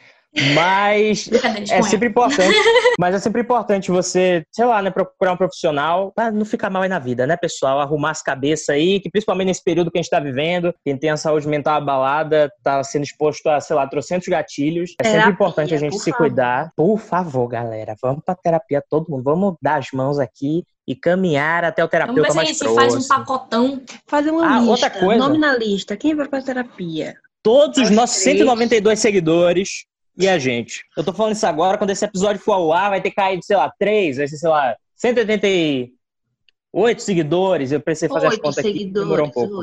Mas 0.56 1.30
é 1.72 1.82
sempre 1.84 2.10
importante. 2.10 2.58
Mas 3.00 3.16
é 3.16 3.20
sempre 3.20 3.42
importante 3.42 3.92
você, 3.92 4.44
sei 4.52 4.66
lá, 4.66 4.82
né, 4.82 4.90
procurar 4.90 5.34
um 5.34 5.38
profissional 5.38 6.12
pra 6.12 6.32
não 6.32 6.46
ficar 6.46 6.70
mal 6.70 6.82
aí 6.82 6.90
na 6.90 7.00
vida, 7.00 7.28
né, 7.28 7.38
pessoal? 7.38 7.80
Arrumar 7.80 8.12
as 8.12 8.22
cabeças 8.22 8.70
aí, 8.70 9.00
que 9.00 9.10
principalmente 9.10 9.48
nesse 9.48 9.64
período 9.64 9.92
que 9.92 9.98
a 9.98 10.02
gente 10.02 10.10
tá 10.10 10.20
vivendo, 10.20 10.74
quem 10.84 10.98
tem 10.98 11.10
a 11.10 11.18
saúde 11.18 11.48
mental 11.48 11.76
abalada, 11.76 12.52
tá 12.64 12.84
sendo 12.84 13.04
exposto 13.04 13.48
a, 13.48 13.60
sei 13.60 13.76
lá, 13.76 13.88
trocentos 13.88 14.28
gatilhos. 14.28 14.96
É 15.00 15.04
terapia, 15.04 15.22
sempre 15.22 15.34
importante 15.34 15.76
a 15.76 15.78
gente 15.78 15.98
se 16.00 16.12
favor. 16.12 16.18
cuidar. 16.18 16.72
Por 16.76 16.98
favor, 16.98 17.48
galera, 17.48 17.96
vamos 18.02 18.24
pra 18.26 18.36
terapia 18.36 18.84
todo 18.90 19.10
mundo. 19.10 19.24
Vamos 19.24 19.56
dar 19.62 19.80
as 19.80 19.92
mãos 19.94 20.20
aqui 20.20 20.64
e 20.88 20.96
caminhar 20.96 21.64
até 21.64 21.84
o 21.84 21.88
terapeuta 21.88 22.22
Vamos 22.22 22.36
ver 22.36 22.44
mais 22.44 22.58
se 22.58 22.64
próximo. 22.64 22.82
faz 22.82 23.06
um 23.06 23.08
pacotão. 23.08 23.82
Fazer 24.08 24.32
uma 24.32 24.46
ah, 24.46 24.58
lista. 24.58 24.72
Outra 24.72 24.90
coisa. 24.90 25.20
Nome 25.20 25.38
na 25.38 25.56
lista. 25.56 25.96
Quem 25.96 26.16
vai 26.16 26.28
pra 26.28 26.42
terapia? 26.42 27.16
Todos 27.42 27.78
os 27.78 27.90
nossos 27.90 28.18
192 28.18 29.00
seguidores 29.00 29.86
e 30.18 30.28
a 30.28 30.38
gente. 30.38 30.84
Eu 30.96 31.04
tô 31.04 31.12
falando 31.14 31.34
isso 31.34 31.46
agora, 31.46 31.78
quando 31.78 31.90
esse 31.90 32.06
episódio 32.06 32.42
for 32.42 32.54
ao 32.54 32.72
ar, 32.72 32.92
vai 32.92 33.02
ter 33.02 33.12
caído, 33.12 33.44
sei 33.44 33.58
lá, 33.58 33.72
três, 33.80 34.18
vai 34.18 34.28
ser, 34.28 34.38
sei 34.38 34.50
lá, 34.50 34.76
188 34.96 37.02
seguidores. 37.02 37.72
Eu 37.72 37.82
precisei 37.82 38.10
fazer 38.10 38.28
as 38.28 38.38
contas 38.38 38.60
aqui, 38.60 38.86
demorou 38.86 39.26
um 39.28 39.32
pouco. 39.32 39.62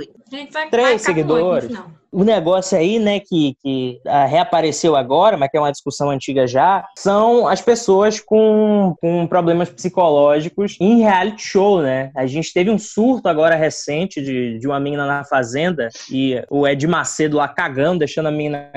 Três 0.70 1.02
seguidores. 1.02 1.70
O 2.12 2.24
negócio 2.24 2.76
aí, 2.76 2.98
né, 2.98 3.20
que, 3.20 3.54
que 3.62 4.00
uh, 4.04 4.28
reapareceu 4.28 4.96
agora, 4.96 5.36
mas 5.36 5.48
que 5.48 5.56
é 5.56 5.60
uma 5.60 5.70
discussão 5.70 6.10
antiga 6.10 6.44
já, 6.44 6.84
são 6.98 7.46
as 7.46 7.62
pessoas 7.62 8.18
com, 8.18 8.96
com 9.00 9.28
problemas 9.28 9.70
psicológicos 9.70 10.76
em 10.80 11.02
reality 11.02 11.40
show, 11.40 11.80
né? 11.80 12.10
A 12.16 12.26
gente 12.26 12.52
teve 12.52 12.68
um 12.68 12.78
surto 12.78 13.28
agora 13.28 13.54
recente 13.54 14.20
de, 14.20 14.58
de 14.58 14.66
uma 14.66 14.80
menina 14.80 15.06
na 15.06 15.22
fazenda 15.22 15.88
e 16.10 16.42
o 16.50 16.66
Ed 16.66 16.84
Macedo 16.88 17.36
lá 17.36 17.46
cagando, 17.46 18.00
deixando 18.00 18.26
a 18.26 18.32
menina 18.32 18.72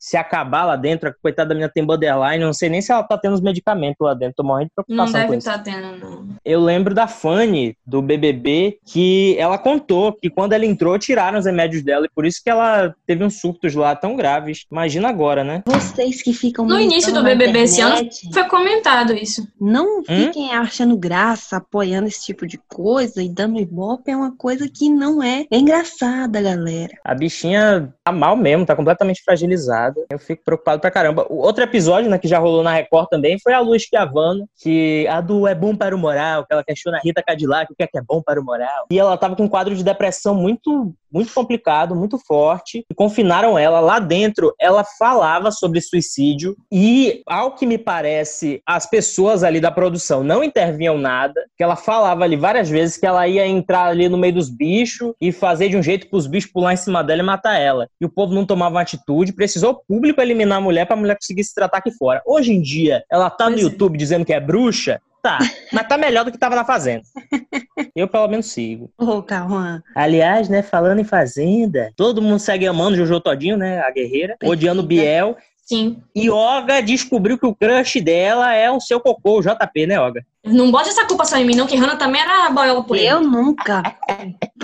se 0.00 0.16
acabar 0.16 0.64
lá 0.64 0.74
dentro, 0.74 1.08
a 1.08 1.14
coitada 1.22 1.50
da 1.50 1.54
menina 1.54 1.70
tem 1.72 1.84
borderline, 1.84 2.42
não 2.42 2.52
sei 2.52 2.68
nem 2.68 2.82
se 2.82 2.90
ela 2.90 3.04
tá 3.04 3.16
tendo 3.16 3.34
os 3.34 3.40
medicamentos 3.40 3.98
lá 4.00 4.14
dentro, 4.14 4.34
tô 4.36 4.42
morrendo 4.42 4.68
de 4.68 4.74
preocupação 4.74 5.06
não 5.06 5.12
deve 5.12 5.26
com 5.26 5.34
isso. 5.34 5.46
Tá 5.46 5.58
tendo, 5.58 5.96
não. 5.98 6.28
Eu 6.44 6.60
lembro 6.60 6.94
da 6.94 7.06
Fanny, 7.06 7.76
do 7.86 8.02
BBB, 8.02 8.78
que 8.84 9.36
ela 9.38 9.58
contou 9.58 10.12
que 10.12 10.28
quando 10.28 10.54
ela 10.54 10.66
entrou, 10.66 10.98
tiraram 10.98 11.38
os 11.38 11.46
remédios 11.46 11.84
dela, 11.84 12.06
e 12.06 12.10
por 12.12 12.26
isso 12.26 12.40
que 12.42 12.50
ela 12.50 12.92
teve 13.06 13.22
uns 13.22 13.40
surtos 13.40 13.74
lá 13.74 13.94
tão 13.94 14.16
graves. 14.16 14.64
Imagina 14.70 15.08
agora, 15.08 15.44
né? 15.44 15.62
Vocês 15.66 16.22
que 16.22 16.32
ficam... 16.32 16.66
No 16.66 16.80
início 16.80 17.12
do 17.12 17.22
BBB 17.22 17.60
internet, 17.60 17.64
esse 17.64 17.80
ano, 17.80 18.32
foi 18.32 18.44
comentado 18.44 19.12
isso. 19.12 19.46
Não 19.60 20.00
hum? 20.00 20.04
fiquem 20.04 20.48
hum? 20.48 20.52
achando 20.52 20.96
graça, 20.96 21.56
apoiando 21.56 22.08
esse 22.08 22.24
tipo 22.24 22.46
de 22.46 22.58
coisa 22.68 23.22
e 23.22 23.28
dando 23.28 23.60
ibope 23.60 24.10
é 24.10 24.16
uma 24.16 24.34
coisa 24.36 24.68
que 24.68 24.88
não 24.88 25.22
é, 25.22 25.46
é 25.50 25.58
engraçada, 25.58 26.40
galera. 26.40 26.92
A 27.04 27.14
bichinha 27.14 27.92
tá 28.04 28.12
mal 28.12 28.36
mesmo, 28.36 28.66
tá 28.66 28.74
completamente 28.74 29.22
fragilizada. 29.22 29.89
Eu 30.10 30.18
fico 30.18 30.42
preocupado 30.44 30.80
pra 30.80 30.90
caramba. 30.90 31.26
O 31.28 31.36
outro 31.36 31.62
episódio, 31.62 32.10
né, 32.10 32.18
que 32.18 32.28
já 32.28 32.38
rolou 32.38 32.62
na 32.62 32.72
Record 32.72 33.08
também, 33.08 33.38
foi 33.38 33.52
a 33.52 33.60
Luz 33.60 33.82
Chiavano, 33.82 34.48
que 34.60 35.06
a 35.08 35.20
do 35.20 35.46
É 35.46 35.54
Bom 35.54 35.74
para 35.74 35.94
o 35.94 35.98
Moral, 35.98 36.46
que 36.46 36.52
ela 36.52 36.64
questiona 36.64 36.98
a 36.98 37.00
Rita 37.00 37.22
Cadillac, 37.22 37.72
o 37.72 37.76
que 37.76 37.82
é 37.82 37.86
que 37.86 37.98
é 37.98 38.02
bom 38.02 38.22
para 38.22 38.40
o 38.40 38.44
moral. 38.44 38.86
E 38.90 38.98
ela 38.98 39.16
tava 39.16 39.36
com 39.36 39.44
um 39.44 39.48
quadro 39.48 39.74
de 39.74 39.84
depressão 39.84 40.34
muito 40.34 40.94
muito 41.12 41.32
complicado, 41.34 41.94
muito 41.94 42.18
forte, 42.18 42.84
e 42.88 42.94
confinaram 42.94 43.58
ela 43.58 43.80
lá 43.80 43.98
dentro. 43.98 44.54
Ela 44.60 44.84
falava 44.84 45.50
sobre 45.50 45.80
suicídio 45.80 46.56
e, 46.70 47.22
ao 47.26 47.54
que 47.54 47.66
me 47.66 47.76
parece, 47.76 48.62
as 48.66 48.88
pessoas 48.88 49.42
ali 49.42 49.60
da 49.60 49.70
produção 49.70 50.22
não 50.22 50.44
intervinham 50.44 50.96
nada, 50.96 51.44
que 51.56 51.62
ela 51.62 51.76
falava 51.76 52.24
ali 52.24 52.36
várias 52.36 52.70
vezes 52.70 52.96
que 52.96 53.06
ela 53.06 53.26
ia 53.26 53.46
entrar 53.46 53.86
ali 53.86 54.08
no 54.08 54.16
meio 54.16 54.34
dos 54.34 54.48
bichos 54.48 55.12
e 55.20 55.32
fazer 55.32 55.68
de 55.68 55.76
um 55.76 55.82
jeito 55.82 56.08
para 56.08 56.18
os 56.18 56.26
bichos 56.26 56.52
pular 56.52 56.72
em 56.72 56.76
cima 56.76 57.02
dela 57.02 57.20
e 57.20 57.24
matar 57.24 57.58
ela. 57.58 57.88
E 58.00 58.04
o 58.04 58.10
povo 58.10 58.34
não 58.34 58.46
tomava 58.46 58.80
atitude, 58.80 59.32
precisou 59.32 59.79
público 59.86 60.20
eliminar 60.20 60.58
a 60.58 60.60
mulher 60.60 60.86
para 60.86 60.96
a 60.96 60.98
mulher 60.98 61.16
conseguir 61.16 61.44
se 61.44 61.54
tratar 61.54 61.78
aqui 61.78 61.90
fora. 61.90 62.22
Hoje 62.26 62.52
em 62.52 62.60
dia, 62.60 63.04
ela 63.10 63.30
tá 63.30 63.48
no 63.48 63.58
é. 63.58 63.60
YouTube 63.60 63.98
dizendo 63.98 64.24
que 64.24 64.32
é 64.32 64.40
bruxa, 64.40 65.00
Tá, 65.22 65.38
mas 65.70 65.86
tá 65.86 65.98
melhor 65.98 66.24
do 66.24 66.32
que 66.32 66.38
tava 66.38 66.56
na 66.56 66.64
Fazenda. 66.64 67.02
Eu 67.94 68.08
pelo 68.08 68.26
menos 68.26 68.46
sigo. 68.46 68.90
Ô, 68.96 69.04
oh, 69.04 69.22
calma. 69.22 69.84
Aliás, 69.94 70.48
né, 70.48 70.62
falando 70.62 71.00
em 71.00 71.04
Fazenda, 71.04 71.92
todo 71.94 72.22
mundo 72.22 72.38
segue 72.38 72.66
amando 72.66 72.96
Jojo 72.96 73.20
Todinho, 73.20 73.56
né, 73.56 73.80
a 73.80 73.90
guerreira, 73.90 74.36
odiando 74.42 74.82
Biel. 74.82 75.36
Sim. 75.70 75.98
E 76.12 76.28
Olga 76.28 76.82
descobriu 76.82 77.38
que 77.38 77.46
o 77.46 77.54
crush 77.54 78.00
dela 78.00 78.52
é 78.52 78.68
o 78.68 78.80
seu 78.80 78.98
cocô, 78.98 79.38
o 79.38 79.40
JP, 79.40 79.86
né, 79.86 80.00
Olga? 80.00 80.26
Não 80.44 80.68
bote 80.68 80.88
essa 80.88 81.06
culpa 81.06 81.24
só 81.24 81.36
em 81.36 81.44
mim, 81.44 81.54
não, 81.54 81.64
que 81.64 81.76
Hannah 81.76 81.94
também 81.94 82.20
era 82.20 82.50
boiola 82.50 82.82
por 82.82 82.96
ele. 82.96 83.06
Eu 83.06 83.20
nunca. 83.20 83.80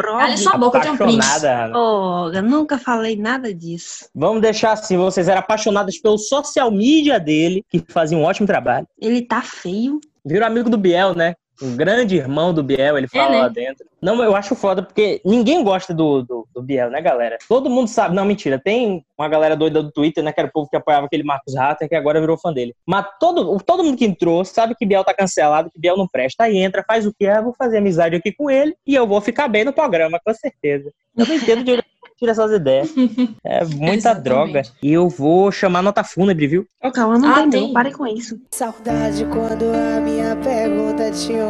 Olha 0.04 0.36
sua 0.36 0.58
boca, 0.58 0.78
eu 0.78 0.98
tenho 0.98 1.10
um. 1.10 1.76
Oh, 1.76 2.32
eu 2.34 2.42
nunca 2.42 2.76
falei 2.76 3.16
nada 3.16 3.54
disso. 3.54 4.08
Vamos 4.12 4.42
deixar 4.42 4.72
assim, 4.72 4.96
vocês 4.96 5.28
eram 5.28 5.38
apaixonadas 5.38 5.96
pelo 5.96 6.18
social 6.18 6.72
media 6.72 7.20
dele, 7.20 7.64
que 7.70 7.84
fazia 7.88 8.18
um 8.18 8.24
ótimo 8.24 8.48
trabalho. 8.48 8.88
Ele 9.00 9.22
tá 9.22 9.42
feio. 9.42 10.00
Virou 10.24 10.44
amigo 10.44 10.68
do 10.68 10.76
Biel, 10.76 11.14
né? 11.14 11.36
Um 11.62 11.76
grande 11.76 12.16
irmão 12.16 12.52
do 12.52 12.62
Biel, 12.62 12.98
ele 12.98 13.08
fala 13.08 13.30
né? 13.30 13.40
lá 13.40 13.48
dentro. 13.48 13.86
Não, 14.00 14.22
eu 14.22 14.36
acho 14.36 14.54
foda, 14.54 14.82
porque 14.82 15.20
ninguém 15.24 15.64
gosta 15.64 15.94
do, 15.94 16.22
do, 16.22 16.46
do 16.54 16.62
Biel, 16.62 16.90
né, 16.90 17.00
galera? 17.00 17.38
Todo 17.48 17.70
mundo 17.70 17.88
sabe. 17.88 18.14
Não, 18.14 18.24
mentira. 18.24 18.58
Tem 18.58 19.04
uma 19.18 19.28
galera 19.28 19.56
doida 19.56 19.82
do 19.82 19.90
Twitter, 19.90 20.22
né? 20.22 20.32
Que 20.32 20.40
era 20.40 20.48
o 20.48 20.52
povo 20.52 20.68
que 20.68 20.76
apoiava 20.76 21.06
aquele 21.06 21.22
Marcos 21.22 21.54
Ratter, 21.54 21.88
que 21.88 21.94
agora 21.94 22.20
virou 22.20 22.36
fã 22.38 22.52
dele. 22.52 22.74
Mas 22.86 23.06
todo, 23.18 23.58
todo 23.60 23.82
mundo 23.82 23.96
que 23.96 24.04
entrou 24.04 24.44
sabe 24.44 24.74
que 24.74 24.86
Biel 24.86 25.04
tá 25.04 25.14
cancelado, 25.14 25.70
que 25.70 25.80
Biel 25.80 25.96
não 25.96 26.06
presta. 26.06 26.44
Aí 26.44 26.58
entra, 26.58 26.84
faz 26.86 27.06
o 27.06 27.12
que 27.12 27.24
é, 27.26 27.40
vou 27.40 27.54
fazer 27.54 27.78
amizade 27.78 28.16
aqui 28.16 28.32
com 28.32 28.50
ele 28.50 28.76
e 28.86 28.94
eu 28.94 29.06
vou 29.06 29.20
ficar 29.20 29.48
bem 29.48 29.64
no 29.64 29.72
programa, 29.72 30.20
com 30.24 30.34
certeza. 30.34 30.92
Eu 31.16 31.26
não 31.26 31.34
entendo 31.34 31.64
de 31.64 31.82
tira 32.18 32.32
essas 32.32 32.50
ideias. 32.52 32.92
É 33.44 33.64
muita 33.64 33.94
Exatamente. 33.94 34.24
droga. 34.24 34.62
E 34.82 34.92
eu 34.92 35.08
vou 35.08 35.50
chamar 35.52 35.82
nota 35.82 36.02
fúnebre, 36.02 36.46
viu? 36.46 36.66
Cauã 36.92 37.18
não 37.18 37.28
Ah, 37.30 37.34
tem, 37.42 37.50
tem. 37.50 37.62
não. 37.62 37.72
Pare 37.72 37.92
com 37.92 38.06
isso. 38.06 38.40
Saudade 38.50 39.24
quando 39.26 39.64
a 39.64 40.00
minha 40.00 40.34
pergunta 40.36 41.10
tinha. 41.12 41.44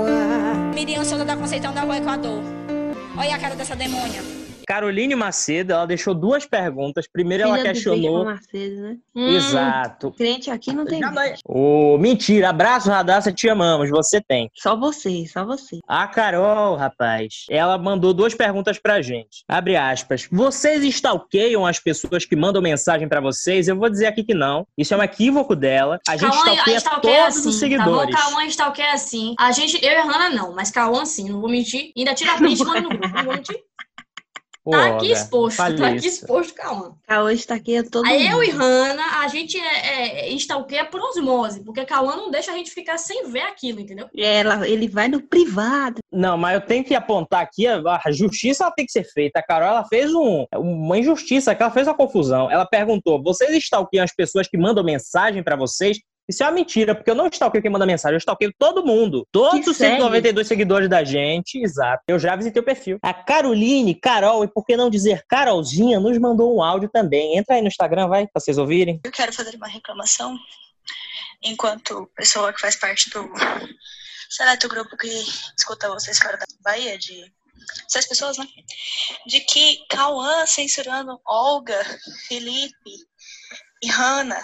Miriam 0.75 1.05
Souza 1.05 1.25
da 1.25 1.37
Conceição 1.37 1.73
da 1.73 1.81
Rua 1.83 1.97
Equador. 1.99 2.43
Olha 3.17 3.35
a 3.35 3.39
cara 3.39 3.55
dessa 3.55 3.75
demônia. 3.75 4.21
Caroline 4.67 5.15
Macedo, 5.15 5.73
ela 5.73 5.87
deixou 5.87 6.13
duas 6.13 6.45
perguntas. 6.45 7.07
Primeiro, 7.11 7.45
ela 7.45 7.57
Filha 7.57 7.65
do 7.65 7.73
questionou. 7.73 8.25
Macedo, 8.25 8.81
né? 8.83 8.97
Hum, 9.15 9.29
Exato. 9.29 10.11
Crente 10.13 10.51
aqui 10.51 10.73
não 10.73 10.85
tem. 10.85 11.01
Ô, 11.45 11.97
mentira, 11.99 12.51
abraço, 12.51 12.91
Radassa, 12.91 13.33
te 13.33 13.49
amamos, 13.49 13.89
você 13.89 14.21
tem. 14.21 14.51
Só 14.55 14.77
você, 14.77 15.25
só 15.27 15.45
você. 15.45 15.79
A 15.87 16.07
Carol, 16.09 16.75
rapaz, 16.75 17.47
ela 17.49 17.79
mandou 17.79 18.13
duas 18.13 18.35
perguntas 18.35 18.79
pra 18.79 19.01
gente. 19.01 19.45
Abre 19.49 19.77
aspas. 19.77 20.29
Vocês 20.31 20.83
stalkeiam 20.85 21.65
as 21.65 21.79
pessoas 21.79 22.25
que 22.25 22.35
mandam 22.35 22.61
mensagem 22.61 23.09
pra 23.09 23.21
vocês? 23.21 23.69
Eu 23.69 23.77
vou 23.77 23.89
dizer 23.89 24.07
aqui 24.07 24.25
que 24.25 24.35
não. 24.35 24.67
Isso 24.77 24.93
é 24.93 24.97
um 24.97 25.03
equívoco 25.03 25.55
dela. 25.55 26.01
A 26.09 26.17
gente 26.17 26.31
Cauã, 26.31 26.53
stalkeia 26.53 26.77
stalkeia 26.79 27.23
todos 27.23 27.39
assim, 27.39 27.49
os 27.49 27.59
seguidores. 27.59 28.15
Tá 28.17 28.25
bom? 28.25 28.31
Cauã 28.31 28.45
stalkeia 28.47 28.93
assim. 28.93 29.35
A 29.39 29.53
gente, 29.53 29.83
eu 29.85 29.93
e 29.93 29.95
a 29.95 30.03
Hannah 30.03 30.31
não, 30.31 30.53
mas 30.55 30.71
Cauã 30.73 31.05
sim, 31.05 31.29
não 31.31 31.41
vou 31.41 31.49
mentir. 31.49 31.93
Ainda 31.97 32.15
tira 32.15 32.33
a 32.33 32.37
print 32.37 32.61
e 32.61 32.65
manda 32.65 32.81
no 32.81 32.89
grupo, 32.89 33.09
não 33.09 33.25
vou 33.25 33.35
mentir. 33.35 33.57
Tá 34.71 34.87
aqui 34.89 35.13
exposto, 35.13 35.57
tá 35.57 35.89
aqui 35.89 36.07
exposto, 36.07 36.55
Cauã. 36.55 36.93
Cauã 37.07 37.33
está 37.33 37.55
aqui 37.55 37.83
todo 37.85 38.05
Aí 38.07 38.27
eu 38.27 38.33
mundo. 38.33 38.45
e 38.45 38.51
Hannah, 38.51 39.21
a 39.21 39.29
gente 39.29 39.57
é, 39.59 40.29
é, 40.29 40.33
stalkeia 40.35 40.85
por 40.85 41.01
osmose, 41.01 41.63
porque 41.63 41.85
Cauã 41.85 42.17
não 42.17 42.31
deixa 42.31 42.53
a 42.53 42.57
gente 42.57 42.71
ficar 42.71 42.99
sem 42.99 43.31
ver 43.31 43.43
aquilo, 43.43 43.81
entendeu? 43.81 44.09
Ela, 44.17 44.69
ele 44.69 44.89
vai 44.89 45.09
no 45.09 45.23
privado. 45.23 45.99
Não, 46.13 46.37
mas 46.37 46.55
eu 46.55 46.61
tenho 46.61 46.85
que 46.85 46.95
apontar 46.95 47.43
aqui, 47.43 47.67
a, 47.67 47.81
a 48.05 48.11
justiça 48.11 48.65
ela 48.65 48.73
tem 48.73 48.85
que 48.85 48.93
ser 48.93 49.05
feita. 49.05 49.39
A 49.39 49.43
Carol, 49.43 49.69
ela 49.69 49.85
fez 49.85 50.13
um, 50.13 50.45
uma 50.55 50.99
injustiça, 50.99 51.55
que 51.55 51.63
ela 51.63 51.71
fez 51.71 51.87
uma 51.87 51.95
confusão. 51.95 52.51
Ela 52.51 52.67
perguntou, 52.67 53.23
vocês 53.23 53.55
stalkeiam 53.57 54.05
as 54.05 54.15
pessoas 54.15 54.49
que 54.49 54.59
mandam 54.59 54.83
mensagem 54.83 55.43
pra 55.43 55.55
vocês? 55.55 55.99
Isso 56.29 56.43
é 56.43 56.47
uma 56.47 56.53
mentira, 56.53 56.95
porque 56.95 57.11
eu 57.11 57.15
não 57.15 57.29
stalkeio 57.29 57.63
quem 57.63 57.71
manda 57.71 57.87
mensagem, 57.87 58.15
eu 58.15 58.19
stalkeio 58.19 58.53
todo 58.59 58.85
mundo. 58.85 59.27
Todos 59.31 59.65
Que 59.65 59.71
os 59.71 59.77
segue. 59.77 59.97
192 59.97 60.47
seguidores 60.47 60.89
da 60.89 61.05
gente, 61.05 61.59
exato. 61.59 62.03
Eu 62.09 62.19
já 62.19 62.35
visitei 62.35 62.61
o 62.61 62.65
perfil. 62.65 62.99
A 63.03 63.15
Caroline, 63.15 63.95
Carol, 63.95 64.45
e 64.45 64.49
por 64.49 64.65
que 64.65 64.77
não 64.77 64.91
dizer 64.91 65.25
Carolzinha, 65.29 66.01
nos 66.01 66.19
mandou 66.19 66.57
um 66.57 66.63
áudio 66.63 66.89
também. 66.89 67.37
Entra 67.37 67.55
aí 67.55 67.63
no 67.63 67.69
Instagram, 67.69 68.09
vai, 68.09 68.27
pra 68.27 68.41
vocês 68.41 68.59
ouvirem. 68.59 69.01
Eu 69.05 69.13
quero 69.13 69.33
fazer 69.33 69.55
uma 69.55 69.69
reclamação 69.69 70.37
enquanto 71.43 72.11
pessoa 72.17 72.53
que 72.53 72.61
faz 72.61 72.77
parte 72.77 73.09
do 73.11 73.31
seleto 74.29 74.69
grupo 74.69 74.97
que 74.97 75.09
escuta 75.57 75.89
vocês 75.89 76.19
fora 76.19 76.37
da 76.37 76.45
Bahia, 76.61 76.99
de 76.99 77.33
seis 77.89 78.07
pessoas, 78.07 78.37
né? 78.37 78.47
De 79.27 79.41
que 79.41 79.87
Cauã 79.89 80.45
censurando 80.47 81.21
Olga, 81.25 81.81
Felipe 82.27 82.91
e 83.83 83.89
Hannah 83.89 84.43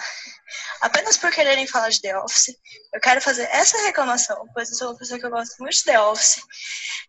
apenas 0.81 1.17
por 1.17 1.31
quererem 1.31 1.67
falar 1.67 1.89
de 1.89 2.01
The 2.01 2.17
Office. 2.19 2.55
Eu 2.93 2.99
quero 2.99 3.21
fazer 3.21 3.43
essa 3.51 3.77
reclamação, 3.83 4.47
pois 4.53 4.69
eu 4.69 4.75
sou 4.75 4.89
uma 4.89 4.97
pessoa 4.97 5.19
que 5.19 5.25
eu 5.25 5.31
gosto 5.31 5.57
muito 5.59 5.75
de 5.75 5.83
The 5.83 5.99
Office 5.99 6.41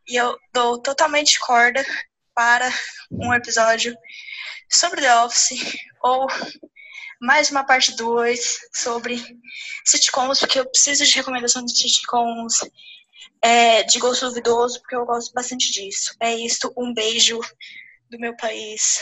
e 0.09 0.17
eu 0.17 0.37
dou 0.53 0.81
totalmente 0.81 1.39
corda 1.41 1.85
para 2.35 2.69
um 3.11 3.33
episódio 3.33 3.97
sobre 4.71 5.01
The 5.01 5.17
Office 5.21 5.77
ou 6.03 6.27
mais 7.21 7.51
uma 7.51 7.65
parte 7.65 7.97
2 7.97 8.59
sobre 8.73 9.23
sitcoms, 9.85 10.39
porque 10.39 10.61
eu 10.61 10.69
preciso 10.69 11.05
de 11.05 11.15
recomendação 11.15 11.65
de 11.65 11.77
sitcoms 11.77 12.61
é, 13.43 13.83
de 13.83 13.99
gosto 13.99 14.27
duvidoso, 14.27 14.81
porque 14.81 14.97
eu 14.97 15.07
gosto 15.07 15.33
bastante 15.33 15.71
disso. 15.71 16.15
É 16.21 16.35
isso, 16.35 16.73
um 16.77 16.93
beijo 16.93 17.41
do 18.15 18.21
meu 18.21 18.37
país, 18.37 19.01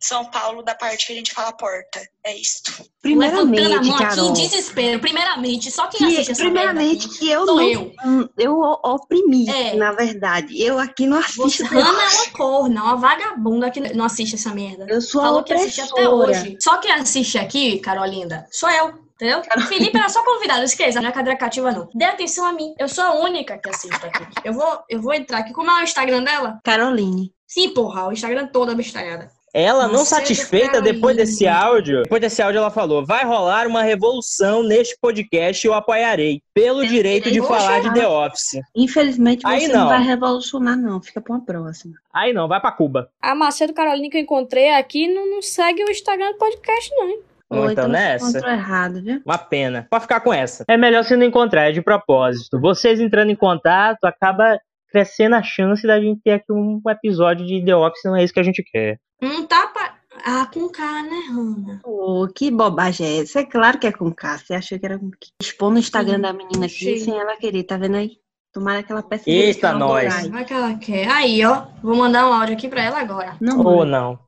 São 0.00 0.24
Paulo, 0.26 0.62
da 0.62 0.74
parte 0.74 1.06
que 1.06 1.12
a 1.12 1.16
gente 1.16 1.32
fala 1.32 1.52
porta. 1.52 2.00
É 2.24 2.36
isto. 2.36 2.70
Levantando 3.04 3.40
a 3.40 3.46
Primeiramente, 3.52 3.86
mão 3.88 3.96
aqui 3.96 4.04
em 4.04 4.08
Carol. 4.08 4.32
desespero. 4.32 5.00
Primeiramente, 5.00 5.70
só 5.70 5.86
quem 5.88 5.98
Que, 5.98 6.04
assiste 6.14 6.30
essa 6.32 6.42
primeiramente, 6.42 7.06
aqui 7.06 7.18
que 7.18 7.30
eu 7.30 7.46
sou 7.46 7.56
não. 7.56 7.62
eu. 7.68 7.92
hum, 8.04 8.28
Eu 8.38 8.58
oprimi, 8.84 9.48
É. 9.50 9.74
na 9.74 9.92
verdade. 9.92 10.60
Eu 10.62 10.78
aqui 10.78 11.06
não 11.06 11.20
Você, 11.22 11.62
assisto. 11.62 11.64
Hannah 11.64 12.04
é 12.04 12.08
uma 12.16 12.30
corna, 12.32 12.84
uma 12.84 12.96
vagabunda 12.96 13.70
que 13.70 13.80
não 13.94 14.04
assiste 14.04 14.34
essa 14.36 14.54
merda. 14.54 14.86
Eu 14.88 15.00
sou 15.00 15.20
a 15.20 15.24
Falou 15.24 15.42
que 15.42 15.52
assiste 15.52 15.80
até 15.80 16.08
hoje. 16.08 16.56
Só 16.62 16.78
quem 16.78 16.92
assiste 16.92 17.36
aqui, 17.38 17.78
Carolinda, 17.80 18.46
sou 18.50 18.70
eu. 18.70 19.06
Entendeu? 19.20 19.42
Felipe 19.66 19.98
era 19.98 20.08
só 20.08 20.22
convidado, 20.22 20.62
esqueça, 20.62 21.00
não 21.00 21.08
é 21.08 21.12
cadeira 21.12 21.36
cativa, 21.36 21.72
não. 21.72 21.88
Dê 21.92 22.04
atenção 22.04 22.46
a 22.46 22.52
mim. 22.52 22.72
Eu 22.78 22.88
sou 22.88 23.02
a 23.02 23.14
única 23.14 23.58
que 23.58 23.68
assisto 23.68 24.06
aqui. 24.06 24.24
Eu 24.44 24.52
vou, 24.52 24.78
eu 24.88 25.02
vou 25.02 25.12
entrar 25.12 25.38
aqui. 25.38 25.52
Como 25.52 25.68
é 25.68 25.80
o 25.80 25.82
Instagram 25.82 26.22
dela? 26.22 26.60
Caroline. 26.62 27.32
Sim, 27.48 27.70
porra, 27.70 28.06
o 28.06 28.12
Instagram 28.12 28.46
todo 28.46 28.70
abestalhada. 28.70 29.30
Ela 29.54 29.84
não 29.88 30.00
Macedo 30.00 30.08
satisfeita 30.20 30.82
depois 30.82 31.16
desse 31.16 31.48
áudio, 31.48 32.02
depois 32.02 32.20
desse 32.20 32.42
áudio 32.42 32.58
ela 32.58 32.70
falou: 32.70 33.04
vai 33.04 33.24
rolar 33.24 33.66
uma 33.66 33.82
revolução 33.82 34.62
neste 34.62 34.94
podcast, 35.00 35.66
eu 35.66 35.72
apoiarei, 35.72 36.42
pelo 36.52 36.80
Pelo 36.80 36.86
direito 36.86 37.30
de 37.30 37.40
falar 37.40 37.80
de. 37.80 37.92
The 37.94 38.06
Office. 38.06 38.60
Infelizmente, 38.76 39.46
Aí 39.46 39.62
você 39.62 39.68
não. 39.72 39.80
não 39.80 39.88
vai 39.88 40.02
revolucionar, 40.02 40.76
não. 40.76 41.00
Fica 41.00 41.20
pra 41.20 41.32
uma 41.34 41.44
próxima. 41.44 41.94
Aí 42.12 42.34
não, 42.34 42.46
vai 42.46 42.60
pra 42.60 42.70
Cuba. 42.70 43.08
A 43.22 43.34
Macedo 43.34 43.72
Caroline 43.72 44.10
que 44.10 44.18
eu 44.18 44.22
encontrei 44.22 44.70
aqui 44.74 45.08
não, 45.08 45.28
não 45.30 45.40
segue 45.42 45.82
o 45.82 45.90
Instagram 45.90 46.32
do 46.32 46.38
podcast, 46.38 46.90
não. 46.94 47.08
hein? 47.08 47.20
Ou 47.50 47.70
então 47.70 47.84
você 47.84 47.90
nessa. 47.90 48.28
encontrou 48.28 48.52
errado, 48.52 49.02
viu? 49.02 49.22
Uma 49.24 49.38
pena. 49.38 49.86
Pode 49.90 50.02
ficar 50.02 50.20
com 50.20 50.34
essa. 50.34 50.64
É 50.68 50.76
melhor 50.76 51.02
você 51.02 51.16
não 51.16 51.24
encontrar, 51.24 51.70
é 51.70 51.72
de 51.72 51.80
propósito. 51.80 52.60
Vocês 52.60 53.00
entrando 53.00 53.30
em 53.30 53.36
contato, 53.36 54.04
acaba 54.04 54.60
crescendo 54.90 55.36
a 55.36 55.42
chance 55.42 55.86
da 55.86 56.00
gente 56.00 56.20
ter 56.22 56.32
aqui 56.32 56.52
um 56.52 56.80
episódio 56.88 57.46
de 57.46 57.64
The 57.64 57.74
Office, 57.76 58.04
não 58.04 58.16
é 58.16 58.24
isso 58.24 58.32
que 58.32 58.40
a 58.40 58.44
gente 58.44 58.62
quer. 58.62 58.98
Um 59.22 59.44
tapa. 59.46 59.96
Ah, 60.24 60.48
com 60.52 60.68
K, 60.68 61.02
né, 61.04 61.20
Hannah? 61.30 61.80
Ô, 61.84 62.26
que 62.34 62.50
bobagem 62.50 63.06
é 63.06 63.22
essa? 63.22 63.40
É 63.40 63.44
claro 63.44 63.78
que 63.78 63.86
é 63.86 63.92
com 63.92 64.12
K. 64.12 64.38
Você 64.38 64.54
achou 64.54 64.78
que 64.78 64.84
era 64.84 64.98
com 64.98 65.10
Q. 65.10 65.16
Expor 65.40 65.70
no 65.70 65.78
Instagram 65.78 66.16
Sim, 66.16 66.22
da 66.22 66.32
menina 66.32 66.66
aqui 66.66 66.74
achei. 66.74 66.98
sem 66.98 67.16
ela 67.16 67.36
querer, 67.36 67.62
tá 67.62 67.76
vendo 67.76 67.96
aí? 67.96 68.16
Tomara 68.52 68.82
que 68.82 68.90
ela 68.90 69.02
peça 69.02 69.30
Eita, 69.30 69.72
nós. 69.72 70.26
Vai 70.28 70.44
que 70.44 70.52
ela 70.52 70.74
quer. 70.76 71.06
Aí, 71.08 71.44
ó. 71.44 71.66
Vou 71.82 71.94
mandar 71.94 72.26
um 72.28 72.32
áudio 72.32 72.54
aqui 72.56 72.68
pra 72.68 72.82
ela 72.82 72.98
agora. 72.98 73.36
Não, 73.40 73.58
Ou 73.60 73.80
mãe. 73.80 73.90
não. 73.90 74.18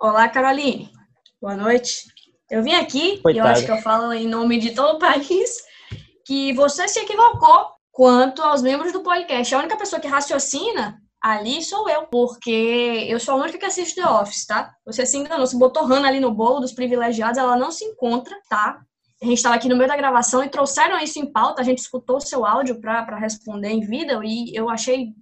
Olá, 0.00 0.28
Caroline. 0.28 0.88
Boa 1.40 1.56
noite. 1.56 2.04
Eu 2.50 2.62
vim 2.62 2.74
aqui, 2.74 3.14
e 3.14 3.16
eu 3.16 3.22
Coitada. 3.22 3.50
acho 3.50 3.64
que 3.64 3.72
eu 3.72 3.78
falo 3.78 4.12
em 4.12 4.28
nome 4.28 4.58
de 4.58 4.72
todo 4.74 4.96
o 4.96 4.98
país, 4.98 5.56
que 6.26 6.52
você 6.52 6.86
se 6.86 7.00
equivocou 7.00 7.66
quanto 7.92 8.42
aos 8.42 8.62
membros 8.62 8.92
do 8.92 9.02
podcast. 9.02 9.54
A 9.54 9.58
única 9.58 9.76
pessoa 9.76 10.00
que 10.00 10.08
raciocina 10.08 11.00
ali 11.22 11.62
sou 11.62 11.88
eu, 11.88 12.06
porque 12.06 13.06
eu 13.08 13.20
sou 13.20 13.34
a 13.34 13.42
única 13.42 13.58
que 13.58 13.66
assiste 13.66 13.94
The 13.94 14.08
Office, 14.08 14.46
tá? 14.46 14.72
Você 14.86 15.04
se 15.04 15.18
enganou, 15.18 15.46
você 15.46 15.56
botou 15.56 15.84
Hannah 15.84 16.08
ali 16.08 16.20
no 16.20 16.32
bolo 16.32 16.60
dos 16.60 16.72
privilegiados, 16.72 17.36
ela 17.38 17.56
não 17.56 17.70
se 17.70 17.84
encontra, 17.84 18.34
tá? 18.48 18.80
A 19.22 19.26
gente 19.26 19.36
estava 19.36 19.54
aqui 19.54 19.68
no 19.68 19.76
meio 19.76 19.88
da 19.88 19.96
gravação 19.96 20.42
e 20.42 20.48
trouxeram 20.48 20.98
isso 20.98 21.18
em 21.18 21.30
pauta, 21.30 21.60
a 21.60 21.64
gente 21.64 21.78
escutou 21.78 22.16
o 22.16 22.20
seu 22.20 22.46
áudio 22.46 22.80
para 22.80 23.18
responder 23.18 23.68
em 23.68 23.80
vida 23.80 24.18
e 24.24 24.56
eu 24.56 24.70
achei 24.70 25.12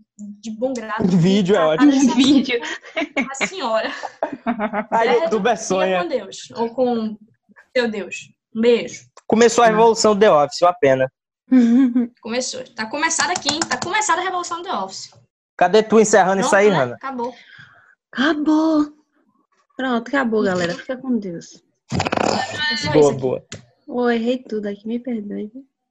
de 0.40 0.50
bom 0.50 0.72
grado. 0.72 1.04
Vídeo 1.16 1.56
é 1.56 1.60
ótimo. 1.60 1.90
dessa 1.90 2.14
Vídeo. 2.14 2.60
A 3.30 3.46
senhora. 3.46 3.90
A 4.90 5.04
É, 5.06 5.24
youtuber 5.24 5.56
Fica 5.56 5.64
sonha. 5.68 6.02
com 6.02 6.08
Deus. 6.08 6.50
Ou 6.56 6.70
com 6.70 7.16
seu 7.76 7.90
Deus. 7.90 8.30
Um 8.54 8.60
beijo. 8.60 9.04
Começou 9.26 9.62
a 9.62 9.68
revolução 9.68 10.14
do 10.14 10.20
The 10.20 10.30
Office, 10.30 10.62
uma 10.62 10.72
pena. 10.72 11.12
Começou. 12.20 12.62
Tá 12.74 12.86
começada 12.86 13.32
aqui, 13.32 13.48
hein? 13.52 13.60
Tá 13.60 13.78
começada 13.78 14.20
a 14.20 14.24
Revolução 14.24 14.62
do 14.62 14.68
Office. 14.68 15.10
Cadê 15.56 15.82
tu 15.82 15.98
encerrando 15.98 16.40
isso 16.40 16.50
Pronto, 16.50 16.60
aí, 16.62 16.70
né? 16.70 16.94
Acabou. 16.94 17.34
Acabou. 18.12 18.92
Pronto, 19.76 20.08
acabou, 20.08 20.42
galera. 20.42 20.74
Fica 20.74 20.96
com 20.96 21.18
Deus. 21.18 21.62
Isso 22.74 22.92
Boa, 22.92 23.12
boa. 23.12 23.46
Ô, 23.86 24.10
errei 24.10 24.38
tudo 24.38 24.66
aqui, 24.66 24.86
me 24.86 24.98
perdoe. 24.98 25.50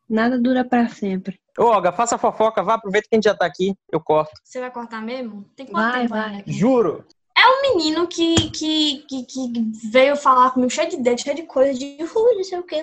Nada 0.09 0.39
dura 0.39 0.63
pra 0.63 0.87
sempre. 0.87 1.39
Ô, 1.57 1.63
Olga, 1.63 1.91
faça 1.91 2.15
a 2.15 2.19
fofoca, 2.19 2.63
vá, 2.63 2.75
aproveita 2.75 3.07
que 3.09 3.15
a 3.15 3.17
gente 3.17 3.25
já 3.25 3.35
tá 3.35 3.45
aqui, 3.45 3.73
eu 3.91 3.99
corto. 3.99 4.31
Você 4.43 4.59
vai 4.59 4.71
cortar 4.71 5.01
mesmo? 5.01 5.43
Tem 5.55 5.65
quanto 5.65 5.91
Vai, 5.91 6.01
tempo 6.01 6.13
vai. 6.13 6.35
aqui? 6.37 6.53
Juro. 6.53 7.05
Um 7.49 7.75
menino 7.75 8.07
que, 8.07 8.35
que, 8.49 9.05
que, 9.07 9.23
que, 9.23 9.89
veio 9.91 10.15
falar 10.15 10.51
comigo 10.51 10.71
cheio 10.71 10.89
de 10.89 10.97
dedo, 10.97 11.21
cheio 11.21 11.35
de 11.35 11.43
coisa, 11.43 11.73
de 11.73 11.97
uh, 12.01 12.35
não 12.35 12.43
sei 12.43 12.59
o 12.59 12.63
que, 12.63 12.75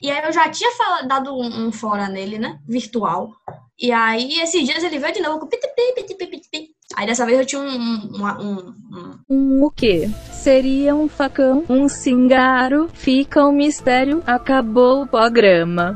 E 0.00 0.10
aí 0.10 0.24
eu 0.24 0.32
já 0.32 0.48
tinha 0.48 0.70
falado, 0.72 1.08
dado 1.08 1.36
um, 1.36 1.66
um, 1.66 1.72
fora 1.72 2.08
nele, 2.08 2.38
né? 2.38 2.58
Virtual. 2.66 3.30
E 3.78 3.92
aí, 3.92 4.40
esses 4.40 4.66
dias 4.66 4.82
ele 4.82 4.98
veio 4.98 5.14
de 5.14 5.20
novo 5.20 5.38
com 5.38 5.48
Aí 6.96 7.06
dessa 7.06 7.26
vez 7.26 7.38
eu 7.38 7.46
tinha 7.46 7.60
um. 7.60 7.68
Um, 7.68 8.24
um, 8.40 8.74
um... 8.92 9.18
um 9.28 9.64
o 9.64 9.70
quê? 9.70 10.08
Seria 10.32 10.94
um 10.94 11.08
facão, 11.08 11.64
um 11.68 11.88
cingaro, 11.88 12.88
fica 12.92 13.44
um 13.44 13.52
mistério, 13.52 14.22
acabou 14.26 15.02
o 15.02 15.06
programa. 15.06 15.92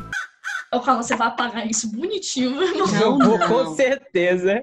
Ô, 0.72 0.80
Carla, 0.80 1.02
você 1.02 1.14
vai 1.14 1.28
apagar 1.28 1.66
isso 1.68 1.90
bonitinho, 1.92 2.50
não? 2.50 3.18
Não, 3.18 3.38
não. 3.38 3.48
com 3.48 3.74
certeza. 3.74 4.60